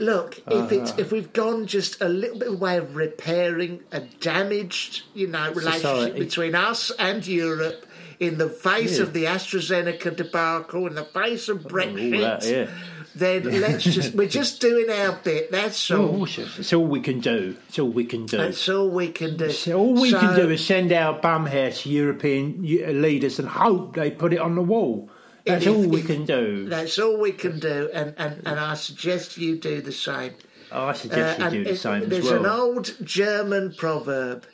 Look, 0.00 0.40
if 0.50 0.72
it's 0.72 0.92
if 0.96 1.12
we've 1.12 1.32
gone 1.32 1.66
just 1.66 2.00
a 2.00 2.08
little 2.08 2.38
bit 2.38 2.48
of 2.48 2.58
way 2.58 2.78
of 2.78 2.96
repairing 2.96 3.84
a 3.92 4.00
damaged, 4.00 5.02
you 5.14 5.26
know, 5.26 5.50
relationship 5.52 5.80
Society. 5.82 6.18
between 6.18 6.54
us 6.54 6.90
and 6.98 7.24
Europe 7.26 7.84
in 8.20 8.36
the 8.38 8.48
face 8.48 8.98
Yeah. 8.98 9.04
of 9.04 9.12
the 9.14 9.24
AstraZeneca 9.24 10.14
debacle, 10.14 10.86
in 10.86 10.94
the 10.94 11.04
face 11.06 11.48
of 11.48 11.60
Brexit, 11.62 12.20
that, 12.20 12.44
yeah. 12.46 12.66
then 13.14 13.60
let's 13.62 13.82
just 13.82 14.14
we're 14.14 14.28
just 14.28 14.60
doing 14.60 14.90
our 14.90 15.18
bit. 15.24 15.50
That's 15.50 15.90
all. 15.90 16.20
Oh, 16.20 16.24
it's, 16.24 16.38
it's 16.58 16.72
all 16.74 16.84
we 16.86 17.00
can 17.00 17.20
do. 17.20 17.56
It's 17.68 17.78
all 17.78 17.88
we 17.88 18.04
can 18.04 18.26
do. 18.26 18.36
That's 18.36 18.68
all 18.68 18.90
we 18.90 19.08
can 19.08 19.36
do. 19.38 19.50
So 19.50 19.78
all 19.78 19.94
we 19.94 20.10
So- 20.10 20.20
can 20.20 20.36
do 20.36 20.50
is 20.50 20.64
send 20.64 20.92
our 20.92 21.14
bum 21.18 21.46
hair 21.46 21.72
to 21.72 21.88
European 21.88 22.58
uh, 22.86 22.90
leaders 22.92 23.38
and 23.38 23.48
hope 23.48 23.96
they 23.96 24.10
put 24.10 24.32
it 24.34 24.38
on 24.38 24.54
the 24.54 24.62
wall. 24.62 25.08
That's 25.46 25.64
If- 25.64 25.74
all 25.74 25.88
we 25.88 26.00
if- 26.00 26.06
can 26.06 26.26
do. 26.26 26.68
That's 26.68 26.98
all 26.98 27.18
we 27.18 27.32
can 27.32 27.58
do, 27.58 27.88
and, 27.94 28.14
and, 28.18 28.42
and 28.46 28.60
I 28.60 28.74
suggest 28.74 29.38
you 29.38 29.56
do 29.56 29.80
the 29.80 29.92
same. 29.92 30.34
I 30.70 30.92
suggest 30.92 31.40
Uh, 31.40 31.44
you 31.46 31.50
do 31.50 31.64
the 31.64 31.70
it- 31.70 31.76
same 31.78 32.02
as 32.02 32.08
There's 32.10 32.24
well. 32.30 32.44
an 32.44 32.46
old 32.46 32.94
German 33.02 33.72
proverb: 33.72 34.44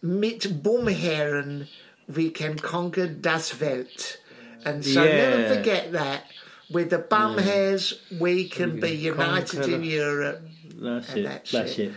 "Mit 0.00 0.62
Bumherren 0.62 1.66
we 2.14 2.30
can 2.30 2.56
conquer 2.58 3.06
das 3.06 3.58
Welt," 3.60 4.18
and 4.64 4.84
so 4.84 5.04
never 5.04 5.54
forget 5.54 5.92
that. 5.92 6.24
With 6.70 6.90
the 6.90 6.98
bum 6.98 7.38
hairs, 7.38 7.94
we 8.20 8.46
can 8.48 8.78
be 8.78 8.90
united 8.90 9.60
conquer 9.60 9.74
in 9.76 9.84
Europe. 9.84 10.40
That's 10.80 11.08
and 11.10 11.18
it. 11.20 11.24
that's 11.24 11.50
That's, 11.52 11.78
it. 11.78 11.88
it. 11.88 11.92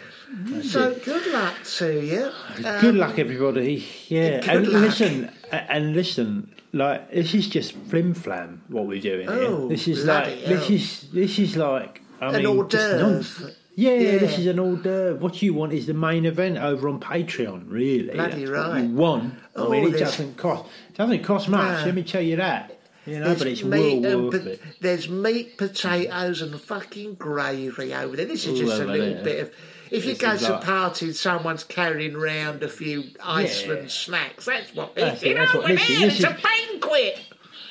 That's 0.47 0.71
So 0.71 0.89
it. 0.91 1.03
good 1.03 1.27
luck 1.33 1.55
to 1.77 1.87
you. 2.01 2.31
Good 2.55 2.95
Um, 2.95 2.97
luck, 2.97 3.19
everybody. 3.19 3.83
Yeah, 4.07 4.39
good 4.39 4.49
and 4.49 4.67
luck. 4.69 4.81
listen, 4.81 5.31
and 5.51 5.93
listen. 5.93 6.51
Like 6.73 7.11
this 7.11 7.33
is 7.35 7.49
just 7.49 7.73
flim 7.89 8.13
flam 8.13 8.61
what 8.69 8.87
we're 8.87 9.01
doing 9.01 9.27
Oh, 9.27 9.67
here. 9.67 9.67
This 9.75 9.89
is 9.89 10.05
like 10.05 10.45
this 10.45 10.69
is 10.69 11.05
this 11.11 11.37
is 11.37 11.57
like 11.57 11.99
I 12.21 12.27
An 12.27 12.43
mean, 12.43 12.45
hors 12.55 12.67
just 12.69 12.91
d'oeuvre. 12.97 13.51
Yeah, 13.75 13.93
Yeah. 13.93 14.17
this 14.17 14.37
is 14.37 14.47
an 14.47 14.57
d'oeuvre. 14.57 15.15
What 15.15 15.41
you 15.41 15.53
want 15.53 15.71
is 15.73 15.85
the 15.87 15.93
main 15.93 16.25
event 16.25 16.57
over 16.57 16.89
on 16.89 16.99
Patreon. 16.99 17.63
Really, 17.67 18.09
Bloody 18.13 18.45
That's 18.45 18.51
what 18.51 18.69
right. 18.71 18.83
you 18.83 18.89
want. 18.89 19.33
I 19.55 19.59
Oh, 19.59 19.69
mean, 19.69 19.83
it 19.83 19.87
oh, 19.87 19.89
there's- 19.91 20.11
doesn't 20.11 20.37
cost 20.37 20.65
It 20.89 20.97
doesn't 20.97 21.23
cost 21.23 21.47
much. 21.49 21.79
No. 21.79 21.85
Let 21.85 21.95
me 21.95 22.03
tell 22.03 22.21
you 22.21 22.35
that. 22.37 22.77
You 23.07 23.17
know, 23.19 23.25
There's 23.25 23.37
but 23.39 23.47
it's 23.47 23.63
meat 23.63 24.01
well 24.01 24.21
worth 24.29 24.43
po- 24.43 24.49
it. 24.49 24.61
There's 24.79 25.09
meat, 25.09 25.57
potatoes, 25.57 26.41
and 26.43 26.59
fucking 26.61 27.15
gravy 27.15 27.93
over 27.95 28.15
there. 28.15 28.25
This 28.27 28.45
is 28.45 28.51
All 28.61 28.67
just 28.67 28.81
a 28.81 28.85
little 28.85 29.15
there. 29.15 29.23
bit 29.23 29.39
of. 29.41 29.51
If 29.89 30.05
you 30.05 30.11
This 30.13 30.21
go 30.21 30.31
is 30.33 30.41
to 30.43 30.57
a 30.57 30.61
party 30.61 31.07
and 31.07 31.15
someone's 31.15 31.63
carrying 31.63 32.13
round 32.15 32.61
a 32.63 32.69
few 32.69 33.05
Iceland 33.21 33.81
Yeah. 33.83 33.87
snacks, 33.89 34.45
that's 34.45 34.73
what 34.75 34.95
That's 34.95 35.19
this 35.21 35.23
it, 35.23 35.31
is. 35.31 35.37
that's 35.37 35.53
what 35.53 35.67
this 35.67 35.89
is. 35.89 36.01
it's 36.19 36.23
a 36.23 36.37
banquet. 36.41 37.19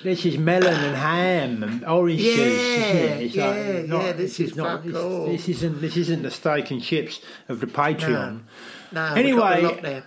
This 0.03 0.25
is 0.25 0.39
melon 0.39 0.73
and 0.75 0.97
ham 0.97 1.63
and 1.63 1.85
orange 1.85 2.21
juice. 2.21 2.37
isn't 2.39 2.97
Yeah, 2.97 3.03
it? 3.03 3.23
It's 3.23 3.37
like, 3.37 3.55
yeah, 3.57 3.83
not- 3.87 4.05
yeah, 4.05 4.13
this 4.13 4.41
is 4.41 4.57
not. 4.57 4.83
This, 4.85 4.97
all. 4.97 5.27
this 5.27 5.49
isn't. 5.49 5.81
This 5.81 5.97
isn't 5.97 6.23
the 6.23 6.31
steak 6.31 6.71
and 6.71 6.83
chips 6.83 7.21
of 7.49 7.61
the 7.61 7.67
Patreon. 7.67 8.41
No, 8.93 9.05
Anyway, 9.15 9.33
we've 9.33 9.37
got 9.39 9.59
a 9.59 9.63
lot 9.63 9.83
there. 9.83 10.05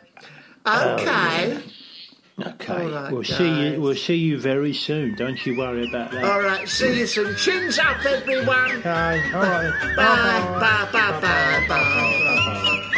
Okay. 0.65 1.55
Um, 1.55 2.47
okay, 2.53 3.11
we'll 3.11 3.23
see 3.23 3.73
you. 3.73 3.81
We'll 3.81 3.95
see 3.95 4.15
you 4.15 4.39
very 4.39 4.73
soon. 4.73 5.15
Don't 5.15 5.45
you 5.45 5.57
worry 5.57 5.87
about 5.87 6.11
that. 6.11 6.23
All 6.23 6.41
right. 6.41 6.67
See 6.67 6.97
you 6.99 7.05
soon. 7.05 7.35
Chins 7.35 7.77
up, 7.77 8.03
everyone. 8.05 8.71
Okay. 8.77 9.21
All 9.33 9.41
right. 9.41 9.93
Bye, 9.95 10.59
bye, 10.59 10.89
bye, 10.91 11.19
bye, 11.21 11.67
bye. 11.67 12.89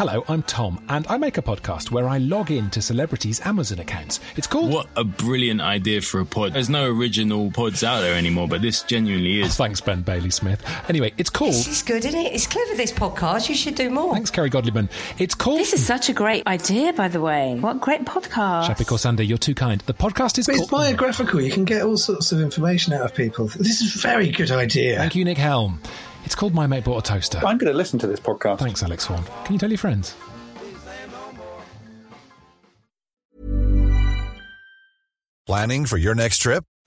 Hello, 0.00 0.24
I'm 0.28 0.42
Tom, 0.44 0.82
and 0.88 1.06
I 1.08 1.18
make 1.18 1.36
a 1.36 1.42
podcast 1.42 1.90
where 1.90 2.08
I 2.08 2.16
log 2.16 2.50
in 2.50 2.70
to 2.70 2.80
celebrities' 2.80 3.38
Amazon 3.44 3.80
accounts. 3.80 4.18
It's 4.34 4.46
called. 4.46 4.72
What 4.72 4.88
a 4.96 5.04
brilliant 5.04 5.60
idea 5.60 6.00
for 6.00 6.20
a 6.20 6.24
pod. 6.24 6.54
There's 6.54 6.70
no 6.70 6.86
original 6.90 7.50
pods 7.50 7.84
out 7.84 8.00
there 8.00 8.14
anymore, 8.14 8.48
but 8.48 8.62
this 8.62 8.82
genuinely 8.82 9.42
is. 9.42 9.56
Thanks, 9.56 9.78
Ben 9.82 10.00
Bailey 10.00 10.30
Smith. 10.30 10.64
Anyway, 10.88 11.12
it's 11.18 11.28
called. 11.28 11.52
This 11.52 11.68
is 11.68 11.82
good, 11.82 12.02
isn't 12.06 12.18
it? 12.18 12.32
It's 12.32 12.46
clever, 12.46 12.76
this 12.76 12.92
podcast. 12.92 13.50
You 13.50 13.54
should 13.54 13.74
do 13.74 13.90
more. 13.90 14.14
Thanks, 14.14 14.30
Kerry 14.30 14.48
Godliman. 14.48 14.88
It's 15.18 15.34
called. 15.34 15.60
This 15.60 15.74
is 15.74 15.84
such 15.84 16.08
a 16.08 16.14
great 16.14 16.46
idea, 16.46 16.94
by 16.94 17.08
the 17.08 17.20
way. 17.20 17.58
What 17.60 17.82
great 17.82 18.06
podcast. 18.06 18.68
Shappi 18.68 18.86
Khorsandi, 18.86 19.28
you're 19.28 19.36
too 19.36 19.54
kind. 19.54 19.82
The 19.82 19.92
podcast 19.92 20.38
is 20.38 20.46
But 20.46 20.54
called. 20.54 20.62
it's 20.62 20.70
biographical. 20.70 21.42
You 21.42 21.52
can 21.52 21.66
get 21.66 21.82
all 21.82 21.98
sorts 21.98 22.32
of 22.32 22.40
information 22.40 22.94
out 22.94 23.02
of 23.02 23.14
people. 23.14 23.48
This 23.48 23.82
is 23.82 23.96
a 23.96 23.98
very 23.98 24.30
good 24.30 24.50
idea. 24.50 24.96
Thank 24.96 25.14
you, 25.14 25.26
Nick 25.26 25.36
Helm. 25.36 25.78
It's 26.24 26.34
called 26.34 26.54
My 26.54 26.66
Mate 26.66 26.84
Bought 26.84 26.98
a 27.08 27.12
Toaster. 27.12 27.38
I'm 27.38 27.58
going 27.58 27.70
to 27.72 27.76
listen 27.76 27.98
to 28.00 28.06
this 28.06 28.20
podcast. 28.20 28.58
Thanks, 28.58 28.82
Alex 28.82 29.04
Horne. 29.04 29.24
Can 29.44 29.54
you 29.54 29.58
tell 29.58 29.70
your 29.70 29.78
friends? 29.78 30.14
Planning 35.46 35.86
for 35.86 35.96
your 35.96 36.14
next 36.14 36.38
trip? 36.38 36.64